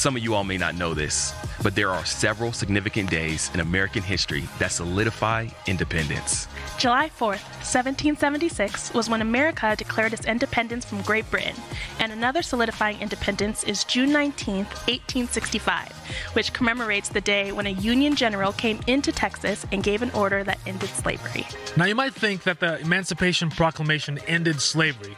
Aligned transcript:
Some 0.00 0.16
of 0.16 0.22
you 0.22 0.34
all 0.34 0.44
may 0.44 0.56
not 0.56 0.76
know 0.76 0.94
this, 0.94 1.34
but 1.62 1.74
there 1.74 1.90
are 1.90 2.06
several 2.06 2.54
significant 2.54 3.10
days 3.10 3.50
in 3.52 3.60
American 3.60 4.02
history 4.02 4.48
that 4.58 4.72
solidify 4.72 5.48
independence. 5.66 6.48
July 6.78 7.10
4th, 7.10 7.44
1776 7.60 8.94
was 8.94 9.10
when 9.10 9.20
America 9.20 9.76
declared 9.76 10.14
its 10.14 10.24
independence 10.24 10.86
from 10.86 11.02
Great 11.02 11.30
Britain, 11.30 11.54
and 11.98 12.12
another 12.12 12.40
solidifying 12.40 12.98
independence 13.02 13.62
is 13.64 13.84
June 13.84 14.08
19th, 14.08 14.72
1865, 14.88 15.92
which 16.32 16.54
commemorates 16.54 17.10
the 17.10 17.20
day 17.20 17.52
when 17.52 17.66
a 17.66 17.70
Union 17.70 18.16
general 18.16 18.52
came 18.52 18.80
into 18.86 19.12
Texas 19.12 19.66
and 19.70 19.82
gave 19.82 20.00
an 20.00 20.10
order 20.12 20.42
that 20.42 20.58
ended 20.66 20.88
slavery. 20.88 21.46
Now, 21.76 21.84
you 21.84 21.94
might 21.94 22.14
think 22.14 22.44
that 22.44 22.60
the 22.60 22.80
Emancipation 22.80 23.50
Proclamation 23.50 24.18
ended 24.26 24.62
slavery. 24.62 25.14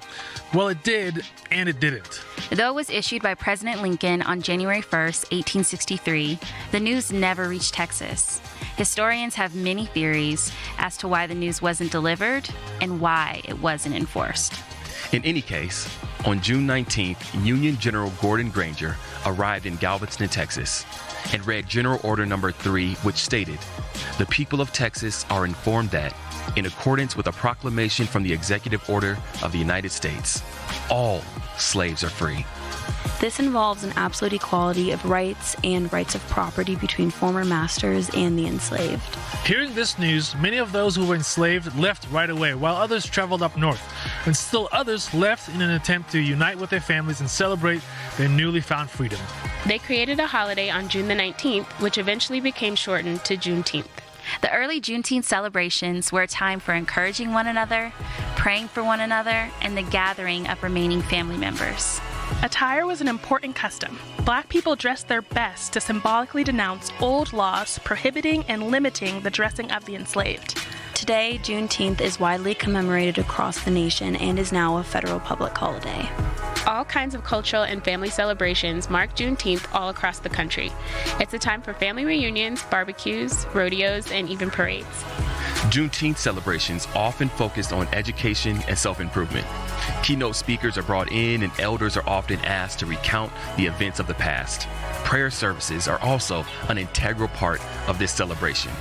Well, 0.52 0.66
it 0.68 0.82
did, 0.82 1.24
and 1.52 1.68
it 1.68 1.78
didn't. 1.78 2.24
Though 2.50 2.70
it 2.70 2.74
was 2.74 2.90
issued 2.90 3.22
by 3.22 3.34
President 3.34 3.80
Lincoln 3.80 4.20
on 4.22 4.42
January 4.42 4.71
1st, 4.80 5.30
1863, 5.32 6.38
the 6.70 6.80
news 6.80 7.12
never 7.12 7.48
reached 7.48 7.74
Texas. 7.74 8.40
Historians 8.76 9.34
have 9.34 9.54
many 9.54 9.86
theories 9.86 10.50
as 10.78 10.96
to 10.96 11.08
why 11.08 11.26
the 11.26 11.34
news 11.34 11.60
wasn't 11.60 11.92
delivered 11.92 12.48
and 12.80 13.00
why 13.00 13.42
it 13.44 13.58
wasn't 13.60 13.94
enforced. 13.94 14.54
In 15.12 15.22
any 15.24 15.42
case, 15.42 15.88
on 16.24 16.40
June 16.40 16.66
19th, 16.66 17.44
Union 17.44 17.76
General 17.78 18.10
Gordon 18.22 18.48
Granger 18.48 18.96
arrived 19.26 19.66
in 19.66 19.76
Galveston, 19.76 20.28
Texas, 20.28 20.86
and 21.32 21.46
read 21.46 21.68
General 21.68 22.00
Order 22.02 22.24
Number 22.24 22.50
3, 22.50 22.94
which 23.02 23.16
stated 23.16 23.58
The 24.18 24.26
people 24.26 24.60
of 24.60 24.72
Texas 24.72 25.26
are 25.28 25.44
informed 25.44 25.90
that, 25.90 26.14
in 26.56 26.66
accordance 26.66 27.16
with 27.16 27.26
a 27.26 27.32
proclamation 27.32 28.06
from 28.06 28.22
the 28.22 28.32
Executive 28.32 28.88
Order 28.88 29.18
of 29.42 29.52
the 29.52 29.58
United 29.58 29.92
States, 29.92 30.42
all 30.90 31.22
slaves 31.58 32.02
are 32.02 32.10
free. 32.10 32.46
This 33.22 33.38
involves 33.38 33.84
an 33.84 33.92
absolute 33.94 34.32
equality 34.32 34.90
of 34.90 35.04
rights 35.04 35.54
and 35.62 35.92
rights 35.92 36.16
of 36.16 36.26
property 36.28 36.74
between 36.74 37.10
former 37.10 37.44
masters 37.44 38.10
and 38.14 38.36
the 38.36 38.48
enslaved. 38.48 39.16
Hearing 39.46 39.74
this 39.74 39.96
news, 39.96 40.34
many 40.34 40.56
of 40.56 40.72
those 40.72 40.96
who 40.96 41.06
were 41.06 41.14
enslaved 41.14 41.78
left 41.78 42.10
right 42.10 42.28
away, 42.28 42.54
while 42.54 42.74
others 42.74 43.06
traveled 43.06 43.40
up 43.40 43.56
north, 43.56 43.80
and 44.26 44.36
still 44.36 44.68
others 44.72 45.14
left 45.14 45.48
in 45.54 45.62
an 45.62 45.70
attempt 45.70 46.10
to 46.12 46.18
unite 46.18 46.58
with 46.58 46.70
their 46.70 46.80
families 46.80 47.20
and 47.20 47.30
celebrate 47.30 47.80
their 48.18 48.28
newly 48.28 48.60
found 48.60 48.90
freedom. 48.90 49.20
They 49.68 49.78
created 49.78 50.18
a 50.18 50.26
holiday 50.26 50.68
on 50.68 50.88
June 50.88 51.06
the 51.06 51.14
19th, 51.14 51.66
which 51.80 51.98
eventually 51.98 52.40
became 52.40 52.74
shortened 52.74 53.24
to 53.24 53.36
Juneteenth. 53.36 53.86
The 54.40 54.52
early 54.52 54.80
Juneteenth 54.80 55.24
celebrations 55.24 56.10
were 56.10 56.22
a 56.22 56.26
time 56.26 56.58
for 56.58 56.74
encouraging 56.74 57.32
one 57.32 57.46
another, 57.46 57.92
praying 58.34 58.66
for 58.66 58.82
one 58.82 58.98
another, 58.98 59.48
and 59.60 59.76
the 59.76 59.82
gathering 59.82 60.48
of 60.48 60.62
remaining 60.64 61.02
family 61.02 61.36
members. 61.36 62.00
Attire 62.42 62.86
was 62.86 63.00
an 63.00 63.08
important 63.08 63.54
custom. 63.54 63.98
Black 64.24 64.48
people 64.48 64.74
dressed 64.74 65.08
their 65.08 65.22
best 65.22 65.72
to 65.72 65.80
symbolically 65.80 66.44
denounce 66.44 66.90
old 67.00 67.32
laws 67.32 67.78
prohibiting 67.80 68.44
and 68.48 68.70
limiting 68.70 69.20
the 69.20 69.30
dressing 69.30 69.70
of 69.70 69.84
the 69.84 69.94
enslaved. 69.94 70.58
Today, 71.02 71.40
Juneteenth 71.42 72.00
is 72.00 72.20
widely 72.20 72.54
commemorated 72.54 73.18
across 73.18 73.64
the 73.64 73.72
nation 73.72 74.14
and 74.14 74.38
is 74.38 74.52
now 74.52 74.76
a 74.76 74.84
federal 74.84 75.18
public 75.18 75.58
holiday. 75.58 76.08
All 76.64 76.84
kinds 76.84 77.16
of 77.16 77.24
cultural 77.24 77.64
and 77.64 77.82
family 77.82 78.08
celebrations 78.08 78.88
mark 78.88 79.16
Juneteenth 79.16 79.66
all 79.74 79.88
across 79.88 80.20
the 80.20 80.28
country. 80.28 80.70
It's 81.18 81.34
a 81.34 81.40
time 81.40 81.60
for 81.60 81.74
family 81.74 82.04
reunions, 82.04 82.62
barbecues, 82.62 83.46
rodeos, 83.52 84.12
and 84.12 84.30
even 84.30 84.48
parades. 84.48 85.02
Juneteenth 85.70 86.18
celebrations 86.18 86.86
often 86.94 87.28
focus 87.30 87.72
on 87.72 87.88
education 87.88 88.58
and 88.68 88.78
self 88.78 89.00
improvement. 89.00 89.46
Keynote 90.02 90.36
speakers 90.36 90.78
are 90.78 90.82
brought 90.82 91.10
in, 91.10 91.42
and 91.42 91.52
elders 91.58 91.96
are 91.96 92.08
often 92.08 92.38
asked 92.40 92.78
to 92.80 92.86
recount 92.86 93.32
the 93.56 93.66
events 93.66 93.98
of 93.98 94.06
the 94.06 94.14
past. 94.14 94.68
Prayer 95.04 95.30
services 95.30 95.88
are 95.88 96.00
also 96.00 96.44
an 96.68 96.78
integral 96.78 97.28
part 97.28 97.60
of 97.88 97.98
this 97.98 98.12
celebration. 98.12 98.72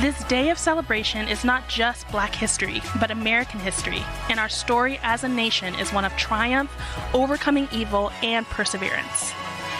This 0.00 0.22
day 0.24 0.50
of 0.50 0.58
celebration 0.58 1.28
is 1.28 1.44
not 1.44 1.68
just 1.70 2.06
Black 2.10 2.34
history, 2.34 2.82
but 2.98 3.12
American 3.12 3.60
history, 3.60 4.02
and 4.28 4.40
our 4.40 4.48
story 4.48 4.98
as 5.04 5.22
a 5.22 5.28
nation 5.28 5.72
is 5.76 5.92
one 5.92 6.04
of 6.04 6.14
triumph, 6.16 6.70
overcoming 7.14 7.68
evil, 7.72 8.10
and 8.22 8.44
perseverance. 8.46 9.32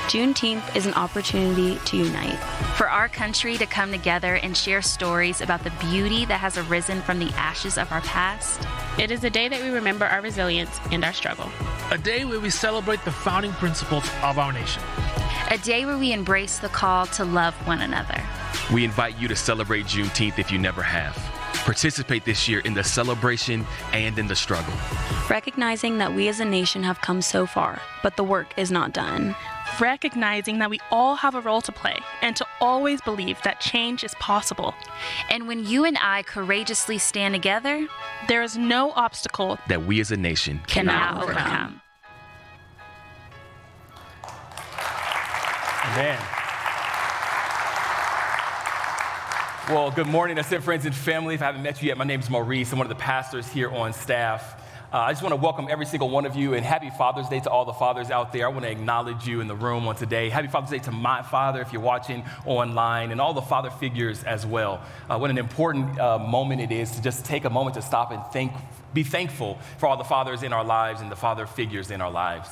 Juneteenth 0.07 0.75
is 0.75 0.87
an 0.87 0.95
opportunity 0.95 1.79
to 1.85 1.97
unite. 1.97 2.39
For 2.77 2.89
our 2.89 3.09
country 3.09 3.57
to 3.59 3.67
come 3.67 3.91
together 3.91 4.37
and 4.37 4.57
share 4.57 4.83
stories 4.83 5.41
about 5.41 5.63
the 5.63 5.73
beauty 5.81 6.25
that 6.25 6.39
has 6.39 6.57
arisen 6.57 7.03
from 7.03 7.19
the 7.19 7.31
ashes 7.35 7.77
of 7.77 7.91
our 7.93 8.01
past. 8.01 8.67
It 8.99 9.11
is 9.11 9.23
a 9.25 9.31
day 9.31 9.49
that 9.49 9.61
we 9.61 9.71
remember 9.71 10.07
our 10.07 10.21
resilience 10.21 10.81
and 10.91 11.05
our 11.05 11.13
struggle. 11.13 11.51
A 11.91 11.99
day 11.99 12.25
where 12.25 12.41
we 12.41 12.51
celebrate 12.51 13.05
the 13.05 13.13
founding 13.13 13.53
principles 13.53 14.05
of 14.23 14.39
our 14.39 14.53
nation. 14.53 14.83
A 15.51 15.59
day 15.59 15.85
where 15.85 15.99
we 15.99 16.13
embrace 16.13 16.59
the 16.59 16.69
call 16.69 17.07
to 17.07 17.25
love 17.25 17.55
one 17.67 17.81
another. 17.81 18.23
We 18.73 18.85
invite 18.85 19.19
you 19.19 19.29
to 19.29 19.37
celebrate 19.37 19.87
Juneteenth 19.87 20.39
if 20.39 20.51
you 20.51 20.59
never 20.59 20.83
have. 20.83 21.17
Participate 21.65 22.25
this 22.25 22.49
year 22.49 22.61
in 22.61 22.75
the 22.75 22.83
celebration 22.83 23.67
and 23.93 24.19
in 24.19 24.27
the 24.27 24.35
struggle. 24.35 24.73
Recognizing 25.29 25.99
that 25.99 26.15
we 26.15 26.29
as 26.29 26.41
a 26.41 26.45
nation 26.45 26.83
have 26.83 27.01
come 27.01 27.21
so 27.23 27.47
far, 27.47 27.81
but 28.03 28.17
the 28.17 28.25
work 28.25 28.49
is 28.57 28.71
not 28.71 28.93
done. 28.93 29.37
Recognizing 29.79 30.59
that 30.59 30.71
we 30.71 30.81
all 30.91 31.17
have 31.17 31.35
a 31.35 31.41
role 31.41 31.61
to 31.61 31.71
play 31.71 31.99
and 32.23 32.35
to 32.37 32.47
always 32.61 33.01
believe 33.03 33.41
that 33.43 33.61
change 33.61 34.05
is 34.05 34.15
possible. 34.15 34.75
And 35.31 35.47
when 35.47 35.65
you 35.65 35.85
and 35.85 35.97
I 36.01 36.23
courageously 36.23 36.99
stand 36.99 37.35
together, 37.35 37.87
there 38.27 38.43
is 38.43 38.57
no 38.57 38.91
obstacle 38.93 39.59
that 39.69 39.85
we 39.85 40.01
as 40.01 40.11
a 40.11 40.17
nation 40.17 40.61
cannot, 40.67 41.23
overcome. 41.23 41.37
overcome. 41.37 41.81
Man. 45.97 46.50
Well, 49.71 49.93
good 49.93 50.09
morning, 50.09 50.37
I 50.37 50.41
Ascent 50.41 50.65
friends 50.65 50.85
and 50.85 50.93
family. 50.93 51.37
If 51.37 51.43
I 51.43 51.47
haven't 51.47 51.63
met 51.63 51.81
you 51.81 51.87
yet, 51.87 51.97
my 51.97 52.03
name 52.03 52.19
is 52.19 52.29
Maurice. 52.29 52.73
I'm 52.73 52.79
one 52.79 52.87
of 52.87 52.89
the 52.89 53.01
pastors 53.01 53.47
here 53.47 53.71
on 53.71 53.93
staff. 53.93 54.61
Uh, 54.93 54.99
I 54.99 55.13
just 55.13 55.23
want 55.23 55.33
to 55.33 55.37
welcome 55.37 55.69
every 55.71 55.87
single 55.87 56.11
one 56.11 56.27
of 56.27 56.35
you 56.35 56.55
and 56.55 56.67
happy 56.67 56.91
Father's 56.91 57.29
Day 57.29 57.39
to 57.39 57.49
all 57.49 57.65
the 57.65 57.73
fathers 57.73 58.11
out 58.11 58.33
there. 58.33 58.47
I 58.47 58.49
want 58.49 58.65
to 58.65 58.71
acknowledge 58.73 59.29
you 59.29 59.41
in 59.41 59.47
the 59.47 59.55
room 59.55 59.87
on 59.87 59.95
today. 59.95 60.29
Happy 60.29 60.49
Father's 60.49 60.71
Day 60.71 60.81
to 60.81 60.91
my 60.91 61.23
father 61.23 61.61
if 61.61 61.73
you're 61.73 61.83
watching 61.83 62.25
online 62.47 63.13
and 63.13 63.21
all 63.21 63.33
the 63.33 63.43
father 63.43 63.71
figures 63.71 64.25
as 64.25 64.45
well. 64.45 64.83
Uh, 65.09 65.17
what 65.19 65.31
an 65.31 65.39
important 65.39 66.01
uh, 66.01 66.19
moment 66.19 66.61
it 66.61 66.73
is 66.73 66.91
to 66.97 67.01
just 67.01 67.25
take 67.25 67.45
a 67.45 67.51
moment 67.51 67.75
to 67.75 67.83
stop 67.83 68.11
and 68.11 68.21
thank, 68.33 68.53
be 68.93 69.05
thankful 69.05 69.57
for 69.79 69.87
all 69.87 69.97
the 69.97 70.03
fathers 70.03 70.43
in 70.43 70.53
our 70.53 70.65
lives 70.65 71.01
and 71.01 71.13
the 71.13 71.17
father 71.17 71.47
figures 71.47 71.93
in 71.93 72.01
our 72.01 72.11
lives. 72.11 72.51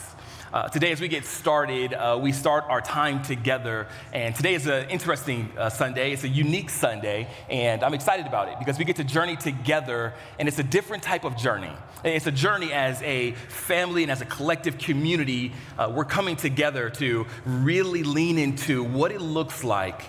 Uh, 0.50 0.66
today, 0.66 0.92
as 0.92 1.00
we 1.00 1.08
get 1.08 1.26
started, 1.26 1.92
uh, 1.92 2.18
we 2.18 2.32
start 2.32 2.64
our 2.68 2.80
time 2.80 3.22
together. 3.22 3.86
And 4.14 4.34
today 4.34 4.54
is 4.54 4.66
an 4.66 4.88
interesting 4.88 5.52
uh, 5.58 5.68
Sunday. 5.68 6.12
It's 6.12 6.24
a 6.24 6.28
unique 6.28 6.70
Sunday, 6.70 7.28
and 7.50 7.84
I'm 7.84 7.92
excited 7.92 8.26
about 8.26 8.48
it 8.48 8.58
because 8.58 8.78
we 8.78 8.86
get 8.86 8.96
to 8.96 9.04
journey 9.04 9.36
together, 9.36 10.14
and 10.38 10.48
it's 10.48 10.58
a 10.58 10.62
different 10.62 11.02
type 11.02 11.24
of 11.24 11.36
journey. 11.36 11.72
It's 12.02 12.26
a 12.26 12.32
journey 12.32 12.72
as 12.72 13.02
a 13.02 13.32
family 13.48 14.04
and 14.04 14.10
as 14.10 14.22
a 14.22 14.24
collective 14.24 14.78
community. 14.78 15.52
Uh, 15.78 15.92
we're 15.94 16.06
coming 16.06 16.36
together 16.36 16.88
to 16.90 17.26
really 17.44 18.02
lean 18.02 18.38
into 18.38 18.82
what 18.82 19.12
it 19.12 19.20
looks 19.20 19.64
like 19.64 20.02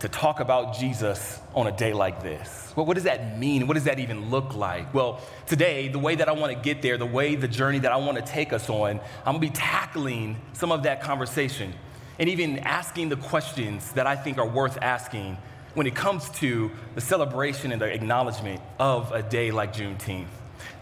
to 0.00 0.08
talk 0.08 0.40
about 0.40 0.74
Jesus 0.74 1.40
on 1.54 1.66
a 1.66 1.72
day 1.72 1.92
like 1.92 2.22
this? 2.22 2.72
Well, 2.76 2.84
what 2.84 2.94
does 2.94 3.04
that 3.04 3.38
mean? 3.38 3.66
What 3.66 3.74
does 3.74 3.84
that 3.84 3.98
even 3.98 4.30
look 4.30 4.54
like? 4.54 4.92
Well, 4.92 5.20
today, 5.46 5.88
the 5.88 5.98
way 5.98 6.14
that 6.16 6.28
I 6.28 6.32
want 6.32 6.52
to 6.52 6.60
get 6.60 6.82
there, 6.82 6.98
the 6.98 7.06
way, 7.06 7.34
the 7.34 7.48
journey 7.48 7.78
that 7.80 7.92
I 7.92 7.96
want 7.96 8.18
to 8.18 8.24
take 8.24 8.52
us 8.52 8.68
on, 8.68 9.00
I'm 9.24 9.38
going 9.38 9.40
to 9.40 9.40
be 9.40 9.50
tackling 9.50 10.36
some 10.52 10.70
of 10.70 10.82
that 10.82 11.02
conversation 11.02 11.72
and 12.18 12.28
even 12.28 12.58
asking 12.60 13.08
the 13.08 13.16
questions 13.16 13.92
that 13.92 14.06
I 14.06 14.16
think 14.16 14.38
are 14.38 14.48
worth 14.48 14.78
asking 14.82 15.38
when 15.74 15.86
it 15.86 15.94
comes 15.94 16.30
to 16.30 16.70
the 16.94 17.00
celebration 17.00 17.72
and 17.72 17.80
the 17.80 17.86
acknowledgement 17.86 18.60
of 18.78 19.12
a 19.12 19.22
day 19.22 19.50
like 19.50 19.74
Juneteenth. 19.74 20.26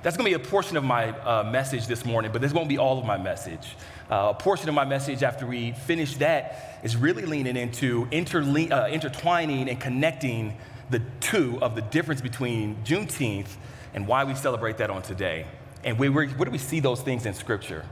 That's 0.03 0.17
going 0.17 0.31
to 0.31 0.39
be 0.39 0.45
a 0.45 0.49
portion 0.49 0.77
of 0.77 0.85
my 0.85 1.11
uh, 1.21 1.45
message 1.45 1.87
this 1.87 2.05
morning, 2.05 2.33
but 2.33 2.41
this 2.41 2.53
won't 2.53 2.69
be 2.69 2.79
all 2.79 2.99
of 2.99 3.05
my 3.05 3.17
message. 3.17 3.77
Uh, 4.11 4.33
a 4.35 4.35
portion 4.35 4.69
of 4.69 4.75
my 4.75 4.85
message 4.85 5.23
after 5.23 5.47
we 5.47 5.73
finish 5.73 6.17
that 6.17 6.81
is 6.83 6.97
really 6.97 7.25
leaning 7.25 7.57
into 7.57 8.07
interle- 8.07 8.71
uh, 8.71 8.89
intertwining 8.89 9.69
and 9.69 9.81
connecting 9.81 10.57
the 10.91 11.01
two 11.21 11.59
of 11.63 11.75
the 11.75 11.83
difference 11.83 12.21
between 12.21 12.77
Juneteenth 12.85 13.57
and 13.95 14.07
why 14.07 14.25
we 14.25 14.35
celebrate 14.35 14.77
that 14.79 14.91
on 14.91 15.03
today. 15.03 15.47
And 15.83 15.99
we, 15.99 16.09
where 16.09 16.27
do 16.27 16.51
we 16.51 16.59
see 16.59 16.81
those 16.81 17.01
things 17.03 17.27
in 17.27 17.35
Scripture? 17.35 17.85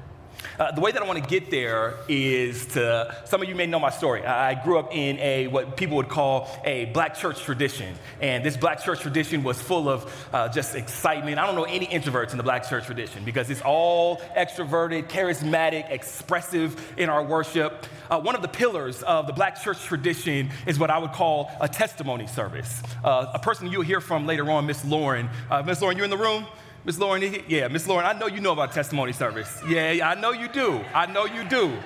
Uh, 0.59 0.73
the 0.73 0.81
way 0.81 0.93
that 0.93 1.03
I 1.03 1.07
want 1.07 1.23
to 1.23 1.29
get 1.29 1.51
there 1.51 1.95
is 2.09 2.67
to, 2.67 3.15
some 3.25 3.43
of 3.43 3.49
you 3.49 3.55
may 3.55 3.67
know 3.67 3.79
my 3.79 3.91
story. 3.91 4.25
I 4.25 4.63
grew 4.63 4.79
up 4.79 4.95
in 4.95 5.19
a, 5.19 5.47
what 5.49 5.77
people 5.77 5.97
would 5.97 6.09
call 6.09 6.49
a 6.65 6.87
black 6.87 7.17
church 7.17 7.43
tradition. 7.43 7.95
And 8.21 8.45
this 8.45 8.57
black 8.57 8.83
church 8.83 9.01
tradition 9.01 9.43
was 9.43 9.61
full 9.61 9.89
of 9.89 10.29
uh, 10.33 10.49
just 10.49 10.75
excitement. 10.75 11.39
I 11.39 11.47
don't 11.47 11.55
know 11.55 11.65
any 11.65 11.87
introverts 11.87 12.33
in 12.33 12.37
the 12.37 12.43
black 12.43 12.69
church 12.69 12.87
tradition 12.87 13.25
because 13.25 13.51
it's 13.51 13.63
all 13.63 14.19
extroverted, 14.37 15.09
charismatic, 15.09 15.91
expressive 15.91 16.93
in 16.97 17.09
our 17.09 17.25
worship. 17.25 17.87
Uh, 18.11 18.21
one 18.21 18.35
of 18.35 18.43
the 18.43 18.49
pillars 18.49 19.03
of 19.03 19.27
the 19.27 19.33
black 19.33 19.63
church 19.63 19.83
tradition 19.85 20.51
is 20.67 20.79
what 20.79 20.91
I 20.91 20.99
would 20.99 21.13
call 21.13 21.51
a 21.61 21.69
testimony 21.69 22.27
service. 22.27 22.83
Uh, 23.03 23.31
a 23.35 23.39
person 23.39 23.69
you'll 23.69 23.83
hear 23.83 24.01
from 24.01 24.27
later 24.27 24.51
on, 24.51 24.67
Miss 24.67 24.85
Lauren. 24.85 25.29
Uh, 25.51 25.63
Miss 25.63 25.81
Lauren, 25.81 25.97
you 25.97 26.05
in 26.05 26.11
the 26.11 26.17
room? 26.17 26.47
Miss 26.85 26.99
Lauren, 26.99 27.23
yeah, 27.47 27.69
Miss 27.69 27.87
Lauren, 27.87 28.05
I 28.05 28.13
know 28.13 28.27
you 28.27 28.41
know 28.41 28.53
about 28.53 28.73
testimony 28.73 29.13
service. 29.13 29.63
Yeah, 29.69 30.01
I 30.03 30.21
know 30.21 30.33
you 30.33 30.49
do. 30.49 30.81
I 30.93 31.07
know 31.07 31.27
you 31.27 31.45
do. 31.45 31.77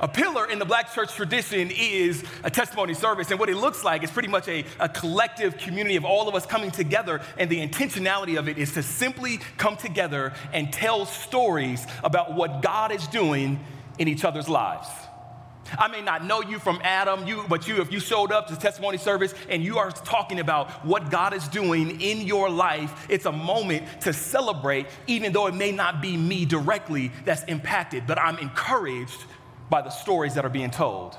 A 0.00 0.06
pillar 0.06 0.50
in 0.50 0.58
the 0.58 0.66
black 0.66 0.92
church 0.92 1.14
tradition 1.14 1.70
is 1.70 2.22
a 2.44 2.50
testimony 2.50 2.92
service. 2.92 3.30
And 3.30 3.40
what 3.40 3.48
it 3.48 3.56
looks 3.56 3.82
like 3.82 4.04
is 4.04 4.10
pretty 4.10 4.28
much 4.28 4.46
a, 4.48 4.66
a, 4.78 4.90
collective 4.90 5.56
community 5.56 5.96
of 5.96 6.04
all 6.04 6.28
of 6.28 6.34
us 6.34 6.44
coming 6.44 6.70
together. 6.70 7.22
And 7.38 7.48
the 7.48 7.66
intentionality 7.66 8.38
of 8.38 8.46
it 8.46 8.58
is 8.58 8.74
to 8.74 8.82
simply 8.82 9.38
come 9.56 9.78
together 9.78 10.34
and 10.52 10.70
tell 10.70 11.06
stories 11.06 11.86
about 12.04 12.34
what 12.34 12.60
God 12.60 12.92
is 12.92 13.06
doing 13.06 13.58
in 13.98 14.08
each 14.08 14.26
other's 14.26 14.50
lives. 14.50 14.88
I 15.78 15.88
may 15.88 16.00
not 16.00 16.24
know 16.24 16.42
you 16.42 16.58
from 16.58 16.80
Adam, 16.82 17.26
you, 17.26 17.44
but 17.48 17.66
you, 17.66 17.80
if 17.80 17.92
you 17.92 18.00
showed 18.00 18.32
up 18.32 18.48
to 18.48 18.56
testimony 18.56 18.98
service 18.98 19.34
and 19.48 19.62
you 19.62 19.78
are 19.78 19.90
talking 19.90 20.40
about 20.40 20.70
what 20.84 21.10
God 21.10 21.34
is 21.34 21.46
doing 21.48 22.00
in 22.00 22.20
your 22.22 22.50
life, 22.50 23.06
it's 23.08 23.26
a 23.26 23.32
moment 23.32 24.02
to 24.02 24.12
celebrate, 24.12 24.86
even 25.06 25.32
though 25.32 25.46
it 25.46 25.54
may 25.54 25.72
not 25.72 26.00
be 26.00 26.16
me 26.16 26.44
directly 26.44 27.12
that's 27.24 27.44
impacted, 27.44 28.06
but 28.06 28.18
I'm 28.18 28.38
encouraged 28.38 29.24
by 29.68 29.82
the 29.82 29.90
stories 29.90 30.34
that 30.34 30.44
are 30.44 30.50
being 30.50 30.70
told. 30.70 31.16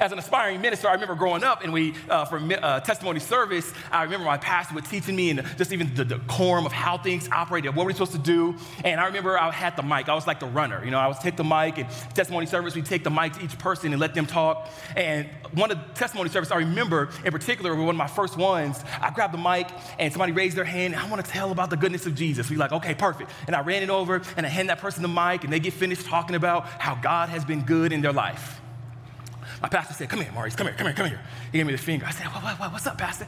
As 0.00 0.12
an 0.12 0.18
aspiring 0.18 0.60
minister, 0.60 0.88
I 0.88 0.92
remember 0.92 1.14
growing 1.14 1.44
up 1.44 1.62
and 1.62 1.72
we, 1.72 1.94
uh, 2.10 2.24
for 2.24 2.38
uh, 2.38 2.80
testimony 2.80 3.20
service, 3.20 3.72
I 3.90 4.02
remember 4.02 4.26
my 4.26 4.38
pastor 4.38 4.74
was 4.74 4.84
teaching 4.84 5.16
me 5.16 5.30
and 5.30 5.44
just 5.56 5.72
even 5.72 5.94
the 5.94 6.04
decorum 6.04 6.66
of 6.66 6.72
how 6.72 6.98
things 6.98 7.28
operated, 7.30 7.74
what 7.74 7.86
we're 7.86 7.92
supposed 7.92 8.12
to 8.12 8.18
do. 8.18 8.56
And 8.84 9.00
I 9.00 9.06
remember 9.06 9.38
I 9.38 9.50
had 9.50 9.76
the 9.76 9.82
mic. 9.82 10.08
I 10.08 10.14
was 10.14 10.26
like 10.26 10.40
the 10.40 10.46
runner. 10.46 10.84
You 10.84 10.90
know, 10.90 10.98
I 10.98 11.06
would 11.06 11.18
take 11.18 11.36
the 11.36 11.44
mic 11.44 11.78
and 11.78 11.88
testimony 12.14 12.46
service, 12.46 12.74
we 12.74 12.82
take 12.82 13.04
the 13.04 13.10
mic 13.10 13.34
to 13.34 13.44
each 13.44 13.58
person 13.58 13.92
and 13.92 14.00
let 14.00 14.14
them 14.14 14.26
talk. 14.26 14.68
And 14.96 15.28
one 15.52 15.70
of 15.70 15.78
the 15.78 15.94
testimony 15.94 16.30
service 16.30 16.50
I 16.50 16.56
remember 16.56 17.10
in 17.24 17.32
particular, 17.32 17.74
one 17.74 17.88
of 17.88 17.96
my 17.96 18.06
first 18.06 18.36
ones, 18.36 18.82
I 19.00 19.10
grabbed 19.10 19.34
the 19.34 19.38
mic 19.38 19.68
and 19.98 20.12
somebody 20.12 20.32
raised 20.32 20.56
their 20.56 20.64
hand 20.64 20.96
I 20.96 21.08
want 21.08 21.24
to 21.24 21.30
tell 21.30 21.52
about 21.52 21.70
the 21.70 21.76
goodness 21.76 22.06
of 22.06 22.14
Jesus. 22.14 22.50
We 22.50 22.56
like, 22.56 22.72
okay, 22.72 22.94
perfect. 22.94 23.30
And 23.46 23.54
I 23.54 23.60
ran 23.60 23.82
it 23.82 23.90
over 23.90 24.22
and 24.36 24.46
I 24.46 24.48
hand 24.48 24.68
that 24.70 24.78
person 24.78 25.02
the 25.02 25.08
mic 25.08 25.44
and 25.44 25.52
they 25.52 25.60
get 25.60 25.72
finished 25.72 26.06
talking 26.06 26.36
about 26.36 26.66
how 26.66 26.94
God 26.96 27.28
has 27.28 27.44
been 27.44 27.62
good 27.62 27.92
in 27.92 28.00
their 28.00 28.12
life. 28.12 28.60
My 29.66 29.70
pastor 29.70 29.94
said, 29.94 30.08
Come 30.08 30.20
here, 30.20 30.30
Maurice, 30.30 30.54
come 30.54 30.68
here, 30.68 30.76
come 30.76 30.86
here, 30.86 30.94
come 30.94 31.08
here. 31.08 31.20
He 31.50 31.58
gave 31.58 31.66
me 31.66 31.72
the 31.72 31.78
finger. 31.78 32.06
I 32.06 32.12
said, 32.12 32.26
what, 32.26 32.40
what, 32.40 32.60
what, 32.60 32.72
What's 32.72 32.86
up, 32.86 32.98
Pastor? 32.98 33.26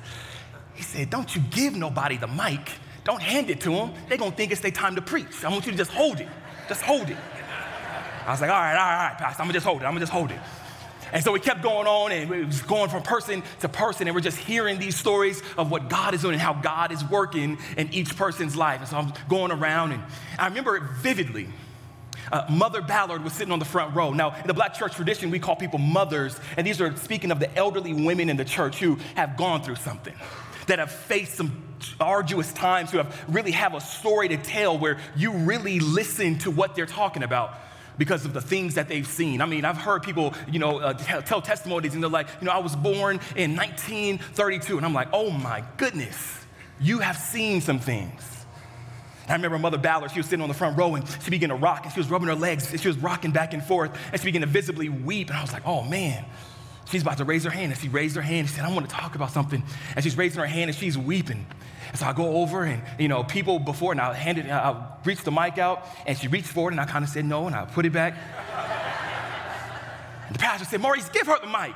He 0.76 0.84
said, 0.84 1.10
Don't 1.10 1.34
you 1.34 1.42
give 1.50 1.74
nobody 1.74 2.16
the 2.16 2.28
mic. 2.28 2.70
Don't 3.02 3.20
hand 3.20 3.50
it 3.50 3.60
to 3.62 3.70
them. 3.70 3.92
They're 4.08 4.18
going 4.18 4.30
to 4.30 4.36
think 4.36 4.52
it's 4.52 4.60
their 4.60 4.70
time 4.70 4.94
to 4.94 5.02
preach. 5.02 5.44
I 5.44 5.48
want 5.48 5.66
you 5.66 5.72
to 5.72 5.78
just 5.78 5.90
hold 5.90 6.20
it. 6.20 6.28
Just 6.68 6.82
hold 6.82 7.10
it. 7.10 7.16
I 8.24 8.30
was 8.30 8.40
like, 8.40 8.50
All 8.50 8.56
right, 8.56 8.70
all 8.70 8.76
right, 8.76 9.02
all 9.02 9.08
right, 9.08 9.18
Pastor. 9.18 9.42
I'm 9.42 9.46
going 9.46 9.54
to 9.54 9.54
just 9.54 9.66
hold 9.66 9.82
it. 9.82 9.86
I'm 9.86 9.90
going 9.90 9.98
to 9.98 10.06
just 10.06 10.12
hold 10.12 10.30
it. 10.30 10.38
And 11.12 11.24
so 11.24 11.32
we 11.32 11.40
kept 11.40 11.60
going 11.60 11.88
on 11.88 12.12
and 12.12 12.32
it 12.32 12.46
was 12.46 12.62
going 12.62 12.88
from 12.88 13.02
person 13.02 13.42
to 13.58 13.68
person, 13.68 14.06
and 14.06 14.14
we're 14.14 14.20
just 14.20 14.38
hearing 14.38 14.78
these 14.78 14.94
stories 14.94 15.42
of 15.56 15.72
what 15.72 15.90
God 15.90 16.14
is 16.14 16.22
doing 16.22 16.34
and 16.34 16.42
how 16.42 16.52
God 16.52 16.92
is 16.92 17.04
working 17.04 17.58
in 17.76 17.92
each 17.92 18.16
person's 18.16 18.54
life. 18.54 18.78
And 18.78 18.88
so 18.88 18.96
I'm 18.96 19.12
going 19.28 19.50
around, 19.50 19.90
and 19.90 20.04
I 20.38 20.46
remember 20.46 20.76
it 20.76 20.84
vividly 20.98 21.48
uh, 22.32 22.46
Mother 22.50 22.82
Ballard 22.82 23.24
was 23.24 23.32
sitting 23.32 23.52
on 23.52 23.58
the 23.58 23.64
front 23.64 23.94
row. 23.94 24.12
Now, 24.12 24.34
in 24.34 24.46
the 24.46 24.54
black 24.54 24.74
church 24.74 24.94
tradition, 24.94 25.30
we 25.30 25.38
call 25.38 25.56
people 25.56 25.78
mothers, 25.78 26.38
and 26.56 26.66
these 26.66 26.80
are 26.80 26.94
speaking 26.96 27.30
of 27.30 27.40
the 27.40 27.54
elderly 27.56 27.92
women 27.92 28.28
in 28.28 28.36
the 28.36 28.44
church 28.44 28.78
who 28.78 28.98
have 29.14 29.36
gone 29.36 29.62
through 29.62 29.76
something, 29.76 30.14
that 30.66 30.78
have 30.78 30.90
faced 30.90 31.34
some 31.34 31.62
arduous 32.00 32.52
times, 32.52 32.90
who 32.90 32.98
have 32.98 33.24
really 33.28 33.52
have 33.52 33.74
a 33.74 33.80
story 33.80 34.28
to 34.28 34.36
tell 34.36 34.78
where 34.78 34.98
you 35.16 35.32
really 35.32 35.80
listen 35.80 36.38
to 36.38 36.50
what 36.50 36.74
they're 36.74 36.86
talking 36.86 37.22
about 37.22 37.54
because 37.98 38.24
of 38.24 38.32
the 38.32 38.40
things 38.40 38.74
that 38.74 38.88
they've 38.88 39.06
seen. 39.06 39.42
I 39.42 39.46
mean, 39.46 39.64
I've 39.64 39.76
heard 39.76 40.02
people, 40.04 40.32
you 40.50 40.60
know, 40.60 40.78
uh, 40.78 40.92
tell 41.22 41.42
testimonies 41.42 41.94
and 41.94 42.02
they're 42.02 42.08
like, 42.08 42.28
you 42.40 42.46
know, 42.46 42.52
I 42.52 42.58
was 42.58 42.76
born 42.76 43.20
in 43.34 43.56
1932. 43.56 44.76
And 44.76 44.86
I'm 44.86 44.94
like, 44.94 45.08
oh 45.12 45.30
my 45.30 45.64
goodness, 45.76 46.38
you 46.80 47.00
have 47.00 47.16
seen 47.16 47.60
some 47.60 47.80
things. 47.80 48.37
I 49.28 49.34
remember 49.34 49.58
Mother 49.58 49.78
Ballard, 49.78 50.10
she 50.10 50.18
was 50.18 50.26
sitting 50.26 50.42
on 50.42 50.48
the 50.48 50.54
front 50.54 50.78
row 50.78 50.94
and 50.94 51.04
she 51.22 51.30
began 51.30 51.50
to 51.50 51.54
rock 51.54 51.84
and 51.84 51.92
she 51.92 52.00
was 52.00 52.10
rubbing 52.10 52.28
her 52.28 52.34
legs 52.34 52.70
and 52.70 52.80
she 52.80 52.88
was 52.88 52.96
rocking 52.96 53.30
back 53.30 53.52
and 53.52 53.62
forth 53.62 53.96
and 54.10 54.20
she 54.20 54.24
began 54.24 54.40
to 54.40 54.46
visibly 54.46 54.88
weep. 54.88 55.28
And 55.28 55.38
I 55.38 55.42
was 55.42 55.52
like, 55.52 55.66
oh 55.66 55.82
man, 55.82 56.24
she's 56.86 57.02
about 57.02 57.18
to 57.18 57.24
raise 57.24 57.44
her 57.44 57.50
hand. 57.50 57.72
And 57.72 57.80
she 57.80 57.88
raised 57.88 58.16
her 58.16 58.22
hand 58.22 58.40
and 58.40 58.48
she 58.48 58.54
said, 58.54 58.64
I 58.64 58.72
want 58.72 58.88
to 58.88 58.94
talk 58.94 59.14
about 59.14 59.30
something. 59.30 59.62
And 59.94 60.02
she's 60.02 60.16
raising 60.16 60.40
her 60.40 60.46
hand 60.46 60.70
and 60.70 60.78
she's 60.78 60.96
weeping. 60.96 61.46
And 61.90 61.98
so 61.98 62.06
I 62.06 62.12
go 62.14 62.42
over 62.42 62.64
and, 62.64 62.82
you 62.98 63.08
know, 63.08 63.22
people 63.22 63.58
before, 63.58 63.92
and 63.92 64.00
I 64.00 64.12
handed, 64.14 64.50
I 64.50 64.86
reached 65.04 65.24
the 65.24 65.32
mic 65.32 65.58
out 65.58 65.86
and 66.06 66.16
she 66.16 66.28
reached 66.28 66.48
forward 66.48 66.72
and 66.72 66.80
I 66.80 66.86
kind 66.86 67.04
of 67.04 67.10
said 67.10 67.24
no 67.24 67.46
and 67.46 67.54
I 67.54 67.64
put 67.66 67.86
it 67.86 67.92
back. 67.92 68.14
and 70.26 70.34
the 70.34 70.38
pastor 70.38 70.64
said, 70.64 70.80
Maurice, 70.80 71.08
give 71.10 71.26
her 71.26 71.38
the 71.40 71.46
mic. 71.46 71.74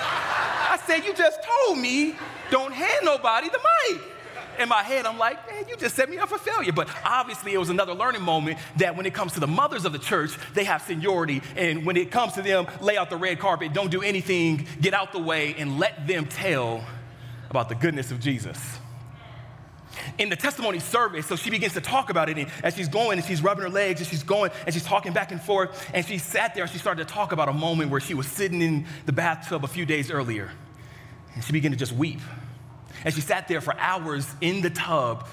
I 0.00 0.78
said, 0.86 1.04
you 1.04 1.14
just 1.14 1.40
told 1.42 1.78
me 1.78 2.14
don't 2.50 2.72
hand 2.72 3.04
nobody 3.04 3.48
the 3.48 3.60
mic 3.90 4.13
in 4.60 4.68
my 4.68 4.82
head, 4.82 5.06
I'm 5.06 5.18
like, 5.18 5.50
man, 5.50 5.64
you 5.68 5.76
just 5.76 5.96
set 5.96 6.08
me 6.08 6.18
up 6.18 6.28
for 6.28 6.38
failure. 6.38 6.72
But 6.72 6.88
obviously, 7.04 7.52
it 7.52 7.58
was 7.58 7.70
another 7.70 7.94
learning 7.94 8.22
moment 8.22 8.58
that 8.76 8.96
when 8.96 9.06
it 9.06 9.14
comes 9.14 9.32
to 9.34 9.40
the 9.40 9.46
mothers 9.46 9.84
of 9.84 9.92
the 9.92 9.98
church, 9.98 10.36
they 10.54 10.64
have 10.64 10.82
seniority. 10.82 11.42
And 11.56 11.84
when 11.84 11.96
it 11.96 12.10
comes 12.10 12.34
to 12.34 12.42
them, 12.42 12.66
lay 12.80 12.96
out 12.96 13.10
the 13.10 13.16
red 13.16 13.38
carpet, 13.38 13.72
don't 13.72 13.90
do 13.90 14.02
anything, 14.02 14.66
get 14.80 14.94
out 14.94 15.12
the 15.12 15.20
way, 15.20 15.54
and 15.58 15.78
let 15.78 16.06
them 16.06 16.26
tell 16.26 16.84
about 17.50 17.68
the 17.68 17.74
goodness 17.74 18.10
of 18.10 18.20
Jesus. 18.20 18.58
In 20.18 20.28
the 20.28 20.36
testimony 20.36 20.80
service, 20.80 21.26
so 21.26 21.36
she 21.36 21.50
begins 21.50 21.74
to 21.74 21.80
talk 21.80 22.10
about 22.10 22.28
it, 22.28 22.36
and 22.36 22.50
as 22.64 22.74
she's 22.74 22.88
going 22.88 23.18
and 23.18 23.26
she's 23.26 23.42
rubbing 23.42 23.62
her 23.62 23.70
legs 23.70 24.00
and 24.00 24.08
she's 24.08 24.24
going 24.24 24.50
and 24.66 24.74
she's 24.74 24.84
talking 24.84 25.12
back 25.12 25.30
and 25.30 25.40
forth, 25.40 25.88
and 25.94 26.04
she 26.04 26.18
sat 26.18 26.54
there 26.54 26.64
and 26.64 26.72
she 26.72 26.78
started 26.78 27.06
to 27.06 27.14
talk 27.14 27.30
about 27.30 27.48
a 27.48 27.52
moment 27.52 27.90
where 27.90 28.00
she 28.00 28.12
was 28.12 28.26
sitting 28.26 28.60
in 28.60 28.86
the 29.06 29.12
bathtub 29.12 29.64
a 29.64 29.68
few 29.68 29.86
days 29.86 30.10
earlier, 30.10 30.50
and 31.34 31.44
she 31.44 31.52
began 31.52 31.70
to 31.70 31.76
just 31.76 31.92
weep. 31.92 32.20
And 33.04 33.14
she 33.14 33.20
sat 33.20 33.48
there 33.48 33.60
for 33.60 33.74
hours 33.78 34.26
in 34.40 34.62
the 34.62 34.70
tub 34.70 35.28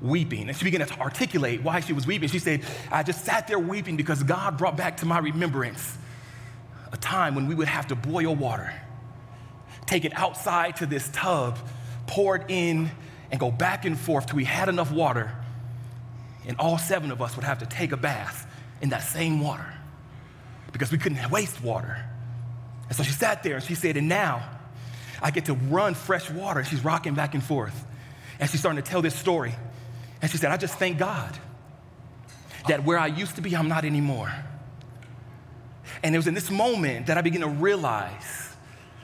weeping. 0.00 0.48
And 0.48 0.56
she 0.56 0.64
began 0.64 0.86
to 0.86 1.00
articulate 1.00 1.62
why 1.62 1.80
she 1.80 1.92
was 1.92 2.06
weeping. 2.06 2.28
She 2.28 2.38
said, 2.38 2.62
I 2.90 3.02
just 3.02 3.24
sat 3.24 3.48
there 3.48 3.58
weeping 3.58 3.96
because 3.96 4.22
God 4.22 4.58
brought 4.58 4.76
back 4.76 4.98
to 4.98 5.06
my 5.06 5.18
remembrance 5.18 5.96
a 6.92 6.96
time 6.96 7.34
when 7.34 7.46
we 7.46 7.54
would 7.54 7.68
have 7.68 7.88
to 7.88 7.96
boil 7.96 8.34
water, 8.34 8.72
take 9.86 10.04
it 10.04 10.12
outside 10.16 10.76
to 10.76 10.86
this 10.86 11.08
tub, 11.12 11.58
pour 12.06 12.36
it 12.36 12.44
in, 12.48 12.90
and 13.30 13.40
go 13.40 13.50
back 13.50 13.84
and 13.84 13.98
forth 13.98 14.26
till 14.26 14.36
we 14.36 14.44
had 14.44 14.68
enough 14.68 14.92
water. 14.92 15.32
And 16.46 16.56
all 16.58 16.78
seven 16.78 17.10
of 17.10 17.20
us 17.20 17.34
would 17.34 17.44
have 17.44 17.58
to 17.58 17.66
take 17.66 17.90
a 17.92 17.96
bath 17.96 18.46
in 18.80 18.90
that 18.90 19.02
same 19.02 19.40
water 19.40 19.66
because 20.72 20.92
we 20.92 20.98
couldn't 20.98 21.30
waste 21.30 21.60
water. 21.60 22.04
And 22.88 22.96
so 22.96 23.02
she 23.02 23.12
sat 23.12 23.42
there 23.42 23.56
and 23.56 23.64
she 23.64 23.74
said, 23.74 23.96
And 23.96 24.08
now, 24.08 24.48
I 25.26 25.32
get 25.32 25.46
to 25.46 25.54
run 25.54 25.94
fresh 25.94 26.30
water. 26.30 26.62
She's 26.62 26.84
rocking 26.84 27.14
back 27.14 27.34
and 27.34 27.42
forth. 27.42 27.84
And 28.38 28.48
she's 28.48 28.60
starting 28.60 28.80
to 28.80 28.88
tell 28.88 29.02
this 29.02 29.16
story. 29.16 29.52
And 30.22 30.30
she 30.30 30.36
said, 30.36 30.52
I 30.52 30.56
just 30.56 30.78
thank 30.78 30.98
God 30.98 31.36
that 32.68 32.84
where 32.84 32.96
I 32.96 33.08
used 33.08 33.34
to 33.34 33.42
be, 33.42 33.56
I'm 33.56 33.66
not 33.66 33.84
anymore. 33.84 34.32
And 36.04 36.14
it 36.14 36.18
was 36.18 36.28
in 36.28 36.34
this 36.34 36.48
moment 36.48 37.06
that 37.08 37.18
I 37.18 37.22
began 37.22 37.40
to 37.40 37.48
realize 37.48 38.54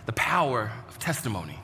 the 0.07 0.13
power 0.13 0.71
of 0.89 0.97
testimony. 1.01 1.59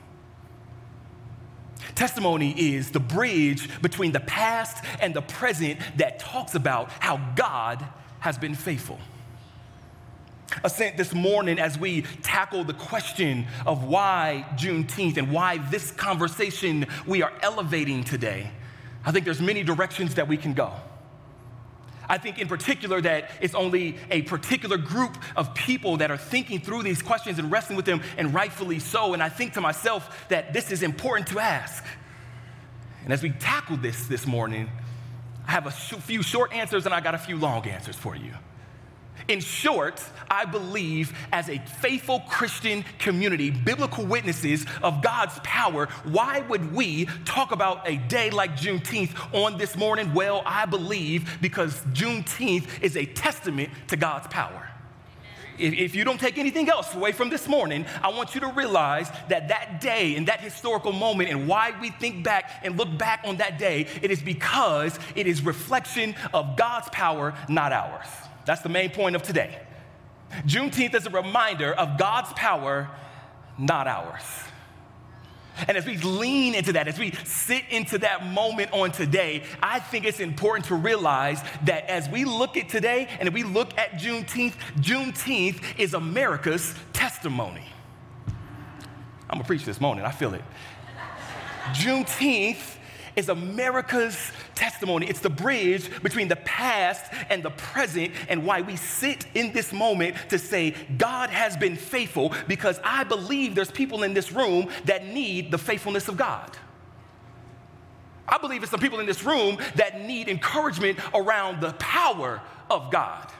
Testimony 1.95 2.53
is 2.75 2.91
the 2.91 2.99
bridge 2.99 3.81
between 3.81 4.11
the 4.11 4.19
past 4.19 4.83
and 4.99 5.13
the 5.13 5.21
present 5.21 5.79
that 5.95 6.19
talks 6.19 6.53
about 6.53 6.91
how 6.99 7.15
God 7.37 7.85
has 8.19 8.37
been 8.37 8.55
faithful. 8.55 8.99
Ascent 10.63 10.97
this 10.97 11.13
morning 11.13 11.59
as 11.59 11.77
we 11.77 12.03
tackle 12.21 12.63
the 12.63 12.73
question 12.73 13.47
of 13.65 13.83
why 13.83 14.45
Juneteenth 14.55 15.17
and 15.17 15.31
why 15.31 15.57
this 15.69 15.91
conversation 15.91 16.87
we 17.05 17.21
are 17.21 17.33
elevating 17.41 18.03
today. 18.03 18.51
I 19.05 19.11
think 19.11 19.25
there's 19.25 19.41
many 19.41 19.63
directions 19.63 20.15
that 20.15 20.27
we 20.27 20.37
can 20.37 20.53
go. 20.53 20.73
I 22.09 22.17
think 22.17 22.39
in 22.39 22.47
particular 22.47 22.99
that 23.01 23.29
it's 23.39 23.53
only 23.53 23.97
a 24.09 24.23
particular 24.23 24.77
group 24.77 25.15
of 25.35 25.53
people 25.53 25.97
that 25.97 26.09
are 26.09 26.17
thinking 26.17 26.59
through 26.59 26.81
these 26.81 27.03
questions 27.03 27.37
and 27.37 27.51
wrestling 27.51 27.77
with 27.77 27.85
them, 27.85 28.01
and 28.17 28.33
rightfully 28.33 28.79
so. 28.79 29.13
And 29.13 29.21
I 29.21 29.29
think 29.29 29.53
to 29.53 29.61
myself 29.61 30.27
that 30.29 30.51
this 30.51 30.71
is 30.71 30.81
important 30.81 31.27
to 31.27 31.39
ask. 31.39 31.85
And 33.03 33.13
as 33.13 33.21
we 33.21 33.29
tackle 33.29 33.77
this 33.77 34.07
this 34.07 34.25
morning, 34.25 34.69
I 35.47 35.51
have 35.51 35.67
a 35.67 35.71
few 35.71 36.23
short 36.23 36.51
answers 36.51 36.85
and 36.85 36.93
I 36.93 36.99
got 36.99 37.13
a 37.13 37.19
few 37.19 37.37
long 37.37 37.67
answers 37.67 37.95
for 37.95 38.15
you. 38.15 38.33
In 39.27 39.39
short, 39.39 40.03
I 40.29 40.45
believe 40.45 41.13
as 41.31 41.49
a 41.49 41.59
faithful 41.59 42.21
Christian 42.21 42.83
community, 42.97 43.51
biblical 43.51 44.05
witnesses 44.05 44.65
of 44.81 45.01
God's 45.01 45.39
power, 45.43 45.87
why 46.03 46.41
would 46.41 46.73
we 46.73 47.05
talk 47.25 47.51
about 47.51 47.87
a 47.87 47.97
day 47.97 48.29
like 48.29 48.55
Juneteenth 48.55 49.11
on 49.33 49.57
this 49.57 49.75
morning? 49.75 50.13
Well, 50.13 50.41
I 50.45 50.65
believe 50.65 51.37
because 51.41 51.81
Juneteenth 51.93 52.81
is 52.81 52.97
a 52.97 53.05
testament 53.05 53.69
to 53.89 53.97
God's 53.97 54.27
power. 54.27 54.69
If, 55.59 55.93
you 55.93 56.05
don't 56.05 56.19
take 56.19 56.37
anything 56.37 56.69
else 56.69 56.95
away 56.95 57.11
from 57.11 57.29
this 57.29 57.47
morning, 57.47 57.85
I 58.01 58.09
want 58.09 58.33
you 58.33 58.41
to 58.41 58.47
realize 58.47 59.11
that 59.27 59.49
that 59.49 59.81
day 59.81 60.15
and 60.15 60.27
that 60.27 60.39
historical 60.39 60.93
moment 60.93 61.29
and 61.29 61.47
why 61.47 61.73
we 61.81 61.89
think 61.89 62.23
back 62.23 62.61
and 62.63 62.77
look 62.77 62.97
back 62.97 63.21
on 63.25 63.37
that 63.37 63.59
day, 63.59 63.87
it 64.01 64.09
is 64.09 64.21
because 64.21 64.97
it 65.15 65.27
is 65.27 65.41
reflection 65.41 66.15
of 66.33 66.55
God's 66.55 66.87
power, 66.89 67.35
not 67.49 67.73
ours. 67.73 68.07
That's 68.49 68.63
the 68.63 68.69
main 68.69 68.89
point 68.89 69.15
of 69.15 69.21
today. 69.21 69.59
Juneteenth 70.47 70.95
is 70.95 71.05
a 71.05 71.11
reminder 71.11 71.71
of 71.71 71.99
God's 71.99 72.33
power, 72.33 72.89
not 73.59 73.85
ours. 73.85 74.23
And 75.67 75.77
as 75.77 75.85
we 75.85 75.97
lean 75.97 76.55
into 76.55 76.73
that, 76.73 76.87
as 76.87 76.97
we 76.97 77.11
sit 77.25 77.61
into 77.69 77.99
that 77.99 78.25
moment 78.25 78.71
on 78.71 78.91
today, 78.91 79.43
I 79.61 79.77
think 79.77 80.03
it's 80.03 80.19
important 80.19 80.65
to 80.69 80.73
realize 80.73 81.43
that 81.65 81.87
as 81.91 82.09
we 82.09 82.25
look 82.25 82.57
at 82.57 82.69
today 82.69 83.07
and 83.19 83.31
we 83.35 83.43
look 83.43 83.77
at 83.77 83.91
Juneteenth, 83.99 84.55
Juneteenth 84.77 85.61
is 85.77 85.93
America's 85.93 86.73
testimony. 86.91 87.67
I'm 89.29 89.37
gonna 89.37 89.43
preach 89.43 89.63
this 89.63 89.79
morning, 89.79 90.05
I 90.05 90.11
feel 90.11 90.33
it. 90.33 90.43
Juneteenth 91.73 92.77
is 93.19 93.29
America's 93.29 94.31
testimony. 94.55 95.07
It's 95.07 95.19
the 95.19 95.29
bridge 95.29 96.01
between 96.01 96.29
the 96.29 96.37
past 96.37 97.11
and 97.29 97.43
the 97.43 97.51
present, 97.51 98.13
and 98.29 98.45
why 98.45 98.61
we 98.61 98.77
sit 98.77 99.25
in 99.35 99.51
this 99.51 99.71
moment 99.73 100.15
to 100.29 100.39
say, 100.39 100.73
God 100.97 101.29
has 101.29 101.55
been 101.57 101.75
faithful, 101.75 102.33
because 102.47 102.79
I 102.83 103.03
believe 103.03 103.53
there's 103.53 103.71
people 103.71 104.03
in 104.03 104.13
this 104.13 104.31
room 104.31 104.69
that 104.85 105.05
need 105.05 105.51
the 105.51 105.57
faithfulness 105.57 106.07
of 106.07 106.17
God. 106.17 106.57
I 108.27 108.37
believe 108.37 108.61
there's 108.61 108.69
some 108.71 108.79
people 108.79 108.99
in 108.99 109.05
this 109.05 109.23
room 109.23 109.57
that 109.75 110.01
need 110.01 110.29
encouragement 110.29 110.97
around 111.13 111.61
the 111.61 111.73
power 111.73 112.41
of 112.69 112.91
God. 112.91 113.31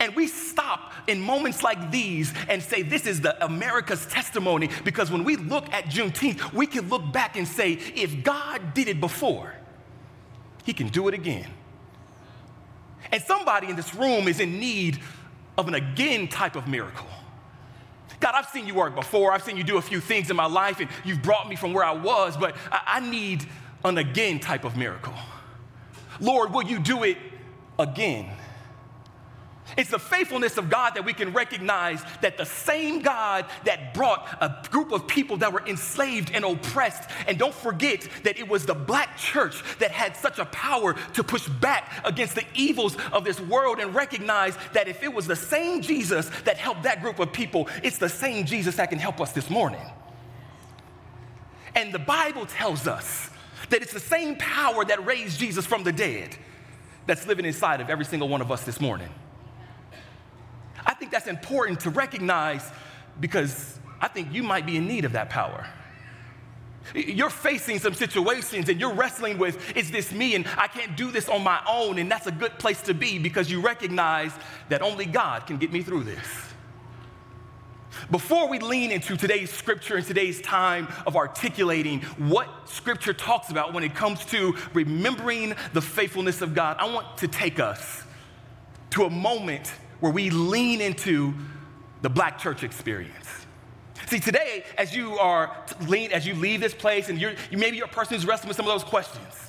And 0.00 0.14
we 0.14 0.26
stop 0.26 0.92
in 1.06 1.20
moments 1.20 1.62
like 1.62 1.90
these 1.90 2.32
and 2.48 2.62
say, 2.62 2.82
This 2.82 3.06
is 3.06 3.20
the 3.20 3.42
America's 3.44 4.06
testimony. 4.06 4.70
Because 4.84 5.10
when 5.10 5.24
we 5.24 5.36
look 5.36 5.72
at 5.72 5.86
Juneteenth, 5.86 6.52
we 6.52 6.66
can 6.66 6.88
look 6.88 7.12
back 7.12 7.36
and 7.36 7.46
say, 7.46 7.72
If 7.72 8.22
God 8.22 8.74
did 8.74 8.88
it 8.88 9.00
before, 9.00 9.54
He 10.64 10.72
can 10.72 10.88
do 10.88 11.08
it 11.08 11.14
again. 11.14 11.48
And 13.10 13.22
somebody 13.22 13.68
in 13.68 13.76
this 13.76 13.94
room 13.94 14.28
is 14.28 14.40
in 14.40 14.58
need 14.58 15.00
of 15.56 15.68
an 15.68 15.74
again 15.74 16.28
type 16.28 16.56
of 16.56 16.68
miracle. 16.68 17.06
God, 18.20 18.34
I've 18.34 18.48
seen 18.48 18.66
you 18.66 18.74
work 18.74 18.94
before. 18.94 19.32
I've 19.32 19.42
seen 19.42 19.56
you 19.56 19.64
do 19.64 19.78
a 19.78 19.82
few 19.82 20.00
things 20.00 20.30
in 20.30 20.36
my 20.36 20.46
life, 20.46 20.80
and 20.80 20.88
you've 21.04 21.22
brought 21.22 21.48
me 21.48 21.56
from 21.56 21.72
where 21.72 21.84
I 21.84 21.92
was, 21.92 22.36
but 22.36 22.56
I, 22.70 23.00
need 23.00 23.46
an 23.84 23.96
again 23.96 24.40
type 24.40 24.64
of 24.64 24.76
miracle. 24.76 25.14
Lord, 26.20 26.52
will 26.52 26.64
you 26.64 26.80
do 26.80 27.04
it 27.04 27.16
again? 27.78 28.28
It's 29.76 29.90
the 29.90 29.98
faithfulness 29.98 30.56
of 30.56 30.70
God 30.70 30.94
that 30.94 31.04
we 31.04 31.12
can 31.12 31.32
recognize 31.32 32.02
that 32.20 32.36
the 32.36 32.46
same 32.46 33.00
God 33.00 33.44
that 33.64 33.94
brought 33.94 34.26
a 34.40 34.66
group 34.70 34.92
of 34.92 35.06
people 35.06 35.36
that 35.38 35.52
were 35.52 35.66
enslaved 35.66 36.30
and 36.32 36.44
oppressed, 36.44 37.08
and 37.26 37.38
don't 37.38 37.54
forget 37.54 38.08
that 38.24 38.38
it 38.38 38.48
was 38.48 38.66
the 38.66 38.74
black 38.74 39.16
church 39.18 39.62
that 39.78 39.90
had 39.90 40.16
such 40.16 40.38
a 40.38 40.46
power 40.46 40.94
to 41.14 41.22
push 41.22 41.46
back 41.48 42.00
against 42.04 42.34
the 42.34 42.44
evils 42.54 42.96
of 43.12 43.24
this 43.24 43.40
world 43.40 43.78
and 43.78 43.94
recognize 43.94 44.56
that 44.72 44.88
if 44.88 45.02
it 45.02 45.12
was 45.12 45.26
the 45.26 45.36
same 45.36 45.82
Jesus 45.82 46.30
that 46.44 46.56
helped 46.56 46.84
that 46.84 47.02
group 47.02 47.18
of 47.18 47.32
people, 47.32 47.68
it's 47.82 47.98
the 47.98 48.08
same 48.08 48.46
Jesus 48.46 48.76
that 48.76 48.90
can 48.90 48.98
help 48.98 49.20
us 49.20 49.32
this 49.32 49.50
morning. 49.50 49.84
And 51.74 51.92
the 51.92 51.98
Bible 51.98 52.46
tells 52.46 52.86
us 52.86 53.30
that 53.70 53.82
it's 53.82 53.92
the 53.92 54.00
same 54.00 54.36
power 54.36 54.84
that 54.84 55.04
raised 55.04 55.38
Jesus 55.38 55.66
from 55.66 55.84
the 55.84 55.92
dead 55.92 56.34
that's 57.06 57.26
living 57.26 57.44
inside 57.44 57.80
of 57.80 57.90
every 57.90 58.04
single 58.04 58.28
one 58.28 58.40
of 58.40 58.50
us 58.50 58.64
this 58.64 58.80
morning. 58.80 59.08
I 60.98 61.00
think 61.00 61.12
that's 61.12 61.28
important 61.28 61.78
to 61.82 61.90
recognize 61.90 62.68
because 63.20 63.78
I 64.00 64.08
think 64.08 64.32
you 64.32 64.42
might 64.42 64.66
be 64.66 64.76
in 64.76 64.88
need 64.88 65.04
of 65.04 65.12
that 65.12 65.30
power. 65.30 65.64
You're 66.92 67.30
facing 67.30 67.78
some 67.78 67.94
situations 67.94 68.68
and 68.68 68.80
you're 68.80 68.92
wrestling 68.92 69.38
with, 69.38 69.76
is 69.76 69.92
this 69.92 70.10
me? 70.10 70.34
And 70.34 70.44
I 70.56 70.66
can't 70.66 70.96
do 70.96 71.12
this 71.12 71.28
on 71.28 71.44
my 71.44 71.60
own. 71.68 72.00
And 72.00 72.10
that's 72.10 72.26
a 72.26 72.32
good 72.32 72.58
place 72.58 72.82
to 72.82 72.94
be 72.94 73.20
because 73.20 73.48
you 73.48 73.60
recognize 73.60 74.32
that 74.70 74.82
only 74.82 75.06
God 75.06 75.46
can 75.46 75.58
get 75.58 75.72
me 75.72 75.82
through 75.82 76.02
this. 76.02 76.26
Before 78.10 78.48
we 78.48 78.58
lean 78.58 78.90
into 78.90 79.16
today's 79.16 79.52
scripture 79.52 79.98
and 79.98 80.04
today's 80.04 80.40
time 80.40 80.88
of 81.06 81.14
articulating 81.14 82.00
what 82.16 82.48
scripture 82.68 83.12
talks 83.12 83.50
about 83.50 83.72
when 83.72 83.84
it 83.84 83.94
comes 83.94 84.24
to 84.24 84.56
remembering 84.74 85.54
the 85.74 85.80
faithfulness 85.80 86.42
of 86.42 86.56
God, 86.56 86.76
I 86.80 86.92
want 86.92 87.18
to 87.18 87.28
take 87.28 87.60
us 87.60 88.02
to 88.90 89.04
a 89.04 89.10
moment 89.10 89.72
where 90.00 90.12
we 90.12 90.30
lean 90.30 90.80
into 90.80 91.34
the 92.02 92.08
black 92.08 92.38
church 92.38 92.62
experience. 92.62 93.46
See, 94.06 94.20
today, 94.20 94.64
as 94.78 94.94
you 94.96 95.18
are 95.18 95.54
lean, 95.86 96.12
as 96.12 96.26
you 96.26 96.34
leave 96.34 96.60
this 96.60 96.72
place, 96.72 97.08
and 97.08 97.20
you're, 97.20 97.32
you 97.50 97.58
maybe 97.58 97.76
you're 97.76 97.86
a 97.86 97.90
person 97.90 98.14
who's 98.14 98.24
wrestling 98.24 98.48
with 98.48 98.56
some 98.56 98.66
of 98.66 98.72
those 98.72 98.88
questions. 98.88 99.47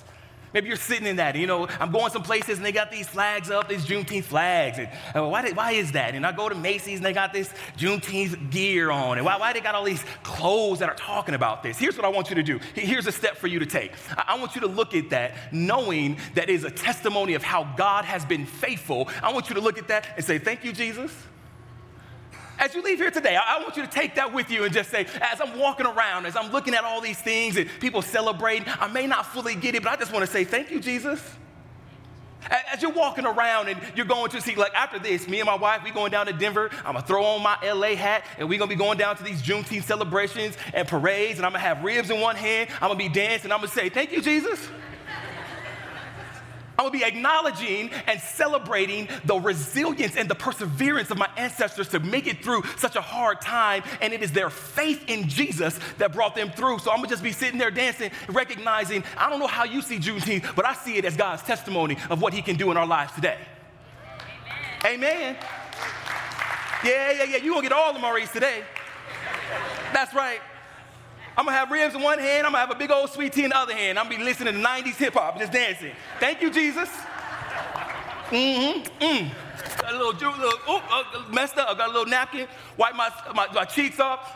Maybe 0.54 0.68
you're 0.68 0.78
sitting 0.78 1.08
in 1.08 1.18
that. 1.18 1.36
You 1.36 1.48
know, 1.48 1.68
I'm 1.80 1.92
going 1.92 2.12
some 2.12 2.24
places 2.24 2.58
and 2.58 2.66
they 2.66 2.72
got 2.72 2.92
these 2.92 3.08
flags 3.08 3.50
up, 3.50 3.70
these 3.70 3.86
Juneteenth 3.86 4.24
flags. 4.24 4.80
And, 4.80 4.90
and 5.14 5.30
why, 5.30 5.42
did, 5.42 5.56
why 5.56 5.72
is 5.72 5.92
that? 5.94 6.16
And 6.16 6.26
I 6.26 6.32
go 6.32 6.50
to 6.50 6.56
Macy's 6.56 6.98
and 6.98 7.06
they 7.06 7.14
got 7.14 7.34
this 7.34 7.54
Juneteenth 7.78 8.52
gear 8.52 8.92
on. 8.92 9.18
And 9.18 9.26
why, 9.26 9.38
why 9.38 9.54
they 9.54 9.62
got 9.62 9.76
all 9.76 9.84
these 9.84 10.04
clothes 10.24 10.80
that 10.80 10.90
are 10.90 10.96
talking 10.96 11.36
about 11.36 11.64
this? 11.64 11.78
Here's 11.78 11.96
what 11.96 12.06
I 12.06 12.10
want 12.10 12.30
you 12.30 12.36
to 12.36 12.44
do. 12.44 12.60
Here's 12.74 13.08
a 13.08 13.12
step 13.12 13.38
for 13.38 13.48
you 13.48 13.60
to 13.60 13.66
take. 13.66 13.94
I, 14.18 14.26
I 14.30 14.40
want 14.40 14.56
you 14.56 14.62
to 14.62 14.68
look 14.68 14.96
at 14.96 15.10
that 15.12 15.36
knowing 15.52 16.18
that 16.36 16.50
is 16.50 16.64
a 16.64 16.72
testimony 16.72 17.34
of 17.34 17.44
how 17.44 17.64
God 17.78 18.06
has 18.06 18.26
been 18.26 18.46
faithful. 18.46 19.10
I 19.22 19.32
want 19.34 19.50
you 19.50 19.56
to 19.56 19.62
look 19.62 19.78
at 19.78 19.88
that 19.90 20.08
and 20.16 20.26
say, 20.26 20.40
Thank 20.40 20.64
you, 20.64 20.72
Jesus. 20.72 21.12
As 22.60 22.76
you 22.76 22.82
leave 22.82 22.98
here 22.98 23.10
today, 23.10 23.38
I, 23.38 23.60
want 23.60 23.78
you 23.78 23.84
to 23.84 23.90
take 23.90 24.16
that 24.16 24.34
with 24.34 24.52
you 24.52 24.66
and 24.66 24.74
just 24.74 24.92
say, 24.92 25.08
as 25.22 25.40
I'm 25.40 25.58
walking 25.58 25.86
around, 25.86 26.26
as 26.26 26.36
I'm 26.36 26.52
looking 26.52 26.74
at 26.74 26.84
all 26.84 27.00
these 27.00 27.18
things 27.18 27.56
and 27.56 27.70
people 27.80 28.02
celebrating, 28.02 28.66
I 28.80 28.88
may 28.88 29.08
not 29.08 29.26
fully 29.26 29.56
get 29.56 29.76
it, 29.76 29.84
but 29.84 29.94
I 29.94 29.96
just 29.96 30.12
want 30.12 30.26
to 30.26 30.32
say, 30.32 30.44
thank 30.44 30.70
you, 30.70 30.82
Jesus. 30.82 31.24
As 32.74 32.82
you're 32.82 32.92
walking 32.92 33.26
around 33.26 33.70
and 33.70 33.80
you're 33.96 34.06
going 34.06 34.30
to 34.32 34.42
see, 34.42 34.56
like 34.56 34.74
after 34.74 35.00
this, 35.00 35.28
me 35.28 35.40
and 35.40 35.48
my 35.48 35.56
wife, 35.56 35.84
we 35.86 35.92
going 35.92 36.12
down 36.12 36.26
to 36.26 36.34
Denver. 36.34 36.70
I'm 36.86 36.94
gonna 36.94 37.02
throw 37.02 37.24
on 37.24 37.44
my 37.44 37.58
LA 37.64 37.96
hat 37.96 38.26
and 38.38 38.50
we're 38.50 38.60
gonna 38.60 38.70
be 38.70 38.76
going 38.76 38.98
down 38.98 39.18
to 39.18 39.24
these 39.24 39.42
Juneteenth 39.42 39.84
celebrations 39.84 40.58
and 40.74 40.88
parades, 40.88 41.38
and 41.38 41.46
I'm 41.46 41.52
gonna 41.52 41.60
have 41.60 41.84
ribs 41.84 42.10
in 42.10 42.22
one 42.22 42.38
hand. 42.38 42.70
I'm 42.82 42.90
gonna 42.90 42.96
be 42.96 43.10
dancing. 43.10 43.52
I'm 43.52 43.60
gonna 43.60 43.68
say, 43.68 43.90
Thank 43.90 44.12
you, 44.14 44.22
Jesus. 44.22 44.70
I 46.80 46.82
will 46.82 46.92
be 46.92 47.04
acknowledging 47.04 47.92
and 48.08 48.22
celebrating 48.22 49.10
the 49.26 49.36
resilience 49.36 50.16
and 50.16 50.30
the 50.30 50.36
perseverance 50.36 51.12
of 51.12 51.18
my 51.18 51.30
ancestors 51.36 51.90
to 51.90 52.00
make 52.00 52.26
it 52.26 52.42
through 52.42 52.64
such 52.78 52.96
a 52.96 53.02
hard 53.02 53.42
time. 53.42 53.84
And 54.00 54.14
it 54.14 54.24
is 54.24 54.32
their 54.32 54.50
faith 54.50 55.04
in 55.10 55.28
Jesus 55.28 55.78
that 55.98 56.14
brought 56.14 56.36
them 56.36 56.52
through. 56.52 56.80
So 56.80 56.90
I'm 56.90 57.00
gonna 57.00 57.10
just 57.10 57.22
be 57.22 57.34
sitting 57.34 57.60
there 57.60 57.70
dancing, 57.70 58.12
recognizing 58.30 59.04
I 59.18 59.30
don't 59.30 59.42
know 59.42 59.48
how 59.48 59.66
you 59.66 59.82
see 59.82 59.98
Juneteenth, 59.98 60.56
but 60.56 60.66
I 60.66 60.74
see 60.74 60.96
it 60.96 61.04
as 61.04 61.18
God's 61.18 61.44
testimony 61.44 61.98
of 62.10 62.22
what 62.22 62.34
He 62.34 62.42
can 62.42 62.56
do 62.56 62.72
in 62.72 62.78
our 62.78 62.88
lives 62.88 63.12
today. 63.12 63.40
Amen. 64.86 65.36
Amen. 65.36 65.38
Yeah, 66.86 67.12
yeah, 67.12 67.24
yeah. 67.26 67.38
You're 67.40 67.56
gonna 67.56 67.68
get 67.68 67.74
all 67.74 67.92
the 67.92 68.00
Maurice 68.00 68.32
today. 68.32 68.64
That's 69.92 70.14
right. 70.14 70.40
I'm 71.38 71.46
gonna 71.46 71.58
have 71.58 71.72
ribs 71.72 71.96
in 71.96 72.02
one 72.02 72.20
hand, 72.20 72.46
I'm 72.46 72.54
gonna 72.54 72.66
have 72.66 72.72
a 72.72 72.80
big 72.80 72.92
old 72.92 73.10
sweet 73.10 73.34
tea 73.34 73.44
in 73.44 73.50
the 73.50 73.58
other 73.58 73.74
hand. 73.74 73.98
I'm 73.98 74.06
gonna 74.06 74.18
be 74.18 74.24
listening 74.24 74.54
to 74.54 74.60
90s 74.60 74.96
hip 74.96 75.14
hop, 75.14 75.38
just 75.38 75.52
dancing. 75.52 75.92
Thank 76.20 76.42
you, 76.42 76.52
Jesus. 76.52 76.90
Mm-hmm. 78.30 79.04
Mm. 79.04 79.32
Got 79.82 79.94
a 79.94 79.98
little, 79.98 80.14
little 80.14 80.60
oh, 80.68 80.84
uh, 81.14 81.32
messed 81.32 81.58
up. 81.58 81.70
I 81.70 81.74
got 81.76 81.90
a 81.90 81.92
little 81.92 82.06
napkin, 82.06 82.48
wipe 82.78 82.96
my, 82.96 83.10
my, 83.34 83.48
my 83.54 83.66
cheeks 83.66 84.00
off. 84.00 84.36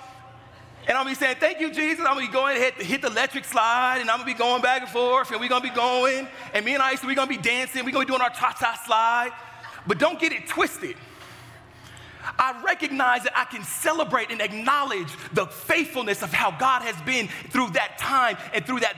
And 0.87 0.97
I'm 0.97 1.05
gonna 1.05 1.11
be 1.11 1.15
saying, 1.15 1.37
Thank 1.39 1.59
you, 1.59 1.71
Jesus. 1.71 1.99
I'm 1.99 2.15
gonna 2.15 2.27
be 2.27 2.31
going 2.31 2.57
ahead 2.57 2.73
to 2.77 2.83
hit 2.83 3.01
the 3.01 3.07
electric 3.07 3.45
slide, 3.45 3.99
and 4.01 4.09
I'm 4.09 4.19
gonna 4.19 4.31
be 4.31 4.37
going 4.37 4.61
back 4.61 4.81
and 4.81 4.89
forth, 4.89 5.31
and 5.31 5.39
we're 5.39 5.49
gonna 5.49 5.61
be 5.63 5.69
going. 5.69 6.27
And 6.53 6.65
me 6.65 6.73
and 6.73 6.83
Ice, 6.83 7.03
we're 7.03 7.15
gonna 7.15 7.27
be 7.27 7.37
dancing, 7.37 7.85
we're 7.85 7.91
gonna 7.91 8.05
be 8.05 8.09
doing 8.09 8.21
our 8.21 8.29
cha 8.29 8.53
cha 8.53 8.81
slide. 8.85 9.31
But 9.87 9.97
don't 9.97 10.19
get 10.19 10.31
it 10.31 10.47
twisted. 10.47 10.95
I 12.39 12.61
recognize 12.63 13.23
that 13.23 13.37
I 13.37 13.45
can 13.45 13.63
celebrate 13.63 14.31
and 14.31 14.41
acknowledge 14.41 15.11
the 15.33 15.45
faithfulness 15.45 16.21
of 16.21 16.31
how 16.31 16.51
God 16.51 16.81
has 16.81 16.99
been 17.01 17.27
through 17.49 17.71
that 17.71 17.97
time 17.97 18.37
and 18.53 18.65
through 18.65 18.81
that 18.81 18.95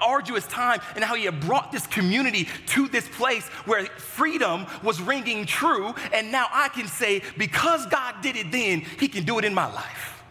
arduous 0.00 0.46
time 0.46 0.80
and 0.94 1.04
how 1.04 1.14
He 1.14 1.24
had 1.24 1.40
brought 1.40 1.72
this 1.72 1.86
community 1.86 2.48
to 2.68 2.88
this 2.88 3.08
place 3.08 3.46
where 3.66 3.86
freedom 3.86 4.66
was 4.82 5.00
ringing 5.00 5.46
true. 5.46 5.94
And 6.12 6.32
now 6.32 6.46
I 6.52 6.68
can 6.68 6.86
say, 6.86 7.22
because 7.36 7.86
God 7.86 8.16
did 8.22 8.36
it 8.36 8.50
then, 8.52 8.80
He 8.98 9.08
can 9.08 9.24
do 9.24 9.38
it 9.38 9.44
in 9.44 9.54
my 9.54 9.72
life. 9.72 10.22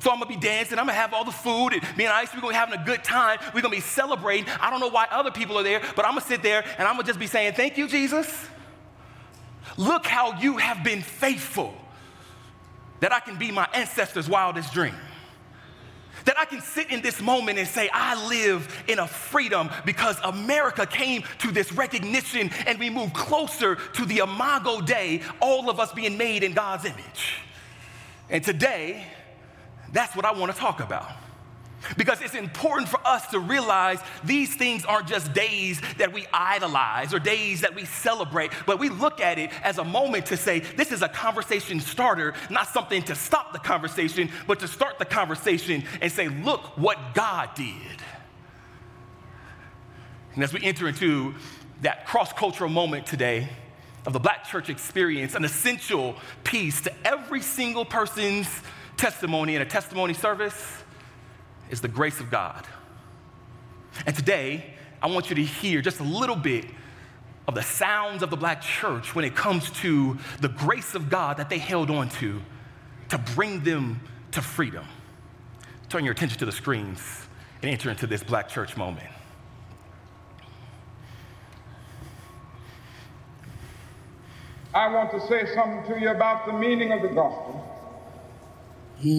So 0.00 0.12
I'm 0.12 0.18
gonna 0.20 0.28
be 0.28 0.36
dancing, 0.36 0.78
I'm 0.78 0.86
gonna 0.86 0.98
have 0.98 1.12
all 1.12 1.24
the 1.24 1.32
food, 1.32 1.72
and 1.72 1.82
me 1.96 2.04
and 2.04 2.12
Ice, 2.12 2.32
we're 2.32 2.40
gonna 2.40 2.52
be 2.52 2.56
having 2.56 2.78
a 2.78 2.84
good 2.84 3.02
time. 3.02 3.40
We're 3.52 3.62
gonna 3.62 3.74
be 3.74 3.80
celebrating. 3.80 4.46
I 4.60 4.70
don't 4.70 4.78
know 4.78 4.88
why 4.88 5.08
other 5.10 5.32
people 5.32 5.58
are 5.58 5.64
there, 5.64 5.82
but 5.96 6.04
I'm 6.04 6.12
gonna 6.12 6.20
sit 6.20 6.42
there 6.42 6.64
and 6.78 6.86
I'm 6.86 6.94
gonna 6.94 7.08
just 7.08 7.18
be 7.18 7.26
saying, 7.26 7.54
Thank 7.54 7.76
you, 7.76 7.88
Jesus. 7.88 8.46
Look 9.76 10.06
how 10.06 10.40
you 10.40 10.56
have 10.56 10.82
been 10.82 11.02
faithful, 11.02 11.74
that 13.00 13.12
I 13.12 13.20
can 13.20 13.36
be 13.36 13.50
my 13.50 13.68
ancestors' 13.74 14.28
wildest 14.28 14.72
dream. 14.72 14.94
That 16.24 16.38
I 16.38 16.44
can 16.44 16.60
sit 16.60 16.90
in 16.90 17.02
this 17.02 17.20
moment 17.20 17.58
and 17.58 17.68
say, 17.68 17.88
I 17.92 18.28
live 18.28 18.84
in 18.88 18.98
a 18.98 19.06
freedom 19.06 19.70
because 19.84 20.16
America 20.24 20.86
came 20.86 21.22
to 21.38 21.52
this 21.52 21.72
recognition 21.72 22.50
and 22.66 22.80
we 22.80 22.90
move 22.90 23.12
closer 23.12 23.76
to 23.76 24.04
the 24.04 24.18
Imago 24.18 24.80
Dei, 24.80 25.22
all 25.40 25.70
of 25.70 25.78
us 25.78 25.92
being 25.92 26.16
made 26.16 26.42
in 26.42 26.52
God's 26.52 26.84
image. 26.84 27.42
And 28.28 28.42
today, 28.42 29.06
that's 29.92 30.16
what 30.16 30.24
I 30.24 30.32
want 30.32 30.52
to 30.52 30.58
talk 30.58 30.80
about. 30.80 31.06
Because 31.96 32.20
it's 32.20 32.34
important 32.34 32.88
for 32.88 33.00
us 33.06 33.26
to 33.28 33.38
realize 33.38 34.00
these 34.24 34.54
things 34.54 34.84
aren't 34.84 35.06
just 35.06 35.32
days 35.32 35.80
that 35.98 36.12
we 36.12 36.26
idolize 36.32 37.14
or 37.14 37.18
days 37.18 37.60
that 37.60 37.74
we 37.74 37.84
celebrate, 37.84 38.50
but 38.66 38.78
we 38.78 38.88
look 38.88 39.20
at 39.20 39.38
it 39.38 39.50
as 39.62 39.78
a 39.78 39.84
moment 39.84 40.26
to 40.26 40.36
say, 40.36 40.60
this 40.60 40.90
is 40.90 41.02
a 41.02 41.08
conversation 41.08 41.80
starter, 41.80 42.34
not 42.50 42.66
something 42.68 43.02
to 43.02 43.14
stop 43.14 43.52
the 43.52 43.58
conversation, 43.58 44.30
but 44.46 44.60
to 44.60 44.68
start 44.68 44.98
the 44.98 45.04
conversation 45.04 45.84
and 46.00 46.10
say, 46.10 46.28
look 46.28 46.76
what 46.76 46.98
God 47.14 47.50
did. 47.54 48.02
And 50.34 50.42
as 50.42 50.52
we 50.52 50.62
enter 50.62 50.88
into 50.88 51.34
that 51.82 52.06
cross 52.06 52.32
cultural 52.32 52.70
moment 52.70 53.06
today 53.06 53.48
of 54.06 54.12
the 54.12 54.20
Black 54.20 54.46
church 54.46 54.70
experience, 54.70 55.34
an 55.34 55.44
essential 55.44 56.16
piece 56.42 56.80
to 56.82 56.92
every 57.04 57.42
single 57.42 57.84
person's 57.84 58.48
testimony 58.96 59.54
in 59.56 59.62
a 59.62 59.66
testimony 59.66 60.14
service 60.14 60.82
is 61.70 61.80
the 61.80 61.88
grace 61.88 62.20
of 62.20 62.30
God. 62.30 62.66
And 64.06 64.14
today, 64.14 64.74
I 65.02 65.08
want 65.08 65.30
you 65.30 65.36
to 65.36 65.44
hear 65.44 65.82
just 65.82 66.00
a 66.00 66.04
little 66.04 66.36
bit 66.36 66.66
of 67.48 67.54
the 67.54 67.62
sounds 67.62 68.22
of 68.22 68.30
the 68.30 68.36
black 68.36 68.60
church 68.60 69.14
when 69.14 69.24
it 69.24 69.34
comes 69.34 69.70
to 69.82 70.18
the 70.40 70.48
grace 70.48 70.94
of 70.94 71.08
God 71.08 71.36
that 71.36 71.48
they 71.48 71.58
held 71.58 71.90
on 71.90 72.08
to 72.10 72.40
to 73.08 73.18
bring 73.18 73.62
them 73.62 74.00
to 74.32 74.42
freedom. 74.42 74.84
Turn 75.88 76.04
your 76.04 76.12
attention 76.12 76.38
to 76.40 76.46
the 76.46 76.52
screens 76.52 77.00
and 77.62 77.70
enter 77.70 77.90
into 77.90 78.06
this 78.06 78.24
black 78.24 78.48
church 78.48 78.76
moment. 78.76 79.06
I 84.74 84.92
want 84.92 85.10
to 85.12 85.20
say 85.26 85.46
something 85.54 85.94
to 85.94 86.00
you 86.00 86.10
about 86.10 86.44
the 86.44 86.52
meaning 86.52 86.92
of 86.92 87.00
the 87.00 87.08
gospel. 87.08 87.65
Mm-hmm. 89.04 89.12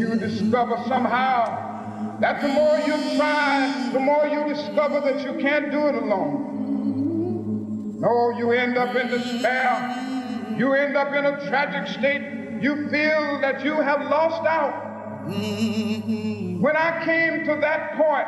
You 0.00 0.14
discover 0.16 0.82
somehow 0.88 2.18
that 2.20 2.40
the 2.40 2.48
more 2.48 2.78
you 2.78 2.96
try, 3.16 3.90
the 3.92 4.00
more 4.00 4.26
you 4.26 4.48
discover 4.54 5.02
that 5.02 5.22
you 5.24 5.34
can't 5.42 5.70
do 5.70 5.88
it 5.88 5.94
alone. 5.94 7.98
No, 8.00 8.30
you 8.38 8.52
end 8.52 8.78
up 8.78 8.96
in 8.96 9.08
despair. 9.08 10.54
You 10.56 10.72
end 10.72 10.96
up 10.96 11.12
in 11.12 11.26
a 11.26 11.38
tragic 11.48 11.86
state. 11.88 12.22
You 12.62 12.88
feel 12.88 13.38
that 13.42 13.62
you 13.62 13.74
have 13.74 14.00
lost 14.02 14.46
out. 14.46 15.28
Mm-hmm. 15.28 16.62
When 16.62 16.76
I 16.76 17.04
came 17.04 17.44
to 17.44 17.56
that 17.60 17.94
point, 17.96 18.26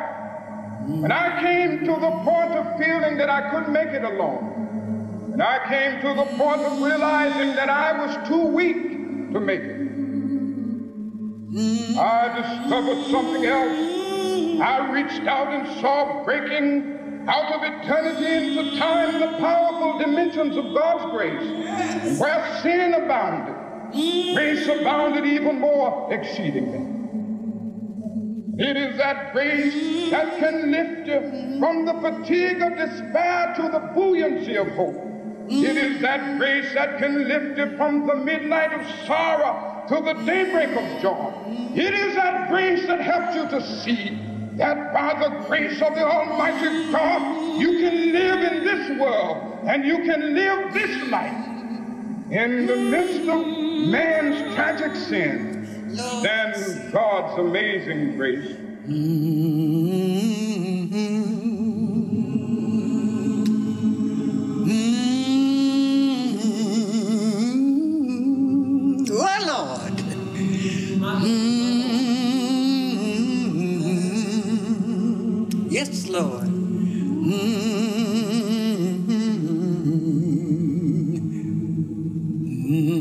when 1.01 1.11
I 1.11 1.41
came 1.41 1.79
to 1.79 1.85
the 1.91 2.11
point 2.23 2.51
of 2.51 2.77
feeling 2.79 3.17
that 3.17 3.31
I 3.31 3.49
couldn't 3.49 3.73
make 3.73 3.87
it 3.87 4.03
alone, 4.03 4.54
and 5.35 5.43
I 5.43 5.67
came 5.67 5.99
to 5.99 6.13
the 6.13 6.37
point 6.37 6.61
of 6.61 6.81
realizing 6.81 7.55
that 7.57 7.67
I 7.67 8.05
was 8.05 8.29
too 8.29 8.45
weak 8.45 9.33
to 9.33 9.39
make 9.41 9.59
it. 9.59 9.81
I 11.99 12.39
discovered 12.39 13.03
something 13.11 13.45
else. 13.45 14.61
I 14.61 14.89
reached 14.93 15.27
out 15.27 15.49
and 15.49 15.81
saw 15.81 16.23
breaking 16.23 17.25
out 17.27 17.51
of 17.51 17.63
eternity 17.63 18.25
into 18.47 18.77
time 18.79 19.19
the 19.19 19.37
powerful 19.39 19.99
dimensions 19.99 20.55
of 20.55 20.73
God's 20.73 21.11
grace. 21.11 22.17
Where 22.17 22.59
sin 22.61 22.93
abounded, 22.93 23.55
grace 24.35 24.65
abounded 24.69 25.25
even 25.25 25.59
more 25.59 26.13
exceedingly. 26.13 26.93
It 28.57 28.77
is 28.77 28.95
that 28.95 29.33
grace 29.33 30.11
that 30.11 30.37
can 30.39 30.71
lift 30.71 31.07
you 31.07 31.59
from 31.59 31.85
the 31.85 31.93
fatigue 31.95 32.61
of 32.61 32.77
despair 32.77 33.53
to 33.57 33.63
the 33.63 33.91
buoyancy 33.93 34.55
of 34.55 34.67
hope. 34.67 35.11
It 35.47 35.77
is 35.77 36.01
that 36.01 36.37
grace 36.37 36.73
that 36.73 36.97
can 36.97 37.27
lift 37.27 37.57
you 37.57 37.77
from 37.77 38.07
the 38.07 38.15
midnight 38.15 38.73
of 38.73 39.05
sorrow 39.05 39.83
to 39.87 39.95
the 40.01 40.13
daybreak 40.25 40.69
of 40.69 41.01
joy. 41.01 41.33
It 41.75 41.93
is 41.93 42.15
that 42.15 42.49
grace 42.49 42.87
that 42.87 43.01
helps 43.01 43.35
you 43.35 43.47
to 43.49 43.61
see 43.83 44.19
that 44.57 44.93
by 44.93 45.13
the 45.19 45.45
grace 45.47 45.81
of 45.81 45.93
the 45.93 46.05
Almighty 46.05 46.91
God, 46.91 47.59
you 47.59 47.79
can 47.79 48.11
live 48.13 48.53
in 48.53 48.63
this 48.63 48.99
world 48.99 49.59
and 49.67 49.85
you 49.85 49.97
can 49.97 50.33
live 50.33 50.73
this 50.73 51.09
life. 51.09 51.45
In 52.31 52.65
the 52.65 52.75
midst 52.75 53.29
of 53.29 53.45
man's 53.45 54.55
tragic 54.55 54.95
sin, 54.95 55.95
stands 55.95 56.91
God's 56.91 57.39
amazing 57.39 58.17
grace. 58.17 58.57
Lord. 76.15 76.47
Yes, 82.67 82.94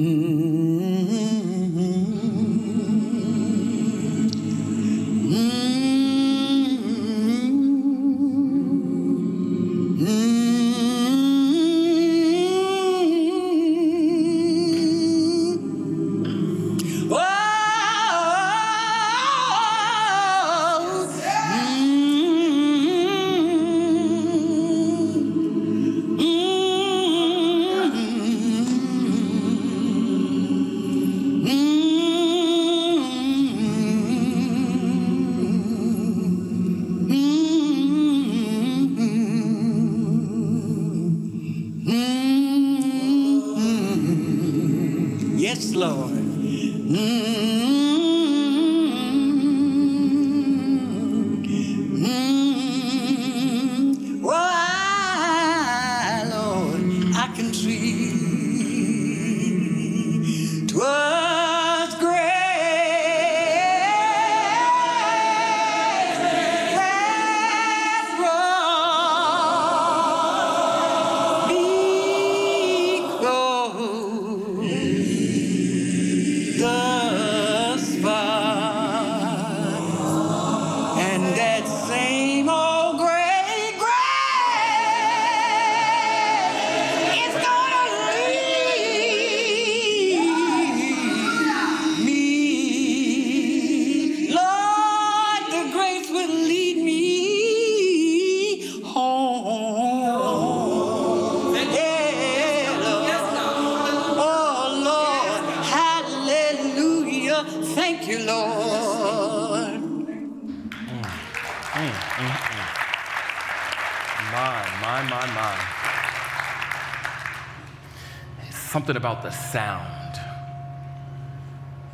Something 118.85 118.97
about 118.99 119.23
the 119.23 119.31
sound 119.31 120.21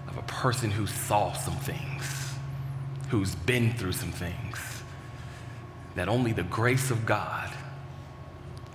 of 0.09 0.17
a 0.17 0.23
person 0.23 0.73
who 0.73 0.89
saw 0.89 1.33
some 1.35 1.55
things, 1.55 2.35
who's 3.11 3.37
been 3.37 3.73
through 3.75 3.93
some 3.93 4.11
things, 4.11 4.83
that 5.95 6.09
only 6.09 6.33
the 6.33 6.43
grace 6.43 6.91
of 6.91 7.07
God 7.07 7.49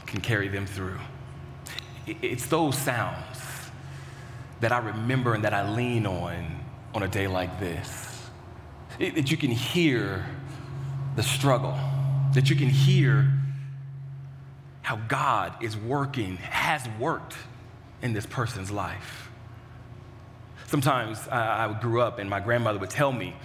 can 0.06 0.22
carry 0.22 0.48
them 0.48 0.66
through. 0.66 0.98
It's 2.08 2.46
those 2.46 2.78
sounds 2.78 3.38
that 4.62 4.72
I 4.72 4.78
remember 4.78 5.34
and 5.34 5.44
that 5.44 5.54
I 5.54 5.70
lean 5.70 6.08
on 6.08 6.62
on 6.94 7.04
a 7.04 7.10
day 7.10 7.28
like 7.28 7.60
this. 7.60 8.30
It, 8.98 9.16
that 9.16 9.30
you 9.30 9.36
can 9.36 9.52
hear 9.52 10.26
the 11.18 11.24
struggle, 11.24 11.78
that 12.34 12.50
you 12.50 12.56
can 12.56 12.70
hear 12.70 13.30
how 14.84 14.96
God 14.96 15.62
is 15.62 15.76
working, 15.76 16.38
has 16.38 16.88
worked 16.98 17.36
in 18.06 18.14
this 18.14 18.26
person's 18.26 18.72
life. 18.72 19.30
Sometimes 20.68 21.18
uh, 21.28 21.32
I 21.32 21.82
grew 21.82 22.02
up 22.02 22.20
and 22.20 22.30
my 22.30 22.40
grandmother 22.40 22.80
would 22.80 22.92
tell 22.92 23.12
me, 23.12 23.36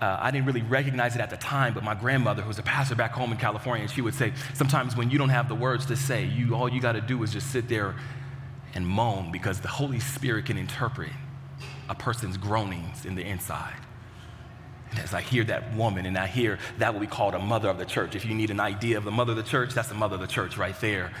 uh, 0.00 0.18
I 0.20 0.30
didn't 0.30 0.46
really 0.46 0.62
recognize 0.62 1.14
it 1.14 1.20
at 1.20 1.30
the 1.30 1.36
time, 1.36 1.74
but 1.74 1.84
my 1.84 1.94
grandmother, 1.94 2.42
who 2.42 2.48
was 2.48 2.58
a 2.58 2.62
pastor 2.62 2.96
back 2.96 3.12
home 3.12 3.30
in 3.32 3.38
California, 3.38 3.86
she 3.86 4.00
would 4.00 4.14
say, 4.14 4.32
sometimes 4.54 4.96
when 4.96 5.10
you 5.10 5.18
don't 5.18 5.28
have 5.28 5.48
the 5.48 5.54
words 5.54 5.86
to 5.86 5.96
say, 5.96 6.24
you, 6.24 6.54
all 6.54 6.68
you 6.68 6.80
got 6.80 6.92
to 6.92 7.00
do 7.00 7.22
is 7.22 7.32
just 7.32 7.52
sit 7.52 7.68
there 7.68 7.94
and 8.74 8.86
moan 8.86 9.30
because 9.30 9.60
the 9.60 9.68
Holy 9.68 10.00
Spirit 10.00 10.46
can 10.46 10.58
interpret 10.58 11.12
a 11.88 11.94
person's 11.94 12.36
groanings 12.36 13.04
in 13.04 13.14
the 13.14 13.22
inside. 13.22 13.76
And 14.90 14.98
as 15.00 15.14
I 15.14 15.20
hear 15.20 15.44
that 15.44 15.74
woman 15.76 16.04
and 16.04 16.18
I 16.18 16.26
hear 16.26 16.58
that 16.78 16.94
what 16.94 17.00
we 17.00 17.06
call 17.06 17.30
the 17.30 17.38
mother 17.38 17.68
of 17.68 17.78
the 17.78 17.84
church, 17.84 18.16
if 18.16 18.24
you 18.24 18.34
need 18.34 18.50
an 18.50 18.58
idea 18.58 18.98
of 18.98 19.04
the 19.04 19.10
mother 19.12 19.32
of 19.32 19.36
the 19.36 19.44
church, 19.44 19.72
that's 19.74 19.88
the 19.88 19.94
mother 19.94 20.16
of 20.16 20.20
the 20.20 20.26
church 20.26 20.56
right 20.56 20.78
there. 20.80 21.12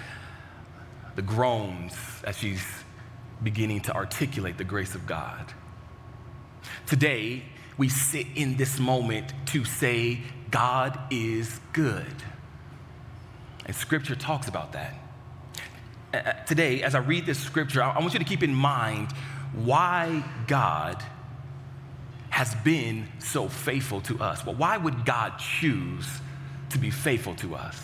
The 1.16 1.22
groans 1.22 1.94
as 2.24 2.38
she's 2.38 2.64
beginning 3.42 3.80
to 3.82 3.94
articulate 3.94 4.58
the 4.58 4.64
grace 4.64 4.94
of 4.94 5.06
God. 5.06 5.52
Today, 6.86 7.42
we 7.78 7.88
sit 7.88 8.26
in 8.34 8.56
this 8.56 8.78
moment 8.78 9.32
to 9.46 9.64
say, 9.64 10.20
God 10.50 10.98
is 11.10 11.60
good. 11.72 12.22
And 13.66 13.74
scripture 13.74 14.14
talks 14.14 14.48
about 14.48 14.72
that. 14.72 14.94
Uh, 16.12 16.16
uh, 16.16 16.32
today, 16.44 16.82
as 16.82 16.94
I 16.94 16.98
read 16.98 17.24
this 17.24 17.38
scripture, 17.38 17.82
I 17.82 17.98
want 18.00 18.12
you 18.12 18.18
to 18.18 18.24
keep 18.24 18.42
in 18.42 18.54
mind 18.54 19.12
why 19.54 20.24
God 20.46 21.02
has 22.30 22.54
been 22.56 23.08
so 23.18 23.48
faithful 23.48 24.00
to 24.02 24.20
us. 24.20 24.44
Well, 24.44 24.54
why 24.54 24.76
would 24.76 25.04
God 25.04 25.38
choose 25.38 26.06
to 26.70 26.78
be 26.78 26.90
faithful 26.90 27.34
to 27.36 27.54
us? 27.54 27.80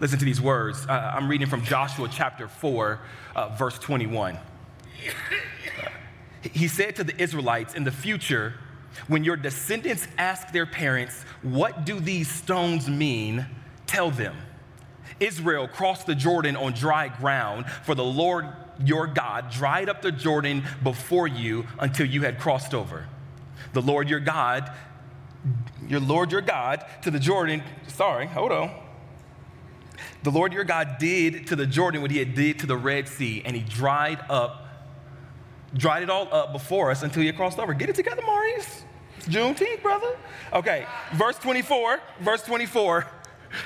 Listen 0.00 0.18
to 0.18 0.24
these 0.24 0.40
words. 0.40 0.86
Uh, 0.88 1.12
I'm 1.14 1.28
reading 1.28 1.46
from 1.46 1.62
Joshua 1.64 2.08
chapter 2.10 2.48
4, 2.48 3.00
uh, 3.36 3.48
verse 3.50 3.78
21. 3.78 4.38
he 6.42 6.68
said 6.68 6.96
to 6.96 7.04
the 7.04 7.20
Israelites, 7.22 7.74
In 7.74 7.84
the 7.84 7.92
future, 7.92 8.54
when 9.06 9.24
your 9.24 9.36
descendants 9.36 10.08
ask 10.18 10.52
their 10.52 10.66
parents, 10.66 11.22
What 11.42 11.84
do 11.84 12.00
these 12.00 12.28
stones 12.28 12.88
mean? 12.88 13.46
Tell 13.86 14.10
them. 14.10 14.36
Israel 15.20 15.68
crossed 15.68 16.06
the 16.06 16.14
Jordan 16.14 16.56
on 16.56 16.72
dry 16.72 17.08
ground, 17.08 17.66
for 17.84 17.94
the 17.94 18.04
Lord 18.04 18.48
your 18.84 19.06
God 19.06 19.50
dried 19.50 19.88
up 19.88 20.02
the 20.02 20.10
Jordan 20.10 20.64
before 20.82 21.28
you 21.28 21.66
until 21.78 22.06
you 22.06 22.22
had 22.22 22.38
crossed 22.40 22.74
over. 22.74 23.06
The 23.72 23.82
Lord 23.82 24.08
your 24.08 24.20
God, 24.20 24.72
your 25.86 26.00
Lord 26.00 26.32
your 26.32 26.40
God 26.40 26.84
to 27.02 27.10
the 27.10 27.20
Jordan, 27.20 27.62
sorry, 27.86 28.26
hold 28.26 28.50
on. 28.50 28.81
The 30.22 30.30
Lord 30.30 30.52
your 30.52 30.64
God 30.64 30.98
did 30.98 31.46
to 31.48 31.56
the 31.56 31.66
Jordan 31.66 32.02
what 32.02 32.10
he 32.10 32.18
had 32.18 32.34
did 32.34 32.58
to 32.60 32.66
the 32.66 32.76
Red 32.76 33.08
Sea, 33.08 33.42
and 33.44 33.56
he 33.56 33.62
dried 33.62 34.20
up, 34.28 34.66
dried 35.74 36.02
it 36.02 36.10
all 36.10 36.28
up 36.32 36.52
before 36.52 36.90
us 36.90 37.02
until 37.02 37.22
he 37.22 37.32
crossed 37.32 37.58
over. 37.58 37.74
Get 37.74 37.88
it 37.88 37.96
together, 37.96 38.22
Maurice. 38.24 38.84
It's 39.18 39.28
Juneteenth, 39.28 39.82
brother. 39.82 40.16
Okay, 40.52 40.86
verse 41.14 41.38
24, 41.38 42.00
verse 42.20 42.42
24. 42.42 43.06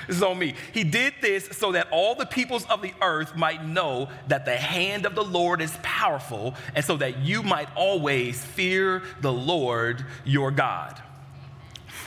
This 0.05 0.17
is 0.17 0.23
on 0.23 0.37
me. 0.37 0.53
He 0.73 0.83
did 0.83 1.13
this 1.21 1.45
so 1.53 1.71
that 1.71 1.87
all 1.91 2.13
the 2.13 2.25
peoples 2.25 2.65
of 2.65 2.81
the 2.81 2.93
earth 3.01 3.37
might 3.37 3.65
know 3.65 4.09
that 4.27 4.43
the 4.43 4.57
hand 4.57 5.05
of 5.05 5.15
the 5.15 5.23
Lord 5.23 5.61
is 5.61 5.77
powerful, 5.81 6.55
and 6.75 6.83
so 6.83 6.97
that 6.97 7.19
you 7.19 7.41
might 7.41 7.69
always 7.73 8.43
fear 8.43 9.01
the 9.21 9.31
Lord 9.31 10.05
your 10.25 10.51
God. 10.51 11.01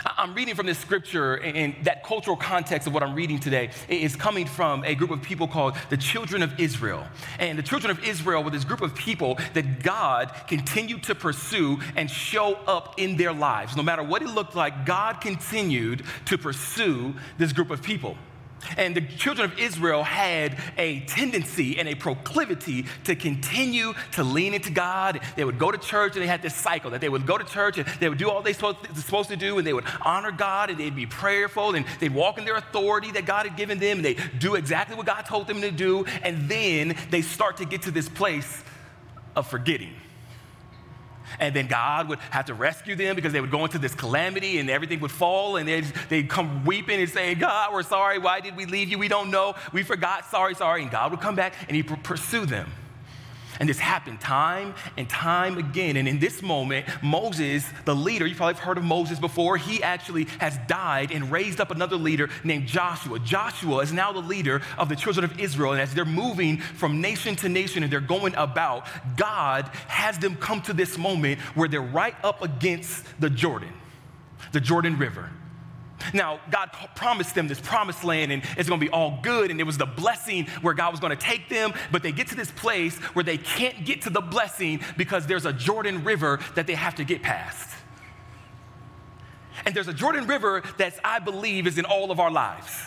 I'm 0.05 0.35
reading 0.35 0.55
from 0.55 0.67
this 0.67 0.79
scripture, 0.79 1.35
and 1.35 1.75
that 1.85 2.05
cultural 2.05 2.37
context 2.37 2.87
of 2.87 2.95
what 2.95 3.03
I'm 3.03 3.15
reading 3.15 3.39
today 3.39 3.71
is 3.89 4.17
coming 4.17 4.47
from 4.47 4.85
a 4.85 4.95
group 4.95 5.11
of 5.11 5.23
people 5.23 5.49
called 5.49 5.77
the 5.91 5.97
children 5.97 6.43
of 6.43 6.59
Israel. 6.59 7.05
And 7.39 7.59
the 7.59 7.63
children 7.63 7.91
of 7.91 8.03
Israel 8.05 8.43
were 8.43 8.51
this 8.51 8.65
group 8.65 8.83
of 8.83 8.95
people 8.95 9.39
that 9.55 9.83
God 9.83 10.33
continued 10.49 11.03
to 11.05 11.15
pursue 11.15 11.81
and 11.97 12.11
show 12.11 12.55
up 12.67 12.95
in 12.99 13.17
their 13.17 13.33
lives. 13.33 13.77
No 13.77 13.83
matter 13.83 14.03
what 14.03 14.23
it 14.23 14.29
looked 14.29 14.55
like, 14.55 14.87
God 14.87 15.21
continued 15.21 16.05
to 16.27 16.39
pursue 16.39 17.15
this 17.39 17.53
group 17.53 17.71
of 17.71 17.83
people. 17.83 18.17
And 18.77 18.95
the 18.95 19.01
children 19.03 19.51
of 19.51 19.59
Israel 19.59 20.03
had 20.03 20.57
a 20.77 21.01
tendency 21.01 21.79
and 21.79 21.89
a 21.89 21.95
proclivity 21.95 22.87
to 23.05 23.15
continue 23.15 23.95
to 24.13 24.25
lean 24.25 24.55
into 24.55 24.71
God. 24.71 25.21
They 25.37 25.45
would 25.45 25.59
go 25.59 25.71
to 25.71 25.79
church 25.79 26.15
and 26.15 26.23
they 26.23 26.29
had 26.29 26.43
this 26.43 26.55
cycle 26.55 26.91
that 26.91 27.01
they 27.01 27.09
would 27.09 27.27
go 27.27 27.39
to 27.39 27.45
church 27.45 27.79
and 27.79 27.87
they 28.01 28.09
would 28.09 28.19
do 28.19 28.31
all 28.31 28.43
they 28.43 28.55
were 28.61 28.75
supposed 28.95 29.31
to 29.31 29.37
do 29.37 29.59
and 29.59 29.67
they 29.67 29.73
would 29.73 29.85
honor 30.03 30.33
God 30.33 30.71
and 30.71 30.79
they'd 30.79 30.97
be 30.97 31.07
prayerful 31.07 31.75
and 31.75 31.85
they'd 31.99 32.15
walk 32.15 32.39
in 32.39 32.45
their 32.45 32.57
authority 32.57 33.11
that 33.13 33.27
God 33.27 33.47
had 33.47 33.57
given 33.57 33.79
them 33.79 33.99
and 33.99 34.05
they 34.05 34.17
do 34.39 34.55
exactly 34.55 34.97
what 34.97 35.07
God 35.07 35.23
told 35.23 35.47
them 35.47 35.61
to 35.61 35.71
do. 35.71 36.05
And 36.23 36.49
then 36.49 36.97
they 37.11 37.23
start 37.23 37.59
to 37.59 37.65
get 37.65 37.83
to 37.83 37.91
this 37.91 38.09
place 38.09 38.63
of 39.37 39.47
forgetting 39.49 39.95
and 41.39 41.55
then 41.55 41.67
God 41.67 42.09
would 42.09 42.19
have 42.31 42.47
to 42.47 42.55
rescue 42.55 42.97
them 42.97 43.17
because 43.17 43.33
they 43.33 43.41
would 43.41 43.51
go 43.51 43.65
into 43.65 43.79
this 43.79 43.95
calamity 43.95 44.59
and 44.59 44.69
everything 44.69 45.01
would 45.01 45.11
fall 45.11 45.57
and 45.57 45.69
they'd, 45.69 45.85
they'd 46.09 46.29
come 46.29 46.65
weeping 46.65 47.01
and 47.01 47.09
saying, 47.09 47.39
God, 47.39 47.73
we're 47.73 47.83
sorry. 47.83 48.19
Why 48.19 48.41
did 48.41 48.57
we 48.57 48.67
leave 48.67 48.89
you? 48.89 48.99
We 48.99 49.09
don't 49.09 49.31
know. 49.31 49.55
We 49.73 49.83
forgot. 49.83 50.27
Sorry, 50.27 50.55
sorry. 50.55 50.83
And 50.83 50.91
God 50.91 51.11
would 51.13 51.21
come 51.21 51.35
back 51.35 51.55
and 51.69 51.77
he'd 51.77 51.87
pursue 52.03 52.47
them. 52.47 52.71
And 53.61 53.69
this 53.69 53.79
happened 53.79 54.21
time 54.21 54.75
and 54.97 55.07
time 55.07 55.59
again. 55.59 55.99
And 55.99 56.09
in 56.09 56.19
this 56.19 56.41
moment, 56.41 56.87
Moses, 57.03 57.63
the 57.85 57.95
leader, 57.95 58.27
you 58.27 58.35
probably 58.35 58.55
have 58.55 58.65
heard 58.65 58.79
of 58.79 58.85
Moses 58.85 59.19
before, 59.19 59.59
he 59.59 59.83
actually 59.83 60.25
has 60.39 60.59
died 60.67 61.13
and 61.13 61.31
raised 61.31 61.61
up 61.61 61.71
another 61.71 61.97
leader 61.97 62.31
named 62.43 62.67
Joshua. 62.67 63.19
Joshua 63.19 63.81
is 63.81 63.93
now 63.93 64.13
the 64.13 64.21
leader 64.21 64.63
of 64.79 64.89
the 64.89 64.97
children 64.97 65.25
of 65.25 65.39
Israel. 65.39 65.73
And 65.73 65.81
as 65.83 65.93
they're 65.93 66.07
moving 66.07 66.59
from 66.59 67.03
nation 67.03 67.37
to 67.37 67.51
nation 67.51 67.83
and 67.83 67.93
they're 67.93 68.01
going 68.01 68.35
about, 68.35 68.87
God 69.19 69.67
has 69.89 70.19
them 70.19 70.37
come 70.37 70.63
to 70.63 70.73
this 70.73 70.97
moment 70.97 71.39
where 71.55 71.69
they're 71.69 71.83
right 71.83 72.15
up 72.25 72.43
against 72.43 73.05
the 73.21 73.29
Jordan, 73.29 73.75
the 74.53 74.61
Jordan 74.61 74.97
River. 74.97 75.29
Now, 76.13 76.41
God 76.51 76.71
promised 76.95 77.35
them 77.35 77.49
this 77.49 77.61
promised 77.61 78.05
land 78.05 78.33
and 78.33 78.43
it's 78.57 78.69
gonna 78.69 78.81
be 78.81 78.91
all 78.91 79.19
good, 79.23 79.51
and 79.51 79.61
it 79.61 79.65
was 79.65 79.79
the 79.79 79.87
blessing 79.87 80.47
where 80.63 80.75
God 80.75 80.93
was 80.93 81.01
gonna 81.01 81.17
take 81.17 81.49
them, 81.49 81.73
but 81.93 82.03
they 82.03 82.13
get 82.13 82.29
to 82.29 82.35
this 82.35 82.51
place 82.51 82.97
where 83.15 83.25
they 83.25 83.39
can't 83.39 83.85
get 83.85 84.03
to 84.03 84.11
the 84.11 84.21
blessing 84.21 84.81
because 84.97 85.27
there's 85.27 85.47
a 85.47 85.53
Jordan 85.53 86.05
River 86.05 86.41
that 86.55 86.67
they 86.67 86.75
have 86.75 86.95
to 86.97 87.05
get 87.05 87.23
past. 87.23 87.69
And 89.67 89.75
there's 89.75 89.89
a 89.89 89.95
Jordan 89.95 90.27
River 90.27 90.63
that 90.79 90.99
I 91.05 91.19
believe 91.19 91.67
is 91.67 91.79
in 91.79 91.85
all 91.85 92.11
of 92.11 92.19
our 92.21 92.31
lives. 92.31 92.87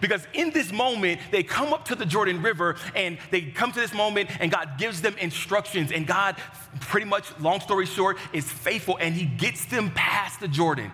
Because 0.00 0.26
in 0.32 0.50
this 0.50 0.72
moment, 0.72 1.20
they 1.30 1.42
come 1.42 1.72
up 1.72 1.86
to 1.86 1.94
the 1.94 2.06
Jordan 2.06 2.42
River 2.42 2.76
and 2.94 3.18
they 3.30 3.42
come 3.42 3.72
to 3.72 3.80
this 3.80 3.94
moment, 3.94 4.30
and 4.40 4.50
God 4.50 4.78
gives 4.78 5.00
them 5.00 5.16
instructions. 5.18 5.92
And 5.92 6.06
God, 6.06 6.36
pretty 6.80 7.06
much, 7.06 7.26
long 7.38 7.60
story 7.60 7.86
short, 7.86 8.18
is 8.32 8.50
faithful 8.50 8.98
and 9.00 9.14
He 9.14 9.26
gets 9.26 9.64
them 9.66 9.90
past 9.90 10.40
the 10.40 10.48
Jordan. 10.48 10.90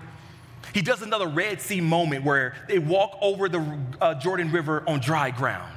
He 0.73 0.83
does 0.83 1.03
another 1.03 1.29
Red 1.29 1.61
Sea 1.61 1.81
moment 1.81 2.25
where 2.25 2.55
they 2.69 2.79
walk 2.79 3.19
over 3.21 3.49
the 3.49 3.79
uh, 4.01 4.15
Jordan 4.15 4.51
River 4.51 4.83
on 4.87 5.01
dry 5.01 5.31
ground. 5.31 5.73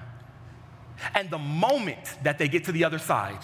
And 1.14 1.30
the 1.30 1.38
moment 1.38 2.18
that 2.24 2.38
they 2.38 2.48
get 2.48 2.66
to 2.66 2.72
the 2.72 2.86
other 2.86 3.00
side 3.00 3.40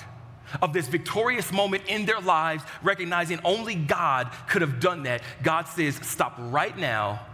of 0.62 0.74
this 0.74 0.88
victorious 0.88 1.52
moment 1.52 1.84
in 1.88 2.06
their 2.06 2.20
lives, 2.20 2.64
recognizing 2.82 3.40
only 3.44 3.76
God 3.76 4.32
could 4.48 4.62
have 4.62 4.80
done 4.80 5.04
that, 5.04 5.22
God 5.44 5.68
says, 5.68 5.96
Stop 5.96 6.36
right 6.38 6.78
now 6.78 7.26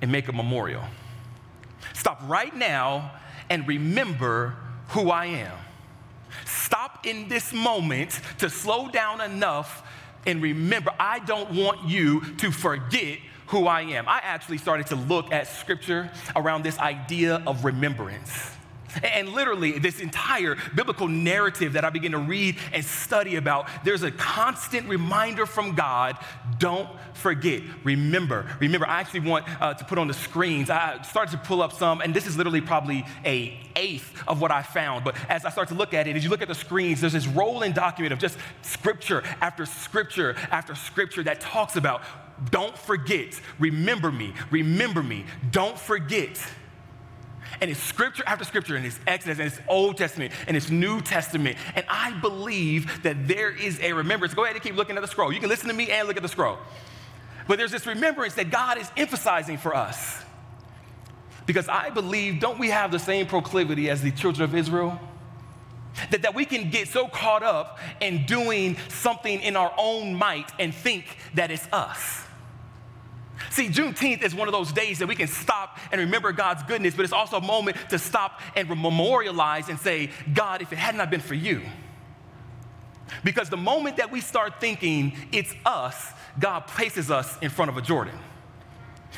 and 0.00 0.10
make 0.10 0.28
a 0.28 0.32
memorial. 0.32 0.84
Stop 1.94 2.20
right 2.24 2.54
now 2.54 3.12
and 3.48 3.66
remember 3.66 4.56
who 4.88 5.10
I 5.10 5.26
am. 5.26 5.56
Stop 6.44 7.06
in 7.06 7.28
this 7.28 7.52
moment 7.52 8.20
to 8.38 8.48
slow 8.48 8.88
down 8.88 9.20
enough 9.20 9.82
and 10.26 10.42
remember, 10.42 10.92
I 10.98 11.20
don't 11.20 11.50
want 11.52 11.88
you 11.88 12.20
to 12.36 12.50
forget 12.50 13.18
who 13.46 13.66
I 13.66 13.82
am. 13.82 14.08
I 14.08 14.20
actually 14.22 14.58
started 14.58 14.86
to 14.88 14.96
look 14.96 15.32
at 15.32 15.48
scripture 15.48 16.10
around 16.36 16.62
this 16.62 16.78
idea 16.78 17.42
of 17.46 17.64
remembrance. 17.64 18.50
And 19.02 19.30
literally, 19.30 19.78
this 19.78 20.00
entire 20.00 20.56
biblical 20.74 21.08
narrative 21.08 21.74
that 21.74 21.84
I 21.84 21.90
begin 21.90 22.12
to 22.12 22.18
read 22.18 22.56
and 22.72 22.84
study 22.84 23.36
about, 23.36 23.68
there's 23.84 24.02
a 24.02 24.10
constant 24.10 24.88
reminder 24.88 25.46
from 25.46 25.74
God 25.74 26.16
don't 26.58 26.88
forget, 27.14 27.62
remember. 27.84 28.46
Remember, 28.60 28.86
I 28.86 29.00
actually 29.00 29.20
want 29.20 29.46
uh, 29.60 29.74
to 29.74 29.84
put 29.84 29.98
on 29.98 30.08
the 30.08 30.14
screens. 30.14 30.68
I 30.70 31.00
started 31.02 31.32
to 31.32 31.38
pull 31.38 31.62
up 31.62 31.72
some, 31.72 32.00
and 32.00 32.14
this 32.14 32.26
is 32.26 32.36
literally 32.36 32.60
probably 32.60 33.04
a 33.24 33.58
eighth 33.76 34.22
of 34.28 34.40
what 34.40 34.50
I 34.50 34.62
found. 34.62 35.04
But 35.04 35.16
as 35.28 35.44
I 35.44 35.50
start 35.50 35.68
to 35.68 35.74
look 35.74 35.94
at 35.94 36.06
it, 36.06 36.16
as 36.16 36.24
you 36.24 36.30
look 36.30 36.42
at 36.42 36.48
the 36.48 36.54
screens, 36.54 37.00
there's 37.00 37.12
this 37.12 37.26
rolling 37.26 37.72
document 37.72 38.12
of 38.12 38.18
just 38.18 38.36
scripture 38.62 39.22
after 39.40 39.64
scripture 39.64 40.36
after 40.50 40.74
scripture 40.74 41.22
that 41.22 41.40
talks 41.40 41.76
about 41.76 42.02
don't 42.50 42.76
forget, 42.76 43.38
remember 43.58 44.10
me, 44.10 44.32
remember 44.50 45.02
me, 45.02 45.26
don't 45.50 45.78
forget. 45.78 46.40
And 47.60 47.70
it's 47.70 47.80
scripture 47.80 48.22
after 48.26 48.44
scripture, 48.44 48.76
and 48.76 48.86
it's 48.86 48.98
Exodus, 49.06 49.38
and 49.38 49.48
it's 49.48 49.60
Old 49.68 49.96
Testament, 49.96 50.32
and 50.46 50.56
it's 50.56 50.70
New 50.70 51.00
Testament. 51.00 51.56
And 51.74 51.84
I 51.88 52.12
believe 52.20 53.02
that 53.02 53.26
there 53.28 53.50
is 53.50 53.80
a 53.80 53.92
remembrance. 53.92 54.34
Go 54.34 54.44
ahead 54.44 54.56
and 54.56 54.62
keep 54.62 54.76
looking 54.76 54.96
at 54.96 55.02
the 55.02 55.08
scroll. 55.08 55.32
You 55.32 55.40
can 55.40 55.48
listen 55.48 55.68
to 55.68 55.74
me 55.74 55.90
and 55.90 56.06
look 56.06 56.16
at 56.16 56.22
the 56.22 56.28
scroll. 56.28 56.58
But 57.48 57.58
there's 57.58 57.72
this 57.72 57.86
remembrance 57.86 58.34
that 58.34 58.50
God 58.50 58.78
is 58.78 58.90
emphasizing 58.96 59.58
for 59.58 59.74
us. 59.74 60.22
Because 61.46 61.68
I 61.68 61.90
believe, 61.90 62.38
don't 62.38 62.58
we 62.58 62.68
have 62.68 62.92
the 62.92 62.98
same 62.98 63.26
proclivity 63.26 63.90
as 63.90 64.02
the 64.02 64.12
children 64.12 64.44
of 64.44 64.54
Israel? 64.54 65.00
That, 66.12 66.22
that 66.22 66.34
we 66.34 66.44
can 66.44 66.70
get 66.70 66.86
so 66.86 67.08
caught 67.08 67.42
up 67.42 67.80
in 68.00 68.24
doing 68.24 68.76
something 68.88 69.40
in 69.40 69.56
our 69.56 69.72
own 69.76 70.14
might 70.14 70.50
and 70.60 70.72
think 70.72 71.04
that 71.34 71.50
it's 71.50 71.66
us. 71.72 72.24
See, 73.48 73.68
Juneteenth 73.68 74.22
is 74.22 74.34
one 74.34 74.48
of 74.48 74.52
those 74.52 74.70
days 74.70 74.98
that 74.98 75.06
we 75.06 75.16
can 75.16 75.26
stop 75.26 75.78
and 75.90 76.00
remember 76.00 76.32
God's 76.32 76.62
goodness, 76.64 76.94
but 76.94 77.04
it's 77.04 77.12
also 77.12 77.38
a 77.38 77.40
moment 77.40 77.76
to 77.88 77.98
stop 77.98 78.40
and 78.54 78.68
memorialize 78.68 79.68
and 79.68 79.78
say, 79.78 80.10
God, 80.34 80.60
if 80.60 80.72
it 80.72 80.78
had 80.78 80.94
not 80.94 81.10
been 81.10 81.20
for 81.20 81.34
you. 81.34 81.62
Because 83.24 83.48
the 83.48 83.56
moment 83.56 83.96
that 83.96 84.12
we 84.12 84.20
start 84.20 84.60
thinking 84.60 85.16
it's 85.32 85.54
us, 85.64 86.12
God 86.38 86.66
places 86.66 87.10
us 87.10 87.38
in 87.40 87.50
front 87.50 87.70
of 87.70 87.76
a 87.76 87.82
Jordan. 87.82 88.14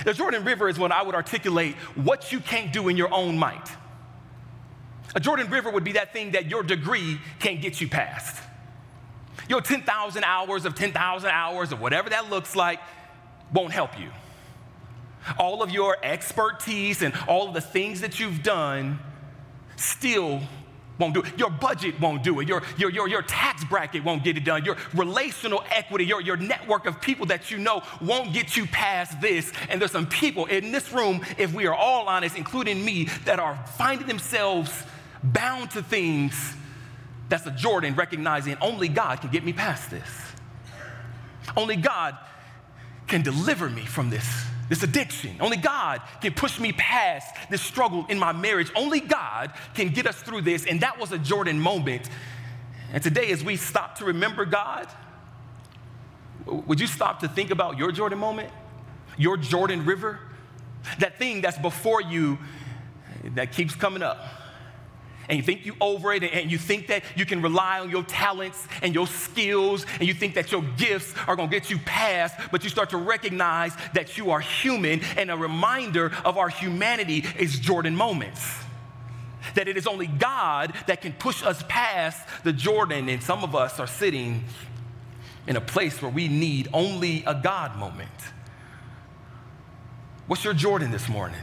The 0.04 0.14
Jordan 0.14 0.44
River 0.44 0.68
is 0.68 0.78
when 0.78 0.92
I 0.92 1.02
would 1.02 1.14
articulate 1.14 1.74
what 1.94 2.32
you 2.32 2.40
can't 2.40 2.72
do 2.72 2.88
in 2.88 2.96
your 2.96 3.12
own 3.12 3.36
might. 3.36 3.68
A 5.14 5.20
Jordan 5.20 5.50
River 5.50 5.70
would 5.70 5.84
be 5.84 5.92
that 5.92 6.12
thing 6.14 6.32
that 6.32 6.48
your 6.48 6.62
degree 6.62 7.18
can't 7.38 7.60
get 7.60 7.80
you 7.80 7.88
past. 7.88 8.42
Your 9.48 9.60
10,000 9.60 10.24
hours 10.24 10.64
of 10.64 10.74
10,000 10.74 11.28
hours 11.28 11.72
of 11.72 11.80
whatever 11.80 12.08
that 12.10 12.30
looks 12.30 12.56
like 12.56 12.80
won't 13.52 13.72
help 13.72 13.98
you. 13.98 14.10
All 15.38 15.62
of 15.62 15.70
your 15.70 15.96
expertise 16.02 17.02
and 17.02 17.14
all 17.28 17.48
of 17.48 17.54
the 17.54 17.60
things 17.60 18.00
that 18.00 18.18
you've 18.18 18.42
done 18.42 18.98
still 19.76 20.40
won't 20.98 21.14
do 21.14 21.22
it. 21.22 21.38
Your 21.38 21.50
budget 21.50 21.98
won't 22.00 22.22
do 22.22 22.40
it. 22.40 22.48
Your, 22.48 22.62
your, 22.76 22.90
your, 22.90 23.08
your 23.08 23.22
tax 23.22 23.64
bracket 23.64 24.04
won't 24.04 24.24
get 24.24 24.36
it 24.36 24.44
done. 24.44 24.64
Your 24.64 24.76
relational 24.94 25.64
equity, 25.70 26.04
your, 26.04 26.20
your 26.20 26.36
network 26.36 26.86
of 26.86 27.00
people 27.00 27.26
that 27.26 27.50
you 27.50 27.58
know 27.58 27.82
won't 28.00 28.32
get 28.32 28.56
you 28.56 28.66
past 28.66 29.20
this. 29.20 29.52
And 29.68 29.80
there's 29.80 29.92
some 29.92 30.06
people 30.06 30.46
in 30.46 30.72
this 30.72 30.92
room, 30.92 31.24
if 31.38 31.52
we 31.52 31.66
are 31.66 31.74
all 31.74 32.06
honest, 32.08 32.36
including 32.36 32.84
me, 32.84 33.04
that 33.24 33.38
are 33.38 33.56
finding 33.76 34.06
themselves 34.06 34.84
bound 35.22 35.70
to 35.72 35.82
things 35.82 36.56
that's 37.28 37.46
a 37.46 37.50
Jordan, 37.50 37.94
recognizing 37.94 38.56
only 38.60 38.88
God 38.88 39.20
can 39.20 39.30
get 39.30 39.44
me 39.44 39.52
past 39.52 39.90
this. 39.90 40.08
Only 41.56 41.76
God 41.76 42.16
can 43.12 43.20
deliver 43.20 43.68
me 43.68 43.84
from 43.84 44.08
this, 44.08 44.46
this 44.70 44.82
addiction. 44.82 45.36
Only 45.38 45.58
God 45.58 46.00
can 46.22 46.32
push 46.32 46.58
me 46.58 46.72
past 46.72 47.36
this 47.50 47.60
struggle 47.60 48.06
in 48.08 48.18
my 48.18 48.32
marriage. 48.32 48.72
Only 48.74 49.00
God 49.00 49.52
can 49.74 49.90
get 49.90 50.06
us 50.06 50.16
through 50.22 50.40
this. 50.40 50.64
And 50.64 50.80
that 50.80 50.98
was 50.98 51.12
a 51.12 51.18
Jordan 51.18 51.60
moment. 51.60 52.08
And 52.90 53.02
today, 53.02 53.30
as 53.30 53.44
we 53.44 53.56
stop 53.56 53.98
to 53.98 54.06
remember 54.06 54.46
God, 54.46 54.88
would 56.46 56.80
you 56.80 56.86
stop 56.86 57.20
to 57.20 57.28
think 57.28 57.50
about 57.50 57.76
your 57.76 57.92
Jordan 57.92 58.18
moment? 58.18 58.48
Your 59.18 59.36
Jordan 59.36 59.84
River? 59.84 60.18
That 60.98 61.18
thing 61.18 61.42
that's 61.42 61.58
before 61.58 62.00
you 62.00 62.38
that 63.34 63.52
keeps 63.52 63.74
coming 63.74 64.02
up 64.02 64.24
and 65.32 65.38
you 65.38 65.42
think 65.42 65.64
you 65.64 65.74
over 65.80 66.12
it 66.12 66.22
and 66.24 66.52
you 66.52 66.58
think 66.58 66.88
that 66.88 67.02
you 67.16 67.24
can 67.24 67.40
rely 67.40 67.80
on 67.80 67.88
your 67.88 68.02
talents 68.02 68.68
and 68.82 68.94
your 68.94 69.06
skills 69.06 69.86
and 69.98 70.06
you 70.06 70.12
think 70.12 70.34
that 70.34 70.52
your 70.52 70.60
gifts 70.76 71.14
are 71.26 71.34
going 71.36 71.48
to 71.48 71.58
get 71.58 71.70
you 71.70 71.78
past 71.78 72.38
but 72.50 72.62
you 72.62 72.68
start 72.68 72.90
to 72.90 72.98
recognize 72.98 73.72
that 73.94 74.18
you 74.18 74.30
are 74.30 74.40
human 74.40 75.00
and 75.16 75.30
a 75.30 75.36
reminder 75.36 76.12
of 76.26 76.36
our 76.36 76.50
humanity 76.50 77.24
is 77.38 77.58
jordan 77.58 77.96
moments. 77.96 78.58
That 79.54 79.68
it 79.68 79.78
is 79.78 79.86
only 79.86 80.06
god 80.06 80.74
that 80.86 81.00
can 81.00 81.14
push 81.14 81.42
us 81.42 81.64
past 81.66 82.28
the 82.44 82.52
jordan 82.52 83.08
and 83.08 83.22
some 83.22 83.42
of 83.42 83.56
us 83.56 83.80
are 83.80 83.86
sitting 83.86 84.44
in 85.46 85.56
a 85.56 85.62
place 85.62 86.02
where 86.02 86.10
we 86.10 86.28
need 86.28 86.68
only 86.74 87.24
a 87.26 87.34
god 87.34 87.78
moment. 87.78 88.10
What's 90.26 90.44
your 90.44 90.52
jordan 90.52 90.90
this 90.90 91.08
morning 91.08 91.40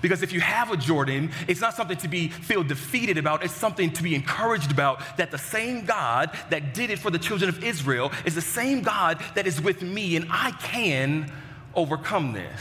because 0.00 0.22
if 0.22 0.32
you 0.32 0.40
have 0.40 0.70
a 0.70 0.76
Jordan, 0.76 1.30
it's 1.48 1.60
not 1.60 1.74
something 1.74 1.98
to 1.98 2.08
be 2.08 2.28
feel 2.28 2.62
defeated 2.62 3.18
about, 3.18 3.44
it's 3.44 3.54
something 3.54 3.92
to 3.92 4.02
be 4.02 4.14
encouraged 4.14 4.70
about 4.70 5.16
that 5.16 5.30
the 5.30 5.38
same 5.38 5.84
God 5.84 6.30
that 6.50 6.74
did 6.74 6.90
it 6.90 6.98
for 6.98 7.10
the 7.10 7.18
children 7.18 7.48
of 7.48 7.62
Israel 7.62 8.12
is 8.24 8.34
the 8.34 8.40
same 8.40 8.82
God 8.82 9.22
that 9.34 9.46
is 9.46 9.60
with 9.60 9.82
me, 9.82 10.16
and 10.16 10.26
I 10.30 10.52
can 10.52 11.32
overcome 11.74 12.32
this. 12.32 12.60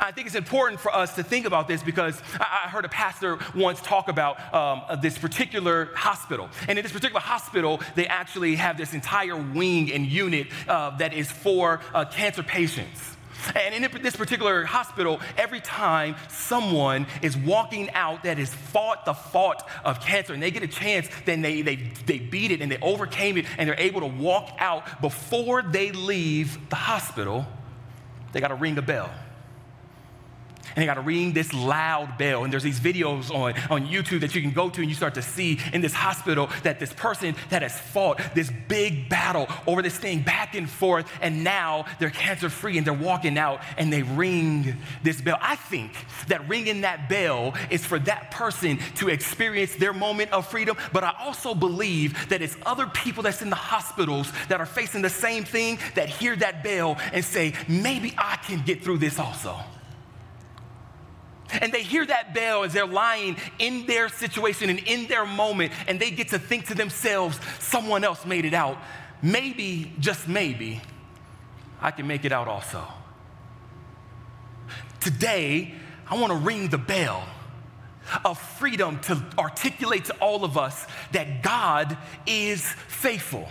I 0.00 0.10
think 0.10 0.26
it's 0.26 0.36
important 0.36 0.80
for 0.80 0.94
us 0.94 1.14
to 1.14 1.22
think 1.22 1.46
about 1.46 1.68
this 1.68 1.82
because 1.82 2.20
I 2.40 2.68
heard 2.68 2.84
a 2.84 2.88
pastor 2.88 3.38
once 3.54 3.80
talk 3.80 4.08
about 4.08 4.52
um, 4.52 4.82
this 5.00 5.16
particular 5.16 5.90
hospital. 5.94 6.48
And 6.68 6.78
in 6.78 6.82
this 6.82 6.92
particular 6.92 7.20
hospital, 7.20 7.80
they 7.94 8.06
actually 8.06 8.56
have 8.56 8.76
this 8.76 8.94
entire 8.94 9.36
wing 9.36 9.92
and 9.92 10.04
unit 10.06 10.48
uh, 10.66 10.96
that 10.98 11.14
is 11.14 11.30
for 11.30 11.80
uh, 11.94 12.04
cancer 12.06 12.42
patients. 12.42 13.15
And 13.54 13.74
in 13.74 14.02
this 14.02 14.16
particular 14.16 14.64
hospital, 14.64 15.20
every 15.36 15.60
time 15.60 16.16
someone 16.28 17.06
is 17.22 17.36
walking 17.36 17.90
out 17.90 18.24
that 18.24 18.38
has 18.38 18.52
fought 18.52 19.04
the 19.04 19.14
fought 19.14 19.68
of 19.84 20.00
cancer 20.00 20.32
and 20.32 20.42
they 20.42 20.50
get 20.50 20.62
a 20.62 20.68
chance, 20.68 21.08
then 21.24 21.42
they, 21.42 21.62
they, 21.62 21.76
they 22.06 22.18
beat 22.18 22.50
it 22.50 22.60
and 22.60 22.70
they 22.70 22.78
overcame 22.78 23.36
it 23.36 23.46
and 23.58 23.68
they're 23.68 23.80
able 23.80 24.00
to 24.00 24.06
walk 24.06 24.56
out 24.58 25.00
before 25.00 25.62
they 25.62 25.92
leave 25.92 26.68
the 26.70 26.76
hospital, 26.76 27.46
they 28.32 28.40
got 28.40 28.48
to 28.48 28.54
ring 28.54 28.78
a 28.78 28.82
bell 28.82 29.10
and 30.74 30.82
they 30.82 30.86
got 30.86 30.94
to 30.94 31.00
ring 31.00 31.32
this 31.32 31.52
loud 31.52 32.18
bell. 32.18 32.44
And 32.44 32.52
there's 32.52 32.62
these 32.62 32.80
videos 32.80 33.30
on, 33.30 33.54
on 33.70 33.86
YouTube 33.86 34.20
that 34.20 34.34
you 34.34 34.42
can 34.42 34.52
go 34.52 34.68
to 34.70 34.80
and 34.80 34.88
you 34.88 34.96
start 34.96 35.14
to 35.14 35.22
see 35.22 35.58
in 35.72 35.80
this 35.80 35.92
hospital 35.92 36.48
that 36.62 36.80
this 36.80 36.92
person 36.92 37.34
that 37.50 37.62
has 37.62 37.78
fought 37.78 38.20
this 38.34 38.50
big 38.68 39.08
battle 39.08 39.48
over 39.66 39.82
this 39.82 39.96
thing 39.96 40.22
back 40.22 40.54
and 40.54 40.68
forth, 40.68 41.10
and 41.20 41.44
now 41.44 41.86
they're 41.98 42.10
cancer 42.10 42.48
free 42.48 42.78
and 42.78 42.86
they're 42.86 42.94
walking 42.94 43.38
out 43.38 43.60
and 43.76 43.92
they 43.92 44.02
ring 44.02 44.76
this 45.02 45.20
bell. 45.20 45.38
I 45.40 45.56
think 45.56 45.92
that 46.28 46.48
ringing 46.48 46.82
that 46.82 47.08
bell 47.08 47.54
is 47.70 47.84
for 47.84 47.98
that 48.00 48.30
person 48.30 48.78
to 48.96 49.08
experience 49.08 49.74
their 49.76 49.92
moment 49.92 50.32
of 50.32 50.46
freedom, 50.46 50.76
but 50.92 51.04
I 51.04 51.14
also 51.18 51.54
believe 51.54 52.28
that 52.28 52.42
it's 52.42 52.56
other 52.64 52.86
people 52.86 53.22
that's 53.22 53.42
in 53.42 53.50
the 53.50 53.56
hospitals 53.56 54.32
that 54.48 54.60
are 54.60 54.66
facing 54.66 55.02
the 55.02 55.10
same 55.10 55.44
thing 55.44 55.78
that 55.94 56.08
hear 56.08 56.36
that 56.36 56.62
bell 56.62 56.98
and 57.12 57.24
say, 57.24 57.54
maybe 57.68 58.14
I 58.18 58.36
can 58.36 58.62
get 58.62 58.82
through 58.82 58.98
this 58.98 59.18
also. 59.18 59.58
And 61.50 61.72
they 61.72 61.82
hear 61.82 62.04
that 62.04 62.34
bell 62.34 62.64
as 62.64 62.72
they're 62.72 62.86
lying 62.86 63.36
in 63.58 63.86
their 63.86 64.08
situation 64.08 64.70
and 64.70 64.78
in 64.80 65.06
their 65.06 65.24
moment, 65.24 65.72
and 65.86 66.00
they 66.00 66.10
get 66.10 66.28
to 66.28 66.38
think 66.38 66.66
to 66.66 66.74
themselves, 66.74 67.38
someone 67.58 68.04
else 68.04 68.24
made 68.24 68.44
it 68.44 68.54
out. 68.54 68.78
Maybe, 69.22 69.92
just 69.98 70.28
maybe, 70.28 70.80
I 71.80 71.90
can 71.90 72.06
make 72.06 72.24
it 72.24 72.32
out 72.32 72.48
also. 72.48 72.84
Today, 75.00 75.74
I 76.08 76.18
want 76.20 76.32
to 76.32 76.38
ring 76.38 76.68
the 76.68 76.78
bell 76.78 77.24
of 78.24 78.38
freedom 78.38 79.00
to 79.00 79.22
articulate 79.38 80.06
to 80.06 80.14
all 80.14 80.44
of 80.44 80.56
us 80.56 80.86
that 81.12 81.42
God 81.42 81.96
is 82.26 82.64
faithful. 82.88 83.48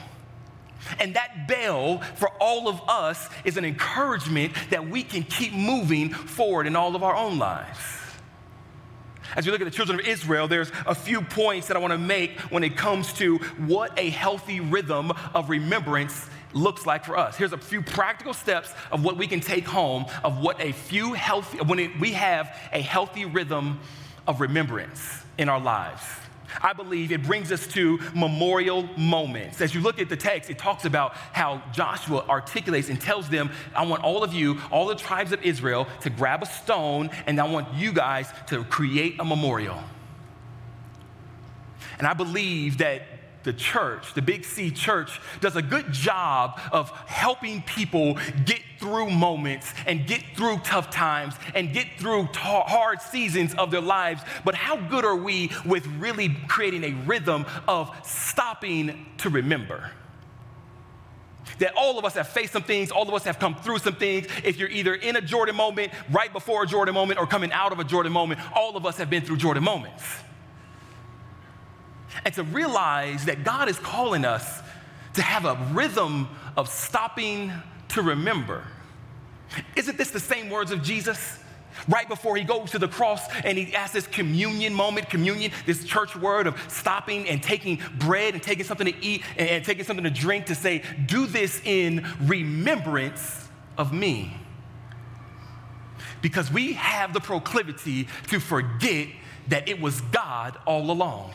And 1.00 1.16
that 1.16 1.48
bell 1.48 2.00
for 2.16 2.30
all 2.40 2.68
of 2.68 2.82
us 2.88 3.30
is 3.44 3.58
an 3.58 3.66
encouragement 3.66 4.54
that 4.70 4.90
we 4.90 5.04
can 5.04 5.24
keep 5.24 5.54
moving 5.54 6.10
forward 6.10 6.68
in 6.68 6.76
all 6.76 6.96
of 6.96 7.04
our 7.04 7.16
own 7.16 7.38
lives. 7.38 7.80
As 9.36 9.46
we 9.46 9.52
look 9.52 9.62
at 9.62 9.66
the 9.66 9.72
children 9.72 10.00
of 10.00 10.06
Israel, 10.06 10.48
there's 10.48 10.72
a 10.86 10.96
few 10.96 11.22
points 11.22 11.68
that 11.68 11.76
I 11.76 11.80
want 11.80 11.92
to 11.92 11.98
make 11.98 12.40
when 12.52 12.64
it 12.64 12.78
comes 12.78 13.12
to 13.14 13.38
what 13.58 13.98
a 13.98 14.10
healthy 14.10 14.60
rhythm 14.60 15.12
of 15.34 15.50
remembrance 15.50 16.30
looks 16.54 16.86
like 16.86 17.04
for 17.04 17.18
us. 17.18 17.36
Here's 17.36 17.52
a 17.52 17.58
few 17.58 17.82
practical 17.82 18.34
steps 18.34 18.72
of 18.92 19.04
what 19.04 19.18
we 19.18 19.28
can 19.28 19.42
take 19.42 19.66
home 19.66 20.06
of 20.24 20.40
what 20.40 20.62
a 20.62 20.72
few 20.72 21.14
healthy, 21.14 21.58
when 21.60 21.80
it, 21.80 22.00
we 22.00 22.14
have 22.14 22.56
a 22.72 22.82
healthy 22.82 23.26
rhythm 23.26 23.80
of 24.26 24.42
remembrance 24.42 25.24
in 25.38 25.50
our 25.50 25.60
lives. 25.60 26.02
I 26.62 26.74
believe 26.74 27.12
it 27.12 27.24
brings 27.24 27.52
us 27.52 27.68
to 27.68 28.00
memorial 28.14 28.84
moments. 28.98 29.62
As 29.62 29.74
you 29.74 29.82
look 29.82 30.00
at 30.00 30.10
the 30.10 30.18
text, 30.18 30.50
it 30.50 30.58
talks 30.58 30.86
about 30.86 31.14
how 31.14 31.62
Joshua 31.72 32.26
articulates 32.28 32.90
and 32.90 33.00
tells 33.00 33.30
them, 33.30 33.52
I 33.76 33.86
want 33.86 34.04
all 34.04 34.24
of 34.24 34.34
you, 34.34 34.60
all 34.72 34.88
the 34.88 34.96
tribes 34.96 35.32
of 35.32 35.44
Israel, 35.44 35.88
to 36.02 36.10
grab 36.10 36.44
a 36.44 36.46
stone, 36.46 37.10
and 37.26 37.40
I 37.40 37.48
want 37.48 37.74
you 37.74 37.92
guys 37.92 38.32
to 38.48 38.64
create 38.66 39.20
a 39.20 39.26
memorial. 39.26 39.82
And 41.98 42.08
I 42.08 42.14
believe 42.14 42.80
that 42.80 43.04
the 43.46 43.54
church, 43.54 44.14
the 44.14 44.22
Big 44.22 44.44
C 44.44 44.70
church, 44.72 45.22
does 45.40 45.56
a 45.56 45.62
good 45.62 45.94
job 45.94 46.60
of 46.72 46.90
helping 47.08 47.62
people 47.62 48.18
get 48.44 48.60
through 48.80 49.10
moments 49.10 49.74
and 49.88 50.06
get 50.06 50.22
through 50.36 50.58
tough 50.58 50.90
times 50.90 51.36
and 51.54 51.72
get 51.72 51.88
through 51.98 52.28
hard 52.34 53.02
seasons 53.02 53.54
of 53.54 53.72
their 53.72 53.82
lives. 53.82 54.22
But 54.44 54.56
how 54.56 54.76
good 54.76 55.06
are 55.06 55.16
we 55.16 55.52
with 55.66 55.88
really 55.88 56.36
creating 56.48 56.84
a 56.84 56.92
rhythm 57.06 57.46
of 57.68 57.96
stopping 58.04 59.06
to 59.20 59.30
remember? 59.30 59.92
that 61.60 61.74
all 61.78 61.98
of 61.98 62.04
us 62.04 62.16
have 62.16 62.28
faced 62.28 62.52
some 62.52 62.64
things, 62.64 62.92
all 62.92 63.08
of 63.08 63.14
us 63.14 63.24
have 63.24 63.40
come 63.40 63.56
through 63.56 63.80
some 63.80 63.96
things. 63.96 64.28
If 64.44 64.58
you're 64.58 64.68
either 64.68 64.96
in 64.96 65.16
a 65.16 65.22
Jordan 65.22 65.56
moment, 65.56 65.94
right 66.12 66.34
before 66.34 66.64
a 66.64 66.68
Jordan 66.68 66.94
moment, 66.94 67.20
or 67.20 67.28
coming 67.28 67.52
out 67.52 67.72
of 67.72 67.80
a 67.80 67.84
Jordan 67.84 68.12
moment, 68.12 68.42
all 68.54 68.76
of 68.76 68.86
us 68.86 68.98
have 68.98 69.10
been 69.10 69.24
through 69.24 69.38
Jordan 69.38 69.64
moments. 69.64 70.04
And 72.24 72.34
to 72.36 72.44
realize 72.44 73.26
that 73.26 73.44
God 73.44 73.70
is 73.70 73.78
calling 73.80 74.26
us 74.26 74.62
to 75.14 75.22
have 75.22 75.46
a 75.46 75.56
rhythm 75.74 76.30
of 76.56 76.70
stopping 76.70 77.52
to 77.90 78.02
remember. 78.02 78.64
Isn't 79.76 79.98
this 79.98 80.12
the 80.12 80.20
same 80.20 80.50
words 80.50 80.72
of 80.72 80.82
Jesus? 80.84 81.40
right 81.88 82.08
before 82.08 82.36
he 82.36 82.44
goes 82.44 82.72
to 82.72 82.80
the 82.80 82.88
cross 82.88 83.28
and 83.44 83.58
he 83.58 83.74
asks 83.76 83.94
this 83.94 84.08
communion 84.08 84.74
moment, 84.74 85.10
communion, 85.10 85.52
this 85.66 85.84
church 85.84 86.16
word 86.16 86.48
of 86.48 86.60
stopping 86.72 87.28
and 87.28 87.42
taking 87.42 87.80
bread 88.00 88.34
and 88.34 88.42
taking 88.42 88.66
something 88.66 88.88
to 88.88 89.06
eat 89.06 89.24
and, 89.38 89.50
and 89.50 89.66
taking 89.66 89.84
something 89.84 90.04
to 90.04 90.10
drink 90.10 90.48
to 90.48 90.56
say, 90.56 90.84
do 91.06 91.26
this 91.26 91.62
in 91.66 92.06
remembrance 92.22 93.48
of 93.78 93.94
me. 93.94 94.36
Because 96.22 96.52
we 96.52 96.74
have 96.74 97.14
the 97.14 97.20
proclivity 97.20 98.08
to 98.28 98.40
forget 98.40 99.10
that 99.50 99.68
it 99.68 99.80
was 99.80 100.02
God 100.02 100.58
all 100.66 100.90
along. 100.90 101.34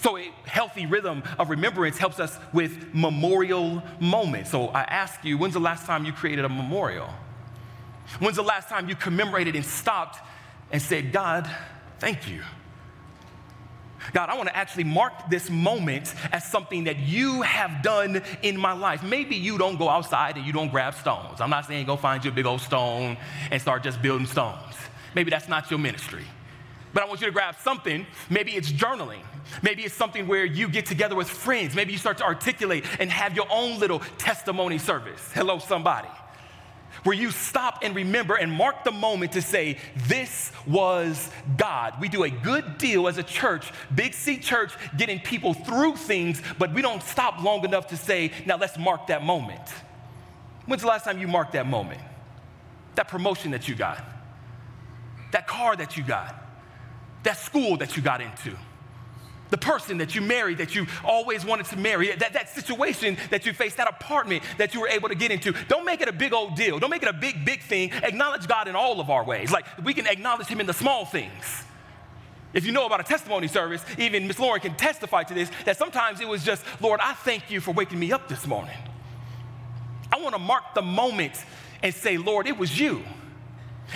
So, 0.00 0.16
a 0.16 0.30
healthy 0.44 0.86
rhythm 0.86 1.24
of 1.40 1.50
remembrance 1.50 1.98
helps 1.98 2.20
us 2.20 2.38
with 2.52 2.94
memorial 2.94 3.82
moments. 3.98 4.50
So, 4.50 4.68
I 4.68 4.82
ask 4.82 5.24
you, 5.24 5.36
when's 5.36 5.54
the 5.54 5.60
last 5.60 5.86
time 5.86 6.04
you 6.04 6.12
created 6.12 6.44
a 6.44 6.48
memorial? 6.48 7.08
When's 8.20 8.36
the 8.36 8.42
last 8.42 8.68
time 8.68 8.88
you 8.88 8.94
commemorated 8.94 9.56
and 9.56 9.64
stopped 9.64 10.20
and 10.70 10.80
said, 10.80 11.12
God, 11.12 11.50
thank 11.98 12.28
you? 12.28 12.42
God, 14.12 14.28
I 14.28 14.36
want 14.36 14.48
to 14.48 14.56
actually 14.56 14.84
mark 14.84 15.12
this 15.28 15.50
moment 15.50 16.14
as 16.30 16.48
something 16.48 16.84
that 16.84 16.98
you 16.98 17.42
have 17.42 17.82
done 17.82 18.22
in 18.42 18.56
my 18.56 18.72
life. 18.72 19.02
Maybe 19.02 19.34
you 19.34 19.58
don't 19.58 19.78
go 19.78 19.88
outside 19.88 20.36
and 20.36 20.46
you 20.46 20.52
don't 20.52 20.70
grab 20.70 20.94
stones. 20.94 21.40
I'm 21.40 21.50
not 21.50 21.66
saying 21.66 21.86
go 21.86 21.96
find 21.96 22.24
you 22.24 22.30
a 22.30 22.34
big 22.34 22.46
old 22.46 22.60
stone 22.60 23.16
and 23.50 23.60
start 23.60 23.82
just 23.82 24.00
building 24.00 24.28
stones. 24.28 24.76
Maybe 25.14 25.30
that's 25.30 25.48
not 25.48 25.70
your 25.72 25.80
ministry. 25.80 26.24
But 26.94 27.02
I 27.02 27.06
want 27.06 27.20
you 27.20 27.26
to 27.26 27.32
grab 27.32 27.56
something. 27.62 28.06
Maybe 28.30 28.52
it's 28.52 28.70
journaling. 28.70 29.22
Maybe 29.62 29.82
it's 29.82 29.94
something 29.94 30.26
where 30.26 30.44
you 30.44 30.68
get 30.68 30.86
together 30.86 31.14
with 31.14 31.28
friends. 31.28 31.74
Maybe 31.74 31.92
you 31.92 31.98
start 31.98 32.18
to 32.18 32.24
articulate 32.24 32.84
and 33.00 33.10
have 33.10 33.34
your 33.34 33.46
own 33.50 33.78
little 33.78 34.00
testimony 34.18 34.78
service. 34.78 35.30
Hello, 35.34 35.58
somebody 35.58 36.08
where 37.04 37.16
you 37.16 37.30
stop 37.30 37.78
and 37.82 37.94
remember 37.94 38.34
and 38.34 38.52
mark 38.52 38.84
the 38.84 38.90
moment 38.90 39.32
to 39.32 39.42
say, 39.42 39.78
This 40.08 40.52
was 40.66 41.30
God. 41.56 41.94
We 42.00 42.08
do 42.08 42.24
a 42.24 42.30
good 42.30 42.78
deal 42.78 43.08
as 43.08 43.18
a 43.18 43.22
church, 43.22 43.72
Big 43.94 44.14
C 44.14 44.38
Church, 44.38 44.72
getting 44.96 45.20
people 45.20 45.54
through 45.54 45.96
things, 45.96 46.42
but 46.58 46.72
we 46.74 46.82
don't 46.82 47.02
stop 47.02 47.42
long 47.42 47.64
enough 47.64 47.88
to 47.88 47.96
say, 47.96 48.32
Now 48.46 48.56
let's 48.56 48.78
mark 48.78 49.08
that 49.08 49.24
moment. 49.24 49.66
When's 50.66 50.82
the 50.82 50.88
last 50.88 51.04
time 51.04 51.18
you 51.18 51.28
marked 51.28 51.52
that 51.52 51.66
moment? 51.66 52.00
That 52.96 53.08
promotion 53.08 53.52
that 53.52 53.68
you 53.68 53.74
got, 53.74 54.04
that 55.32 55.46
car 55.46 55.76
that 55.76 55.96
you 55.96 56.02
got, 56.02 56.47
that 57.28 57.36
school 57.36 57.76
that 57.76 57.94
you 57.94 58.02
got 58.02 58.20
into 58.22 58.56
the 59.50 59.58
person 59.58 59.98
that 59.98 60.14
you 60.14 60.20
married 60.20 60.58
that 60.58 60.74
you 60.74 60.86
always 61.04 61.44
wanted 61.44 61.66
to 61.66 61.76
marry, 61.76 62.14
that, 62.14 62.32
that 62.32 62.50
situation 62.50 63.16
that 63.30 63.46
you 63.46 63.52
faced, 63.52 63.78
that 63.78 63.88
apartment 63.88 64.42
that 64.58 64.74
you 64.74 64.80
were 64.80 64.88
able 64.88 65.08
to 65.08 65.14
get 65.14 65.30
into. 65.30 65.52
Don't 65.68 65.84
make 65.84 66.00
it 66.00 66.08
a 66.08 66.12
big 66.12 66.32
old 66.32 66.54
deal. 66.54 66.78
Don't 66.78 66.90
make 66.90 67.02
it 67.02 67.08
a 67.08 67.14
big, 67.14 67.44
big 67.44 67.62
thing. 67.62 67.90
Acknowledge 67.92 68.46
God 68.46 68.68
in 68.68 68.76
all 68.76 69.00
of 69.00 69.10
our 69.10 69.24
ways. 69.24 69.50
Like 69.50 69.64
we 69.82 69.94
can 69.94 70.06
acknowledge 70.06 70.48
Him 70.48 70.60
in 70.60 70.66
the 70.66 70.74
small 70.74 71.06
things. 71.06 71.64
If 72.52 72.64
you 72.66 72.72
know 72.72 72.86
about 72.86 73.00
a 73.00 73.04
testimony 73.04 73.48
service, 73.48 73.84
even 73.98 74.26
Miss 74.26 74.38
Lauren 74.38 74.60
can 74.60 74.74
testify 74.74 75.22
to 75.24 75.34
this, 75.34 75.50
that 75.64 75.76
sometimes 75.76 76.20
it 76.20 76.28
was 76.28 76.44
just, 76.44 76.64
Lord, 76.80 77.00
I 77.02 77.12
thank 77.12 77.50
you 77.50 77.60
for 77.60 77.72
waking 77.72 77.98
me 77.98 78.12
up 78.12 78.28
this 78.28 78.46
morning. 78.46 78.76
I 80.10 80.18
want 80.20 80.34
to 80.34 80.38
mark 80.38 80.74
the 80.74 80.82
moment 80.82 81.42
and 81.82 81.94
say, 81.94 82.16
Lord, 82.16 82.46
it 82.46 82.56
was 82.56 82.78
you. 82.78 83.02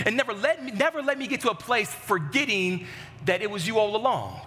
And 0.07 0.17
never 0.17 0.33
let 0.33 0.65
me, 0.65 0.71
never 0.71 1.03
let 1.03 1.19
me 1.19 1.27
get 1.27 1.43
to 1.43 1.51
a 1.51 1.55
place 1.55 1.93
forgetting 1.93 2.87
that 3.27 3.43
it 3.43 3.51
was 3.51 3.67
you 3.67 3.79
all 3.79 3.97
along. 3.97 4.41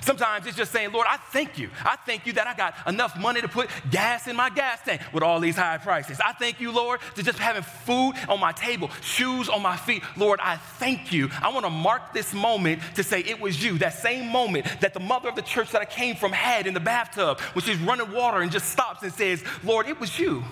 Sometimes 0.00 0.46
it's 0.46 0.56
just 0.56 0.72
saying, 0.72 0.92
Lord, 0.92 1.06
I 1.08 1.16
thank 1.16 1.58
you. 1.58 1.70
I 1.82 1.96
thank 1.96 2.26
you 2.26 2.32
that 2.34 2.46
I 2.46 2.54
got 2.54 2.74
enough 2.86 3.18
money 3.18 3.40
to 3.40 3.48
put 3.48 3.68
gas 3.90 4.26
in 4.26 4.36
my 4.36 4.50
gas 4.50 4.80
tank 4.84 5.00
with 5.12 5.22
all 5.22 5.40
these 5.40 5.56
high 5.56 5.78
prices. 5.78 6.20
I 6.24 6.32
thank 6.32 6.60
you, 6.60 6.70
Lord, 6.70 7.00
to 7.14 7.22
just 7.22 7.38
having 7.38 7.62
food 7.62 8.12
on 8.28 8.38
my 8.38 8.52
table, 8.52 8.90
shoes 9.00 9.48
on 9.48 9.62
my 9.62 9.76
feet. 9.76 10.02
Lord, 10.16 10.38
I 10.42 10.56
thank 10.56 11.12
you. 11.12 11.30
I 11.42 11.52
want 11.52 11.64
to 11.64 11.70
mark 11.70 12.12
this 12.12 12.34
moment 12.34 12.82
to 12.96 13.02
say 13.02 13.20
it 13.20 13.40
was 13.40 13.62
you, 13.62 13.78
that 13.78 13.94
same 13.94 14.28
moment 14.28 14.66
that 14.80 14.94
the 14.94 15.00
mother 15.00 15.28
of 15.28 15.34
the 15.34 15.42
church 15.42 15.72
that 15.72 15.80
I 15.80 15.86
came 15.86 16.14
from 16.14 16.32
had 16.32 16.66
in 16.66 16.74
the 16.74 16.80
bathtub 16.80 17.40
when 17.40 17.64
she's 17.64 17.78
running 17.78 18.12
water 18.12 18.40
and 18.40 18.52
just 18.52 18.68
stops 18.68 19.02
and 19.02 19.12
says, 19.12 19.42
Lord, 19.64 19.88
it 19.88 19.98
was 19.98 20.18
you 20.18 20.44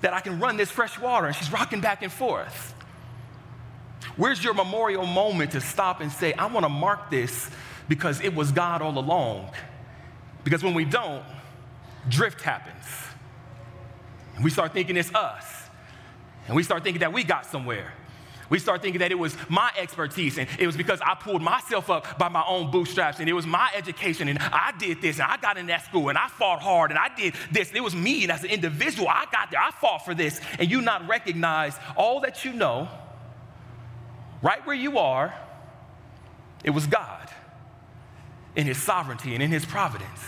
that 0.00 0.12
I 0.12 0.20
can 0.20 0.38
run 0.38 0.56
this 0.56 0.70
fresh 0.70 0.98
water. 0.98 1.26
And 1.26 1.36
she's 1.36 1.52
rocking 1.52 1.80
back 1.80 2.02
and 2.02 2.12
forth. 2.12 2.74
Where's 4.16 4.42
your 4.42 4.54
memorial 4.54 5.06
moment 5.06 5.52
to 5.52 5.60
stop 5.60 6.00
and 6.00 6.10
say, 6.10 6.32
I 6.34 6.46
want 6.46 6.64
to 6.64 6.70
mark 6.70 7.10
this 7.10 7.50
because 7.88 8.20
it 8.20 8.34
was 8.34 8.52
God 8.52 8.80
all 8.80 8.96
along? 8.96 9.50
Because 10.44 10.62
when 10.62 10.74
we 10.74 10.84
don't, 10.84 11.24
drift 12.08 12.40
happens. 12.40 12.84
And 14.36 14.44
we 14.44 14.50
start 14.50 14.72
thinking 14.72 14.96
it's 14.96 15.14
us. 15.14 15.46
And 16.46 16.54
we 16.54 16.62
start 16.62 16.84
thinking 16.84 17.00
that 17.00 17.12
we 17.12 17.24
got 17.24 17.46
somewhere. 17.46 17.92
We 18.50 18.58
start 18.58 18.82
thinking 18.82 19.00
that 19.00 19.10
it 19.10 19.18
was 19.18 19.36
my 19.48 19.70
expertise 19.76 20.36
and 20.38 20.46
it 20.58 20.66
was 20.66 20.76
because 20.76 21.00
I 21.00 21.14
pulled 21.14 21.40
myself 21.40 21.88
up 21.88 22.18
by 22.18 22.28
my 22.28 22.44
own 22.46 22.70
bootstraps 22.70 23.18
and 23.18 23.28
it 23.28 23.32
was 23.32 23.46
my 23.46 23.70
education 23.74 24.28
and 24.28 24.38
I 24.38 24.72
did 24.78 25.00
this 25.00 25.18
and 25.18 25.26
I 25.26 25.38
got 25.38 25.56
in 25.56 25.66
that 25.68 25.86
school 25.86 26.10
and 26.10 26.18
I 26.18 26.28
fought 26.28 26.60
hard 26.60 26.90
and 26.90 26.98
I 26.98 27.08
did 27.16 27.34
this. 27.50 27.72
It 27.72 27.82
was 27.82 27.94
me 27.94 28.22
and 28.22 28.30
as 28.30 28.44
an 28.44 28.50
individual, 28.50 29.08
I 29.08 29.24
got 29.32 29.50
there. 29.50 29.60
I 29.60 29.70
fought 29.70 30.04
for 30.04 30.14
this. 30.14 30.42
And 30.58 30.70
you 30.70 30.82
not 30.82 31.08
recognize 31.08 31.74
all 31.96 32.20
that 32.20 32.44
you 32.44 32.52
know 32.52 32.88
right 34.44 34.64
where 34.66 34.76
you 34.76 34.98
are, 34.98 35.34
it 36.62 36.70
was 36.70 36.86
God 36.86 37.28
in 38.54 38.66
His 38.66 38.80
sovereignty 38.80 39.34
and 39.34 39.42
in 39.42 39.50
His 39.50 39.64
providence. 39.64 40.20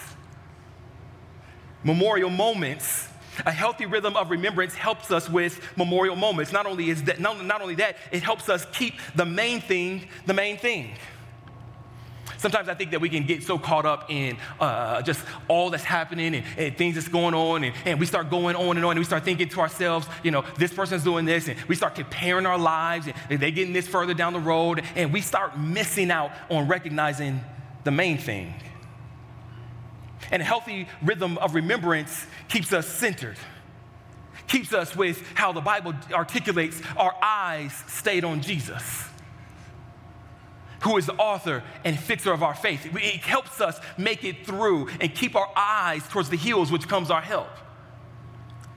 Memorial 1.84 2.30
moments, 2.30 3.08
a 3.44 3.52
healthy 3.52 3.86
rhythm 3.86 4.16
of 4.16 4.30
remembrance 4.30 4.74
helps 4.74 5.12
us 5.12 5.28
with 5.28 5.60
memorial 5.76 6.16
moments. 6.16 6.50
Not 6.50 6.66
only 6.66 6.88
is 6.88 7.04
that, 7.04 7.20
not, 7.20 7.60
only 7.60 7.76
that, 7.76 7.96
it 8.10 8.22
helps 8.22 8.48
us 8.48 8.66
keep 8.72 8.94
the 9.14 9.26
main 9.26 9.60
thing 9.60 10.08
the 10.24 10.34
main 10.34 10.56
thing. 10.56 10.94
Sometimes 12.38 12.68
I 12.68 12.74
think 12.74 12.90
that 12.90 13.00
we 13.00 13.08
can 13.08 13.24
get 13.24 13.42
so 13.42 13.58
caught 13.58 13.86
up 13.86 14.10
in 14.10 14.36
uh, 14.60 15.02
just 15.02 15.24
all 15.48 15.70
that's 15.70 15.84
happening 15.84 16.34
and, 16.34 16.44
and, 16.56 16.76
things 16.76 16.94
that's 16.94 17.08
going 17.08 17.34
on, 17.34 17.64
and, 17.64 17.74
and 17.84 18.00
we 18.00 18.06
start 18.06 18.30
going 18.30 18.56
on 18.56 18.76
and 18.76 18.84
on, 18.84 18.92
and 18.92 18.98
we 18.98 19.04
start 19.04 19.24
thinking 19.24 19.48
to 19.48 19.60
ourselves, 19.60 20.06
you 20.22 20.30
know, 20.30 20.44
this 20.58 20.72
person's 20.72 21.02
doing 21.04 21.24
this, 21.24 21.48
and 21.48 21.58
we 21.68 21.74
start 21.74 21.94
comparing 21.94 22.46
our 22.46 22.58
lives, 22.58 23.08
and 23.30 23.40
they're 23.40 23.50
getting 23.50 23.72
this 23.72 23.88
further 23.88 24.14
down 24.14 24.32
the 24.32 24.40
road, 24.40 24.82
and 24.94 25.12
we 25.12 25.20
start 25.20 25.58
missing 25.58 26.10
out 26.10 26.30
on 26.50 26.68
recognizing 26.68 27.40
the 27.84 27.90
main 27.90 28.18
thing. 28.18 28.54
And 30.30 30.42
a 30.42 30.44
healthy 30.44 30.88
rhythm 31.02 31.38
of 31.38 31.54
remembrance 31.54 32.26
keeps 32.48 32.72
us 32.72 32.86
centered 32.86 33.36
keeps 34.48 34.72
us 34.72 34.94
with 34.94 35.20
how 35.34 35.50
the 35.50 35.60
Bible 35.60 35.92
articulates 36.12 36.80
our 36.96 37.12
eyes 37.20 37.72
stayed 37.88 38.22
on 38.22 38.40
Jesus 38.40 39.08
who 40.82 40.96
is 40.96 41.06
the 41.06 41.14
author 41.14 41.62
and 41.84 41.98
fixer 41.98 42.32
of 42.32 42.42
our 42.42 42.54
faith. 42.54 42.86
It 42.94 43.20
helps 43.20 43.60
us 43.60 43.80
make 43.96 44.24
it 44.24 44.46
through 44.46 44.88
and 45.00 45.14
keep 45.14 45.34
our 45.36 45.50
eyes 45.56 46.06
towards 46.08 46.28
the 46.28 46.36
hills, 46.36 46.70
which 46.70 46.88
comes 46.88 47.10
our 47.10 47.20
help. 47.20 47.50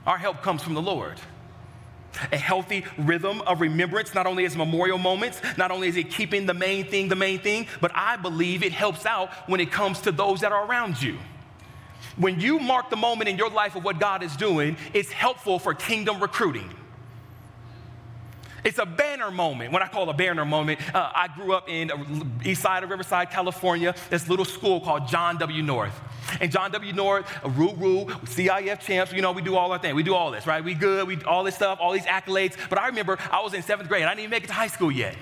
Our 0.06 0.18
help 0.18 0.42
comes 0.42 0.62
from 0.62 0.74
the 0.74 0.82
Lord. 0.82 1.20
A 2.32 2.36
healthy 2.36 2.84
rhythm 2.98 3.40
of 3.42 3.60
remembrance, 3.60 4.14
not 4.14 4.26
only 4.26 4.44
as 4.44 4.56
memorial 4.56 4.98
moments, 4.98 5.40
not 5.56 5.70
only 5.70 5.86
is 5.86 5.96
it 5.96 6.10
keeping 6.10 6.46
the 6.46 6.54
main 6.54 6.84
thing 6.86 7.08
the 7.08 7.16
main 7.16 7.38
thing, 7.38 7.66
but 7.80 7.92
I 7.94 8.16
believe 8.16 8.64
it 8.64 8.72
helps 8.72 9.06
out 9.06 9.32
when 9.48 9.60
it 9.60 9.70
comes 9.70 10.00
to 10.00 10.12
those 10.12 10.40
that 10.40 10.50
are 10.50 10.66
around 10.66 11.00
you. 11.00 11.18
When 12.16 12.40
you 12.40 12.58
mark 12.58 12.90
the 12.90 12.96
moment 12.96 13.28
in 13.28 13.38
your 13.38 13.50
life 13.50 13.76
of 13.76 13.84
what 13.84 14.00
God 14.00 14.22
is 14.22 14.36
doing, 14.36 14.76
it's 14.92 15.12
helpful 15.12 15.58
for 15.58 15.74
kingdom 15.74 16.20
recruiting. 16.20 16.68
It's 18.64 18.78
a 18.78 18.86
banner 18.86 19.30
moment. 19.30 19.72
When 19.72 19.82
I 19.82 19.88
call 19.88 20.08
a 20.10 20.14
banner 20.14 20.44
moment, 20.44 20.80
uh, 20.94 21.10
I 21.14 21.28
grew 21.28 21.54
up 21.54 21.68
in 21.68 21.90
east 22.44 22.62
side 22.62 22.82
of 22.82 22.90
Riverside, 22.90 23.30
California, 23.30 23.94
this 24.10 24.28
little 24.28 24.44
school 24.44 24.80
called 24.80 25.08
John 25.08 25.38
W. 25.38 25.62
North. 25.62 25.98
And 26.40 26.52
John 26.52 26.70
W. 26.70 26.92
North, 26.92 27.26
Roo 27.44 27.74
Roo, 27.74 28.04
CIF 28.26 28.80
champs, 28.80 29.12
you 29.12 29.22
know, 29.22 29.32
we 29.32 29.42
do 29.42 29.56
all 29.56 29.72
our 29.72 29.78
thing. 29.78 29.94
We 29.94 30.02
do 30.02 30.14
all 30.14 30.30
this, 30.30 30.46
right? 30.46 30.62
We 30.62 30.74
good, 30.74 31.06
we 31.06 31.22
all 31.24 31.44
this 31.44 31.54
stuff, 31.54 31.78
all 31.80 31.92
these 31.92 32.04
accolades. 32.04 32.56
But 32.68 32.78
I 32.78 32.88
remember 32.88 33.18
I 33.30 33.42
was 33.42 33.54
in 33.54 33.62
seventh 33.62 33.88
grade. 33.88 34.04
I 34.04 34.10
didn't 34.10 34.20
even 34.20 34.30
make 34.30 34.44
it 34.44 34.48
to 34.48 34.52
high 34.52 34.68
school 34.68 34.92
yet. 34.92 35.16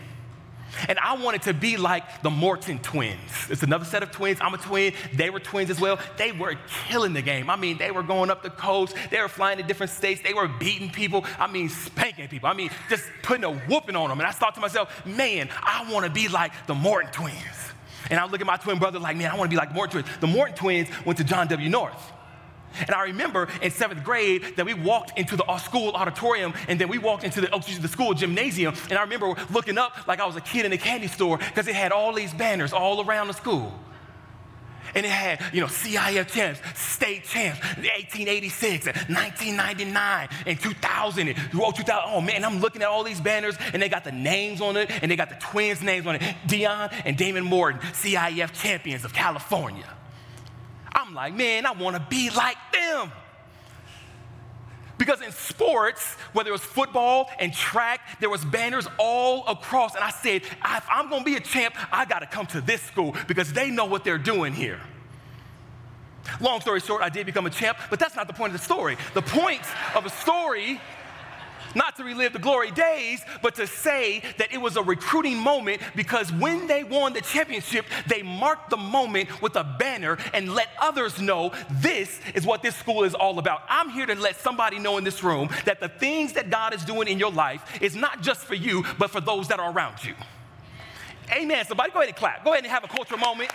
And 0.88 0.98
I 0.98 1.16
wanted 1.16 1.42
to 1.42 1.54
be 1.54 1.76
like 1.76 2.22
the 2.22 2.30
Morton 2.30 2.78
twins. 2.78 3.18
It's 3.50 3.62
another 3.62 3.84
set 3.84 4.02
of 4.02 4.10
twins. 4.10 4.38
I'm 4.40 4.54
a 4.54 4.58
twin. 4.58 4.92
They 5.14 5.30
were 5.30 5.40
twins 5.40 5.70
as 5.70 5.80
well. 5.80 5.98
They 6.16 6.32
were 6.32 6.54
killing 6.88 7.12
the 7.12 7.22
game. 7.22 7.50
I 7.50 7.56
mean, 7.56 7.78
they 7.78 7.90
were 7.90 8.02
going 8.02 8.30
up 8.30 8.42
the 8.42 8.50
coast. 8.50 8.94
They 9.10 9.20
were 9.20 9.28
flying 9.28 9.58
to 9.58 9.64
different 9.64 9.90
states. 9.90 10.20
They 10.22 10.34
were 10.34 10.48
beating 10.48 10.90
people. 10.90 11.24
I 11.38 11.46
mean, 11.46 11.68
spanking 11.68 12.28
people. 12.28 12.48
I 12.48 12.54
mean, 12.54 12.70
just 12.88 13.04
putting 13.22 13.44
a 13.44 13.52
whooping 13.52 13.96
on 13.96 14.08
them. 14.08 14.18
And 14.20 14.26
I 14.26 14.32
thought 14.32 14.54
to 14.54 14.60
myself, 14.60 15.04
man, 15.06 15.48
I 15.62 15.90
want 15.90 16.04
to 16.04 16.10
be 16.10 16.28
like 16.28 16.52
the 16.66 16.74
Morton 16.74 17.10
twins. 17.12 17.36
And 18.10 18.18
I 18.18 18.26
look 18.26 18.40
at 18.40 18.46
my 18.46 18.56
twin 18.56 18.78
brother 18.78 18.98
like, 18.98 19.16
man, 19.16 19.30
I 19.30 19.36
want 19.36 19.50
to 19.50 19.54
be 19.54 19.58
like 19.58 19.74
Morton 19.74 20.02
twins. 20.02 20.18
The 20.20 20.26
Morton 20.26 20.56
twins 20.56 20.88
went 21.04 21.18
to 21.18 21.24
John 21.24 21.46
W. 21.48 21.68
North. 21.68 22.12
And 22.80 22.90
I 22.90 23.04
remember 23.04 23.48
in 23.62 23.70
seventh 23.70 24.04
grade 24.04 24.56
that 24.56 24.66
we 24.66 24.74
walked 24.74 25.18
into 25.18 25.36
the 25.36 25.44
uh, 25.44 25.58
school 25.58 25.92
auditorium 25.92 26.54
and 26.68 26.80
then 26.80 26.88
we 26.88 26.98
walked 26.98 27.24
into 27.24 27.40
the, 27.40 27.78
the 27.80 27.88
school 27.88 28.14
gymnasium. 28.14 28.74
And 28.90 28.98
I 28.98 29.02
remember 29.02 29.34
looking 29.50 29.78
up 29.78 30.06
like 30.06 30.20
I 30.20 30.26
was 30.26 30.36
a 30.36 30.40
kid 30.40 30.66
in 30.66 30.72
a 30.72 30.78
candy 30.78 31.08
store 31.08 31.38
because 31.38 31.68
it 31.68 31.74
had 31.74 31.92
all 31.92 32.12
these 32.12 32.32
banners 32.32 32.72
all 32.72 33.04
around 33.04 33.28
the 33.28 33.34
school. 33.34 33.72
And 34.94 35.04
it 35.04 35.10
had, 35.10 35.42
you 35.52 35.60
know, 35.60 35.66
CIF 35.66 36.28
champs, 36.28 36.60
state 36.74 37.24
champs, 37.24 37.60
1886, 37.60 38.86
1999, 38.86 40.28
and 40.46 40.60
2000, 40.60 41.28
and 41.28 41.36
2000. 41.36 41.92
Oh 42.06 42.20
man, 42.20 42.44
I'm 42.44 42.60
looking 42.60 42.82
at 42.82 42.88
all 42.88 43.04
these 43.04 43.20
banners, 43.20 43.56
and 43.72 43.82
they 43.82 43.88
got 43.88 44.04
the 44.04 44.12
names 44.12 44.60
on 44.60 44.76
it, 44.76 44.90
and 45.02 45.10
they 45.10 45.16
got 45.16 45.28
the 45.28 45.36
twins' 45.36 45.82
names 45.82 46.06
on 46.06 46.16
it. 46.16 46.22
Dion 46.46 46.90
and 47.04 47.16
Damon 47.16 47.44
Morton, 47.44 47.80
CIF 47.92 48.52
champions 48.52 49.04
of 49.04 49.12
California. 49.12 49.84
I'm 50.98 51.14
like, 51.14 51.34
man, 51.34 51.64
I 51.64 51.72
want 51.72 51.96
to 51.96 52.02
be 52.08 52.30
like 52.30 52.56
them. 52.72 53.12
Because 54.98 55.20
in 55.20 55.30
sports, 55.30 56.14
whether 56.32 56.48
it 56.48 56.52
was 56.52 56.60
football 56.60 57.30
and 57.38 57.54
track, 57.54 58.00
there 58.18 58.28
was 58.28 58.44
banners 58.44 58.88
all 58.98 59.46
across. 59.46 59.94
And 59.94 60.02
I 60.02 60.10
said, 60.10 60.42
if 60.42 60.84
I'm 60.90 61.08
going 61.08 61.20
to 61.20 61.24
be 61.24 61.36
a 61.36 61.40
champ, 61.40 61.76
I 61.92 62.04
got 62.04 62.18
to 62.18 62.26
come 62.26 62.46
to 62.46 62.60
this 62.60 62.82
school 62.82 63.14
because 63.28 63.52
they 63.52 63.70
know 63.70 63.84
what 63.84 64.02
they're 64.02 64.18
doing 64.18 64.52
here. 64.52 64.80
Long 66.40 66.60
story 66.60 66.80
short, 66.80 67.02
I 67.02 67.08
did 67.08 67.26
become 67.26 67.46
a 67.46 67.50
champ, 67.50 67.78
but 67.90 67.98
that's 67.98 68.16
not 68.16 68.26
the 68.26 68.34
point 68.34 68.52
of 68.52 68.58
the 68.58 68.64
story. 68.64 68.96
The 69.14 69.22
point 69.22 69.62
of 69.94 70.04
a 70.04 70.10
story 70.10 70.80
not 71.74 71.96
to 71.96 72.04
relive 72.04 72.32
the 72.32 72.38
glory 72.38 72.70
days, 72.70 73.22
but 73.42 73.54
to 73.56 73.66
say 73.66 74.22
that 74.38 74.52
it 74.52 74.58
was 74.58 74.76
a 74.76 74.82
recruiting 74.82 75.38
moment 75.38 75.80
because 75.94 76.32
when 76.32 76.66
they 76.66 76.84
won 76.84 77.12
the 77.12 77.20
championship, 77.20 77.86
they 78.06 78.22
marked 78.22 78.70
the 78.70 78.76
moment 78.76 79.42
with 79.42 79.56
a 79.56 79.64
banner 79.78 80.18
and 80.32 80.54
let 80.54 80.68
others 80.80 81.20
know 81.20 81.52
this 81.70 82.20
is 82.34 82.46
what 82.46 82.62
this 82.62 82.76
school 82.76 83.04
is 83.04 83.14
all 83.14 83.38
about. 83.38 83.62
I'm 83.68 83.90
here 83.90 84.06
to 84.06 84.14
let 84.14 84.36
somebody 84.36 84.78
know 84.78 84.98
in 84.98 85.04
this 85.04 85.22
room 85.22 85.48
that 85.64 85.80
the 85.80 85.88
things 85.88 86.32
that 86.34 86.50
God 86.50 86.74
is 86.74 86.84
doing 86.84 87.08
in 87.08 87.18
your 87.18 87.32
life 87.32 87.82
is 87.82 87.96
not 87.96 88.22
just 88.22 88.44
for 88.44 88.54
you, 88.54 88.84
but 88.98 89.10
for 89.10 89.20
those 89.20 89.48
that 89.48 89.60
are 89.60 89.72
around 89.72 90.04
you. 90.04 90.14
Amen. 91.32 91.64
Somebody 91.66 91.90
go 91.90 91.98
ahead 91.98 92.08
and 92.08 92.16
clap. 92.16 92.44
Go 92.44 92.52
ahead 92.52 92.64
and 92.64 92.72
have 92.72 92.84
a 92.84 92.88
cultural 92.88 93.20
moment. 93.20 93.50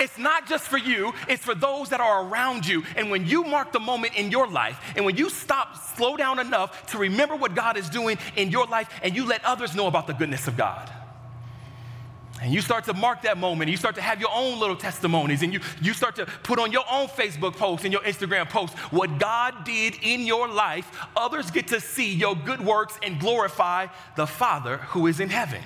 It's 0.00 0.18
not 0.18 0.46
just 0.46 0.68
for 0.68 0.78
you, 0.78 1.12
it's 1.28 1.44
for 1.44 1.54
those 1.54 1.88
that 1.90 2.00
are 2.00 2.26
around 2.26 2.66
you. 2.66 2.84
And 2.96 3.10
when 3.10 3.26
you 3.26 3.44
mark 3.44 3.72
the 3.72 3.80
moment 3.80 4.14
in 4.14 4.30
your 4.30 4.46
life, 4.46 4.78
and 4.96 5.04
when 5.04 5.16
you 5.16 5.30
stop, 5.30 5.76
slow 5.96 6.16
down 6.16 6.38
enough 6.38 6.86
to 6.92 6.98
remember 6.98 7.36
what 7.36 7.54
God 7.54 7.76
is 7.76 7.88
doing 7.88 8.18
in 8.36 8.50
your 8.50 8.66
life, 8.66 8.88
and 9.02 9.14
you 9.14 9.26
let 9.26 9.44
others 9.44 9.74
know 9.74 9.86
about 9.86 10.06
the 10.06 10.14
goodness 10.14 10.48
of 10.48 10.56
God. 10.56 10.90
And 12.42 12.52
you 12.52 12.60
start 12.60 12.84
to 12.84 12.92
mark 12.92 13.22
that 13.22 13.38
moment, 13.38 13.70
you 13.70 13.78
start 13.78 13.94
to 13.94 14.02
have 14.02 14.20
your 14.20 14.28
own 14.32 14.60
little 14.60 14.76
testimonies, 14.76 15.42
and 15.42 15.54
you, 15.54 15.60
you 15.80 15.94
start 15.94 16.16
to 16.16 16.26
put 16.26 16.58
on 16.58 16.70
your 16.70 16.84
own 16.90 17.08
Facebook 17.08 17.56
posts 17.56 17.84
and 17.84 17.92
your 17.92 18.02
Instagram 18.02 18.48
posts 18.48 18.78
what 18.92 19.18
God 19.18 19.64
did 19.64 19.96
in 20.02 20.20
your 20.20 20.46
life. 20.46 21.06
Others 21.16 21.50
get 21.50 21.68
to 21.68 21.80
see 21.80 22.12
your 22.12 22.36
good 22.36 22.60
works 22.60 22.98
and 23.02 23.18
glorify 23.18 23.86
the 24.16 24.26
Father 24.26 24.76
who 24.78 25.06
is 25.06 25.18
in 25.18 25.30
heaven. 25.30 25.62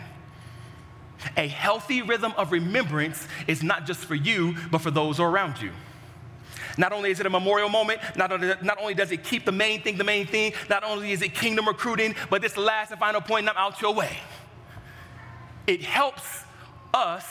A 1.36 1.48
healthy 1.48 2.02
rhythm 2.02 2.32
of 2.36 2.52
remembrance 2.52 3.26
is 3.46 3.62
not 3.62 3.86
just 3.86 4.00
for 4.00 4.14
you, 4.14 4.56
but 4.70 4.80
for 4.80 4.90
those 4.90 5.20
around 5.20 5.60
you. 5.60 5.70
Not 6.78 6.92
only 6.92 7.10
is 7.10 7.20
it 7.20 7.26
a 7.26 7.30
memorial 7.30 7.68
moment, 7.68 8.00
not 8.16 8.32
only, 8.32 8.52
not 8.62 8.80
only 8.80 8.94
does 8.94 9.12
it 9.12 9.24
keep 9.24 9.44
the 9.44 9.52
main 9.52 9.82
thing 9.82 9.96
the 9.96 10.04
main 10.04 10.26
thing, 10.26 10.52
not 10.68 10.84
only 10.84 11.12
is 11.12 11.20
it 11.22 11.34
kingdom 11.34 11.66
recruiting, 11.66 12.14
but 12.30 12.42
this 12.42 12.56
last 12.56 12.90
and 12.90 13.00
final 13.00 13.20
point, 13.20 13.48
I'm 13.48 13.56
out 13.56 13.80
your 13.80 13.94
way. 13.94 14.18
It 15.66 15.82
helps 15.82 16.44
us 16.94 17.24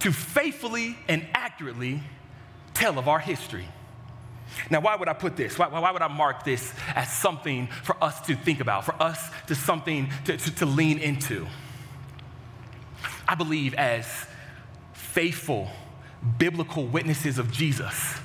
to 0.00 0.12
faithfully 0.12 0.98
and 1.08 1.26
accurately 1.34 2.02
tell 2.74 2.98
of 2.98 3.08
our 3.08 3.18
history. 3.18 3.68
Now, 4.70 4.80
why 4.80 4.96
would 4.96 5.08
I 5.08 5.12
put 5.14 5.36
this? 5.36 5.58
Why, 5.58 5.68
why, 5.68 5.90
would 5.90 6.02
I 6.02 6.08
mark 6.08 6.44
this 6.44 6.74
as 6.94 7.10
something 7.12 7.68
for 7.84 7.96
us 8.02 8.20
to 8.22 8.34
think 8.34 8.60
about, 8.60 8.84
for 8.84 9.00
us 9.00 9.30
to 9.46 9.54
something 9.54 10.10
to, 10.24 10.36
to, 10.36 10.54
to 10.56 10.66
lean 10.66 10.98
into? 10.98 11.46
I 13.32 13.34
believe, 13.34 13.72
as 13.72 14.06
faithful 14.92 15.70
biblical 16.36 16.84
witnesses 16.86 17.38
of 17.38 17.50
Jesus, 17.50 18.16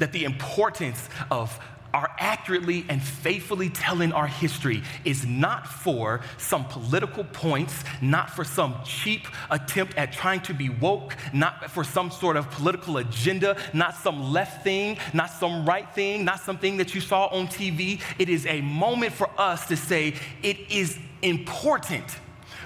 that 0.00 0.10
the 0.10 0.24
importance 0.24 1.08
of 1.30 1.56
our 1.94 2.10
accurately 2.18 2.84
and 2.88 3.00
faithfully 3.00 3.68
telling 3.70 4.10
our 4.10 4.26
history 4.26 4.82
is 5.04 5.24
not 5.24 5.68
for 5.68 6.20
some 6.36 6.64
political 6.64 7.22
points, 7.22 7.84
not 8.02 8.30
for 8.30 8.42
some 8.42 8.74
cheap 8.84 9.28
attempt 9.52 9.94
at 9.96 10.12
trying 10.12 10.40
to 10.40 10.52
be 10.52 10.68
woke, 10.68 11.14
not 11.32 11.70
for 11.70 11.84
some 11.84 12.10
sort 12.10 12.36
of 12.36 12.50
political 12.50 12.96
agenda, 12.96 13.56
not 13.72 13.94
some 13.94 14.32
left 14.32 14.64
thing, 14.64 14.98
not 15.14 15.30
some 15.30 15.64
right 15.64 15.94
thing, 15.94 16.24
not 16.24 16.40
something 16.40 16.76
that 16.78 16.92
you 16.92 17.00
saw 17.00 17.26
on 17.26 17.46
TV. 17.46 18.00
It 18.18 18.28
is 18.28 18.46
a 18.46 18.62
moment 18.62 19.12
for 19.12 19.30
us 19.38 19.68
to 19.68 19.76
say 19.76 20.16
it 20.42 20.58
is 20.72 20.98
important 21.22 22.16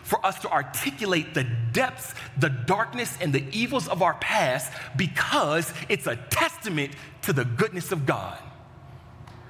for 0.05 0.25
us 0.25 0.39
to 0.41 0.51
articulate 0.51 1.35
the 1.35 1.45
depths, 1.73 2.15
the 2.39 2.51
darkness, 2.51 3.19
and 3.21 3.33
the 3.33 3.45
evils 3.51 3.89
of 3.89 4.03
our 4.03 4.15
past 4.15 4.73
because 4.97 5.73
it's 5.89 6.07
a 6.07 6.17
testament 6.31 6.93
to 7.23 7.33
the 7.33 7.45
goodness 7.45 7.91
of 7.91 8.07
God. 8.07 8.39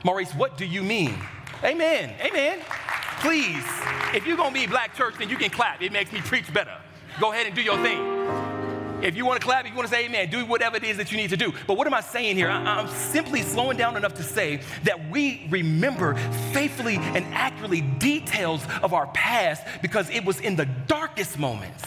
Maurice, 0.04 0.32
what 0.32 0.56
do 0.56 0.64
you 0.64 0.82
mean? 0.82 1.14
Amen. 1.62 2.14
Amen. 2.20 2.60
Please, 3.20 3.64
if 4.14 4.26
you're 4.26 4.36
gonna 4.36 4.52
be 4.52 4.66
black 4.66 4.94
church, 4.94 5.14
then 5.18 5.28
you 5.28 5.36
can 5.36 5.50
clap. 5.50 5.82
It 5.82 5.92
makes 5.92 6.12
me 6.12 6.20
preach 6.20 6.52
better. 6.52 6.76
Go 7.20 7.32
ahead 7.32 7.46
and 7.46 7.54
do 7.54 7.62
your 7.62 7.78
thing. 7.78 8.53
If 9.02 9.16
you 9.16 9.26
want 9.26 9.40
to 9.40 9.46
clap, 9.46 9.64
if 9.64 9.70
you 9.70 9.76
want 9.76 9.88
to 9.88 9.94
say 9.94 10.06
amen, 10.06 10.30
do 10.30 10.44
whatever 10.46 10.76
it 10.76 10.84
is 10.84 10.96
that 10.96 11.12
you 11.12 11.18
need 11.18 11.30
to 11.30 11.36
do. 11.36 11.52
But 11.66 11.76
what 11.76 11.86
am 11.86 11.94
I 11.94 12.00
saying 12.00 12.36
here? 12.36 12.48
I, 12.48 12.80
am 12.80 12.88
simply 12.88 13.42
slowing 13.42 13.76
down 13.76 13.96
enough 13.96 14.14
to 14.14 14.22
say 14.22 14.60
that 14.84 15.10
we 15.10 15.46
remember 15.50 16.14
faithfully 16.52 16.96
and 16.96 17.24
accurately 17.34 17.82
details 17.82 18.64
of 18.82 18.94
our 18.94 19.06
past 19.08 19.62
because 19.82 20.08
it 20.10 20.24
was 20.24 20.40
in 20.40 20.56
the 20.56 20.66
darkest 20.66 21.38
moments 21.38 21.84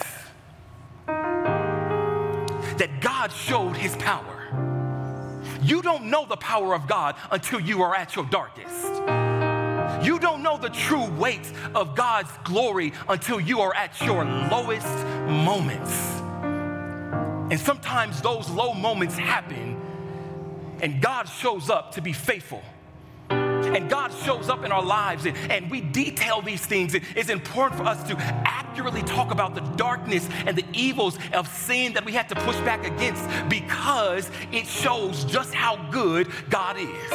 that 2.77 2.89
God 3.01 3.31
showed 3.31 3.75
his 3.75 3.95
power. 3.95 4.33
You 5.61 5.81
don't 5.81 6.05
know 6.05 6.25
the 6.25 6.37
power 6.37 6.75
of 6.75 6.87
God 6.87 7.15
until 7.31 7.59
you 7.59 7.81
are 7.81 7.95
at 7.95 8.15
your 8.15 8.25
darkest. 8.25 8.85
You 10.05 10.19
don't 10.19 10.43
know 10.43 10.57
the 10.57 10.69
true 10.69 11.05
weight 11.05 11.51
of 11.73 11.95
God's 11.95 12.31
glory 12.43 12.93
until 13.09 13.39
you 13.39 13.61
are 13.61 13.73
at 13.75 13.99
your 14.01 14.23
lowest 14.23 14.87
moments. 15.27 16.16
And 17.49 17.59
sometimes 17.59 18.21
those 18.21 18.49
low 18.49 18.73
moments 18.73 19.15
happen, 19.15 19.79
and 20.81 21.01
God 21.01 21.23
shows 21.29 21.69
up 21.69 21.93
to 21.93 22.01
be 22.01 22.11
faithful. 22.11 22.61
And 23.29 23.89
God 23.89 24.11
shows 24.25 24.49
up 24.49 24.63
in 24.63 24.71
our 24.71 24.83
lives, 24.83 25.25
and, 25.25 25.35
and 25.51 25.71
we 25.71 25.81
detail 25.81 26.41
these 26.41 26.65
things. 26.65 26.93
It, 26.93 27.03
it's 27.15 27.29
important 27.29 27.79
for 27.79 27.87
us 27.87 28.05
to 28.09 28.15
accurately 28.17 29.01
talk 29.03 29.31
about 29.31 29.55
the 29.55 29.61
darkness 29.75 30.27
and 30.45 30.57
the 30.57 30.65
evils 30.73 31.17
of 31.33 31.47
sin 31.47 31.93
that 31.93 32.05
we 32.05 32.11
have 32.13 32.27
to 32.27 32.35
push 32.35 32.57
back 32.57 32.85
against 32.85 33.23
because 33.49 34.29
it 34.51 34.67
shows 34.67 35.23
just 35.25 35.53
how 35.53 35.77
good 35.89 36.29
God 36.49 36.77
is. 36.77 37.11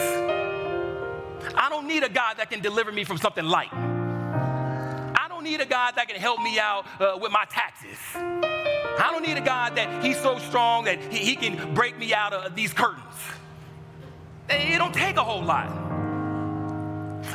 I 1.54 1.68
don't 1.68 1.86
need 1.86 2.04
a 2.04 2.08
God 2.08 2.38
that 2.38 2.50
can 2.50 2.60
deliver 2.60 2.90
me 2.92 3.04
from 3.04 3.18
something 3.18 3.44
light. 3.44 3.72
I 3.72 5.26
don't 5.28 5.44
need 5.44 5.60
a 5.60 5.66
God 5.66 5.94
that 5.96 6.08
can 6.08 6.18
help 6.18 6.40
me 6.40 6.58
out 6.58 6.86
uh, 7.00 7.18
with 7.20 7.32
my 7.32 7.44
taxes. 7.44 8.61
I 8.98 9.10
don't 9.10 9.26
need 9.26 9.36
a 9.36 9.44
God 9.44 9.76
that 9.76 10.04
he's 10.04 10.20
so 10.20 10.38
strong 10.38 10.84
that 10.84 11.00
he, 11.00 11.18
he 11.18 11.36
can 11.36 11.74
break 11.74 11.98
me 11.98 12.12
out 12.14 12.32
of 12.32 12.54
these 12.54 12.72
curtains. 12.72 13.02
It 14.48 14.78
don't 14.78 14.94
take 14.94 15.16
a 15.16 15.24
whole 15.24 15.42
lot. 15.42 15.68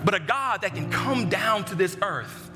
But 0.03 0.14
a 0.14 0.20
God 0.20 0.62
that 0.62 0.76
can 0.76 0.89
come 0.91 1.30
down 1.30 1.66
to 1.66 1.76
this 1.76 1.97
earth, 2.01 2.51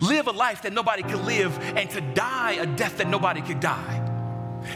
live 0.00 0.26
a 0.26 0.32
life 0.32 0.62
that 0.62 0.72
nobody 0.72 1.02
could 1.02 1.24
live, 1.24 1.56
and 1.76 1.88
to 1.90 2.00
die 2.00 2.52
a 2.52 2.66
death 2.66 2.98
that 2.98 3.08
nobody 3.08 3.40
could 3.40 3.60
die. 3.60 4.00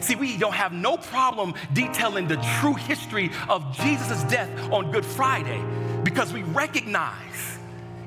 See, 0.01 0.15
we 0.15 0.37
don't 0.37 0.55
have 0.55 0.73
no 0.73 0.97
problem 0.97 1.55
detailing 1.73 2.29
the 2.29 2.37
true 2.61 2.75
history 2.75 3.31
of 3.49 3.77
Jesus' 3.77 4.23
death 4.25 4.51
on 4.71 4.93
Good 4.93 5.05
Friday 5.05 5.63
because 6.05 6.33
we 6.33 6.43
recognize 6.43 7.59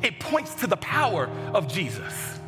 it 0.01 0.20
points 0.20 0.55
to 0.55 0.68
the 0.68 0.78
power 0.78 1.28
of 1.53 1.68
Jesus. 1.68 2.39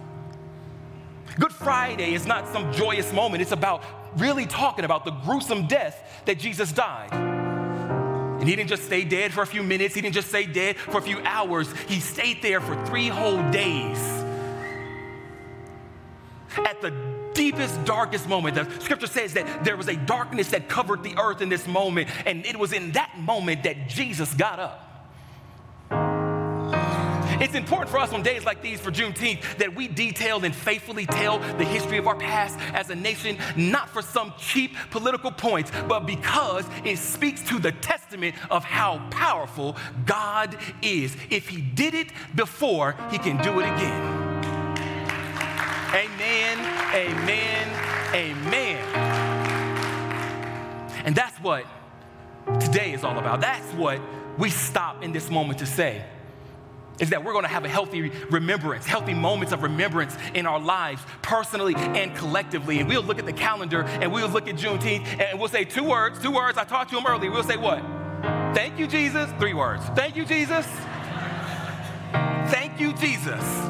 Good 1.39 1.51
Friday 1.51 2.13
is 2.13 2.27
not 2.27 2.47
some 2.49 2.71
joyous 2.73 3.11
moment, 3.11 3.41
it's 3.41 3.51
about 3.51 3.83
really 4.17 4.45
talking 4.45 4.85
about 4.85 5.03
the 5.05 5.11
gruesome 5.11 5.67
death 5.67 6.21
that 6.25 6.37
Jesus 6.37 6.71
died. 6.71 7.11
And 7.11 8.47
he 8.47 8.55
didn't 8.55 8.69
just 8.69 8.83
stay 8.83 9.03
dead 9.03 9.33
for 9.33 9.41
a 9.41 9.47
few 9.47 9.63
minutes, 9.63 9.95
he 9.95 10.01
didn't 10.01 10.15
just 10.15 10.29
stay 10.29 10.45
dead 10.45 10.77
for 10.77 10.97
a 10.97 11.01
few 11.01 11.19
hours, 11.21 11.71
he 11.87 11.99
stayed 11.99 12.41
there 12.41 12.61
for 12.61 12.75
three 12.85 13.07
whole 13.07 13.41
days. 13.51 13.97
At 16.57 16.81
the 16.81 16.93
deepest, 17.33 17.83
darkest 17.83 18.29
moment, 18.29 18.55
the 18.55 18.69
scripture 18.79 19.07
says 19.07 19.33
that 19.33 19.63
there 19.63 19.75
was 19.75 19.87
a 19.87 19.95
darkness 19.95 20.51
that 20.51 20.69
covered 20.69 21.01
the 21.01 21.17
earth 21.17 21.41
in 21.41 21.49
this 21.49 21.67
moment, 21.67 22.09
and 22.27 22.45
it 22.45 22.57
was 22.57 22.73
in 22.73 22.91
that 22.91 23.17
moment 23.17 23.63
that 23.63 23.87
Jesus 23.87 24.31
got 24.35 24.59
up. 24.59 24.82
It's 27.41 27.55
important 27.55 27.89
for 27.89 27.97
us 27.97 28.13
on 28.13 28.21
days 28.21 28.45
like 28.45 28.61
these 28.61 28.79
for 28.79 28.91
Juneteenth 28.91 29.57
that 29.57 29.73
we 29.75 29.87
detail 29.87 30.43
and 30.43 30.55
faithfully 30.55 31.05
tell 31.05 31.39
the 31.39 31.65
history 31.65 31.97
of 31.97 32.07
our 32.07 32.15
past 32.15 32.59
as 32.73 32.89
a 32.89 32.95
nation, 32.95 33.37
not 33.55 33.89
for 33.89 34.01
some 34.01 34.33
cheap 34.37 34.75
political 34.91 35.31
points, 35.31 35.71
but 35.87 36.05
because 36.05 36.65
it 36.83 36.97
speaks 36.97 37.41
to 37.49 37.59
the 37.59 37.71
testament 37.71 38.35
of 38.51 38.63
how 38.63 38.99
powerful 39.09 39.75
God 40.05 40.57
is. 40.81 41.15
If 41.29 41.49
He 41.49 41.61
did 41.61 41.93
it 41.93 42.09
before, 42.35 42.95
He 43.09 43.17
can 43.17 43.41
do 43.41 43.59
it 43.59 43.63
again. 43.63 44.23
Amen, 45.93 46.57
amen, 46.93 47.67
amen. 48.13 48.77
And 51.05 51.15
that's 51.15 51.37
what 51.39 51.65
today 52.59 52.93
is 52.93 53.03
all 53.03 53.17
about. 53.17 53.41
That's 53.41 53.73
what 53.73 53.99
we 54.37 54.49
stop 54.49 55.03
in 55.03 55.11
this 55.11 55.29
moment 55.29 55.59
to 55.59 55.65
say 55.65 56.03
is 56.99 57.09
that 57.09 57.23
we're 57.23 57.33
going 57.33 57.43
to 57.43 57.49
have 57.49 57.65
a 57.65 57.69
healthy 57.69 58.11
remembrance, 58.29 58.85
healthy 58.85 59.13
moments 59.13 59.51
of 59.51 59.63
remembrance 59.63 60.15
in 60.33 60.45
our 60.45 60.59
lives, 60.59 61.01
personally 61.21 61.75
and 61.75 62.15
collectively. 62.15 62.79
And 62.79 62.87
we'll 62.87 63.03
look 63.03 63.19
at 63.19 63.25
the 63.25 63.33
calendar 63.33 63.83
and 63.83 64.11
we'll 64.11 64.29
look 64.29 64.47
at 64.47 64.55
Juneteenth 64.55 65.19
and 65.19 65.39
we'll 65.39 65.49
say 65.49 65.65
two 65.65 65.83
words, 65.83 66.21
two 66.21 66.31
words. 66.31 66.57
I 66.57 66.63
talked 66.63 66.91
to 66.91 66.97
him 66.97 67.05
earlier. 67.07 67.31
We'll 67.31 67.43
say 67.43 67.57
what? 67.57 67.81
Thank 68.53 68.79
you, 68.79 68.87
Jesus. 68.87 69.29
Three 69.39 69.53
words. 69.53 69.83
Thank 69.95 70.15
you, 70.15 70.25
Jesus. 70.25 70.67
Thank 72.49 72.79
you, 72.79 72.93
Jesus 72.93 73.69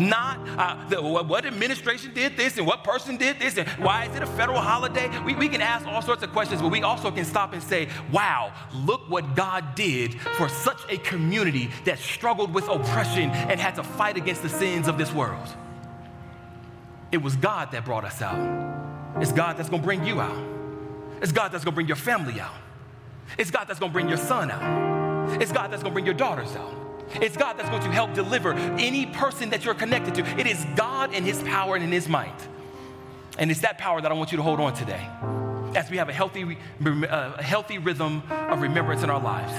not 0.00 0.38
uh, 0.58 0.88
the, 0.88 1.00
what 1.00 1.44
administration 1.44 2.12
did 2.14 2.36
this 2.36 2.58
and 2.58 2.66
what 2.66 2.84
person 2.84 3.16
did 3.16 3.38
this 3.38 3.56
and 3.58 3.68
why 3.70 4.06
is 4.06 4.16
it 4.16 4.22
a 4.22 4.26
federal 4.26 4.60
holiday. 4.60 5.10
We, 5.24 5.34
we 5.34 5.48
can 5.48 5.60
ask 5.60 5.86
all 5.86 6.02
sorts 6.02 6.22
of 6.22 6.32
questions, 6.32 6.62
but 6.62 6.70
we 6.70 6.82
also 6.82 7.10
can 7.10 7.24
stop 7.24 7.52
and 7.52 7.62
say, 7.62 7.88
wow, 8.10 8.52
look 8.74 9.08
what 9.08 9.34
God 9.34 9.74
did 9.74 10.20
for 10.20 10.48
such 10.48 10.80
a 10.88 10.96
community 10.98 11.70
that 11.84 11.98
struggled 11.98 12.54
with 12.54 12.68
oppression 12.68 13.30
and 13.30 13.60
had 13.60 13.74
to 13.76 13.82
fight 13.82 14.16
against 14.16 14.42
the 14.42 14.48
sins 14.48 14.88
of 14.88 14.98
this 14.98 15.12
world. 15.12 15.48
It 17.12 17.18
was 17.18 17.36
God 17.36 17.72
that 17.72 17.84
brought 17.84 18.04
us 18.04 18.22
out. 18.22 19.20
It's 19.20 19.32
God 19.32 19.56
that's 19.56 19.68
gonna 19.68 19.82
bring 19.82 20.04
you 20.04 20.20
out. 20.20 20.46
It's 21.20 21.32
God 21.32 21.52
that's 21.52 21.64
gonna 21.64 21.74
bring 21.74 21.88
your 21.88 21.96
family 21.96 22.40
out. 22.40 22.54
It's 23.36 23.50
God 23.50 23.66
that's 23.66 23.78
gonna 23.78 23.92
bring 23.92 24.08
your 24.08 24.16
son 24.16 24.50
out. 24.50 25.40
It's 25.40 25.52
God 25.52 25.70
that's 25.70 25.82
gonna 25.82 25.92
bring 25.92 26.06
your 26.06 26.14
daughters 26.14 26.54
out. 26.56 26.89
It's 27.14 27.36
God 27.36 27.58
that's 27.58 27.68
going 27.68 27.82
to 27.82 27.90
help 27.90 28.14
deliver 28.14 28.52
any 28.52 29.06
person 29.06 29.50
that 29.50 29.64
you're 29.64 29.74
connected 29.74 30.14
to. 30.16 30.40
It 30.40 30.46
is 30.46 30.64
God 30.76 31.14
and 31.14 31.24
His 31.24 31.42
power 31.42 31.74
and 31.74 31.84
in 31.84 31.90
His 31.90 32.08
might. 32.08 32.48
And 33.38 33.50
it's 33.50 33.60
that 33.60 33.78
power 33.78 34.00
that 34.00 34.10
I 34.10 34.14
want 34.14 34.32
you 34.32 34.36
to 34.36 34.42
hold 34.42 34.60
on 34.60 34.74
today 34.74 35.06
as 35.74 35.90
we 35.90 35.96
have 35.96 36.08
a 36.08 36.12
healthy, 36.12 36.58
uh, 36.84 37.42
healthy 37.42 37.78
rhythm 37.78 38.22
of 38.30 38.60
remembrance 38.60 39.02
in 39.02 39.10
our 39.10 39.20
lives. 39.20 39.52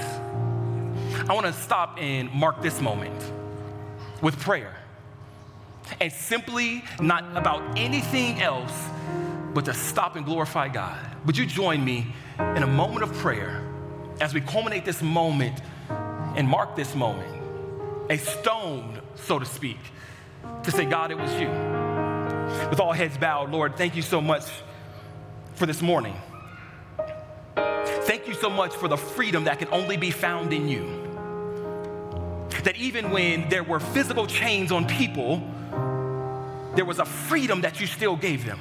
I 1.28 1.34
want 1.34 1.46
to 1.46 1.52
stop 1.52 1.96
and 1.98 2.30
mark 2.32 2.62
this 2.62 2.80
moment 2.80 3.14
with 4.20 4.38
prayer. 4.38 4.76
And 6.00 6.12
simply 6.12 6.84
not 7.00 7.24
about 7.36 7.78
anything 7.78 8.40
else, 8.40 8.72
but 9.52 9.64
to 9.66 9.74
stop 9.74 10.16
and 10.16 10.24
glorify 10.24 10.68
God. 10.68 10.98
Would 11.26 11.36
you 11.36 11.46
join 11.46 11.84
me 11.84 12.06
in 12.38 12.62
a 12.62 12.66
moment 12.66 13.02
of 13.02 13.12
prayer 13.14 13.62
as 14.20 14.32
we 14.32 14.40
culminate 14.40 14.84
this 14.84 15.02
moment 15.02 15.60
and 16.36 16.48
mark 16.48 16.76
this 16.76 16.94
moment? 16.94 17.31
A 18.12 18.18
stone, 18.18 19.00
so 19.14 19.38
to 19.38 19.46
speak, 19.46 19.78
to 20.64 20.70
say, 20.70 20.84
God, 20.84 21.10
it 21.10 21.16
was 21.16 21.32
you. 21.40 21.48
With 22.68 22.78
all 22.78 22.92
heads 22.92 23.16
bowed, 23.16 23.50
Lord, 23.50 23.76
thank 23.76 23.96
you 23.96 24.02
so 24.02 24.20
much 24.20 24.44
for 25.54 25.64
this 25.64 25.80
morning. 25.80 26.14
Thank 27.56 28.28
you 28.28 28.34
so 28.34 28.50
much 28.50 28.74
for 28.74 28.86
the 28.86 28.98
freedom 28.98 29.44
that 29.44 29.58
can 29.58 29.68
only 29.68 29.96
be 29.96 30.10
found 30.10 30.52
in 30.52 30.68
you. 30.68 30.84
That 32.64 32.76
even 32.76 33.10
when 33.10 33.48
there 33.48 33.64
were 33.64 33.80
physical 33.80 34.26
chains 34.26 34.72
on 34.72 34.86
people, 34.86 35.38
there 36.74 36.84
was 36.84 36.98
a 36.98 37.06
freedom 37.06 37.62
that 37.62 37.80
you 37.80 37.86
still 37.86 38.16
gave 38.16 38.44
them. 38.44 38.60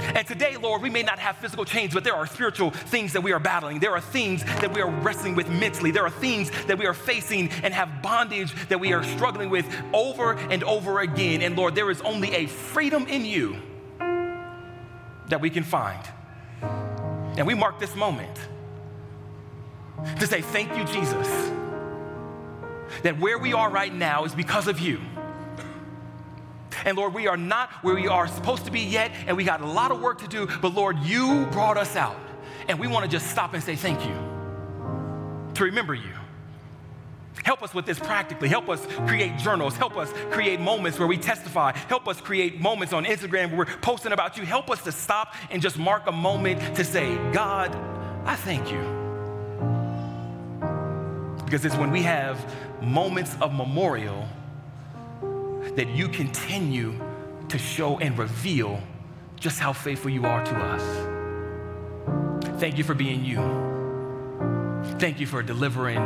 And 0.00 0.26
today, 0.26 0.56
Lord, 0.56 0.82
we 0.82 0.90
may 0.90 1.02
not 1.02 1.18
have 1.18 1.36
physical 1.36 1.64
chains, 1.64 1.94
but 1.94 2.04
there 2.04 2.14
are 2.14 2.26
spiritual 2.26 2.70
things 2.70 3.12
that 3.12 3.22
we 3.22 3.32
are 3.32 3.40
battling. 3.40 3.80
There 3.80 3.92
are 3.92 4.00
things 4.00 4.44
that 4.44 4.72
we 4.74 4.80
are 4.80 4.90
wrestling 4.90 5.34
with 5.34 5.48
mentally. 5.48 5.90
There 5.90 6.04
are 6.04 6.10
things 6.10 6.50
that 6.66 6.78
we 6.78 6.86
are 6.86 6.94
facing 6.94 7.50
and 7.62 7.74
have 7.74 8.02
bondage 8.02 8.54
that 8.68 8.80
we 8.80 8.92
are 8.92 9.04
struggling 9.04 9.50
with 9.50 9.66
over 9.92 10.32
and 10.32 10.62
over 10.64 11.00
again. 11.00 11.42
And 11.42 11.56
Lord, 11.56 11.74
there 11.74 11.90
is 11.90 12.00
only 12.02 12.34
a 12.34 12.46
freedom 12.46 13.06
in 13.06 13.24
you 13.24 13.56
that 15.28 15.40
we 15.40 15.50
can 15.50 15.64
find. 15.64 16.02
And 16.62 17.46
we 17.46 17.54
mark 17.54 17.78
this 17.78 17.94
moment 17.94 18.36
to 20.18 20.26
say, 20.26 20.40
Thank 20.40 20.76
you, 20.76 20.84
Jesus, 20.84 21.28
that 23.02 23.18
where 23.18 23.38
we 23.38 23.52
are 23.52 23.70
right 23.70 23.94
now 23.94 24.24
is 24.24 24.34
because 24.34 24.68
of 24.68 24.80
you. 24.80 25.00
And 26.88 26.96
Lord, 26.96 27.12
we 27.12 27.28
are 27.28 27.36
not 27.36 27.70
where 27.84 27.94
we 27.94 28.08
are 28.08 28.26
supposed 28.26 28.64
to 28.64 28.70
be 28.70 28.80
yet, 28.80 29.12
and 29.26 29.36
we 29.36 29.44
got 29.44 29.60
a 29.60 29.66
lot 29.66 29.90
of 29.90 30.00
work 30.00 30.20
to 30.22 30.26
do, 30.26 30.48
but 30.62 30.72
Lord, 30.72 30.96
you 31.00 31.46
brought 31.52 31.76
us 31.76 31.96
out. 31.96 32.16
And 32.66 32.80
we 32.80 32.86
want 32.86 33.04
to 33.04 33.10
just 33.10 33.30
stop 33.30 33.52
and 33.52 33.62
say 33.62 33.76
thank 33.76 34.06
you, 34.06 34.14
to 35.52 35.64
remember 35.64 35.92
you. 35.92 36.14
Help 37.44 37.62
us 37.62 37.74
with 37.74 37.84
this 37.84 37.98
practically. 37.98 38.48
Help 38.48 38.70
us 38.70 38.86
create 39.06 39.36
journals. 39.36 39.76
Help 39.76 39.98
us 39.98 40.10
create 40.30 40.60
moments 40.60 40.98
where 40.98 41.06
we 41.06 41.18
testify. 41.18 41.76
Help 41.88 42.08
us 42.08 42.22
create 42.22 42.58
moments 42.58 42.94
on 42.94 43.04
Instagram 43.04 43.50
where 43.50 43.58
we're 43.58 43.78
posting 43.82 44.12
about 44.12 44.38
you. 44.38 44.46
Help 44.46 44.70
us 44.70 44.82
to 44.84 44.90
stop 44.90 45.34
and 45.50 45.60
just 45.60 45.78
mark 45.78 46.06
a 46.06 46.12
moment 46.12 46.74
to 46.76 46.84
say, 46.84 47.16
God, 47.34 47.76
I 48.24 48.34
thank 48.34 48.72
you. 48.72 48.80
Because 51.44 51.66
it's 51.66 51.76
when 51.76 51.90
we 51.90 52.02
have 52.04 52.42
moments 52.80 53.36
of 53.42 53.52
memorial 53.52 54.26
that 55.78 55.88
you 55.90 56.08
continue 56.08 56.92
to 57.48 57.56
show 57.56 58.00
and 58.00 58.18
reveal 58.18 58.82
just 59.36 59.60
how 59.60 59.72
faithful 59.72 60.10
you 60.10 60.24
are 60.24 60.44
to 60.44 60.56
us. 60.56 60.82
Thank 62.58 62.78
you 62.78 62.82
for 62.82 62.94
being 62.94 63.24
you. 63.24 63.36
Thank 64.98 65.20
you 65.20 65.26
for 65.28 65.40
delivering 65.40 66.00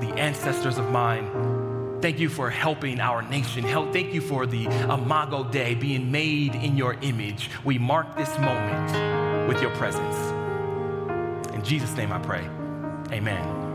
the 0.00 0.14
ancestors 0.16 0.78
of 0.78 0.90
mine. 0.90 2.00
Thank 2.00 2.18
you 2.18 2.30
for 2.30 2.48
helping 2.48 2.98
our 2.98 3.20
nation. 3.20 3.64
Thank 3.92 4.14
you 4.14 4.22
for 4.22 4.46
the 4.46 4.64
Imago 4.64 5.44
Dei 5.44 5.74
being 5.74 6.10
made 6.10 6.54
in 6.54 6.78
your 6.78 6.94
image. 7.02 7.50
We 7.64 7.78
mark 7.78 8.16
this 8.16 8.38
moment 8.38 9.46
with 9.46 9.60
your 9.60 9.72
presence. 9.72 10.16
In 11.52 11.62
Jesus' 11.62 11.94
name 11.98 12.12
I 12.12 12.18
pray. 12.18 12.48
Amen. 13.12 13.65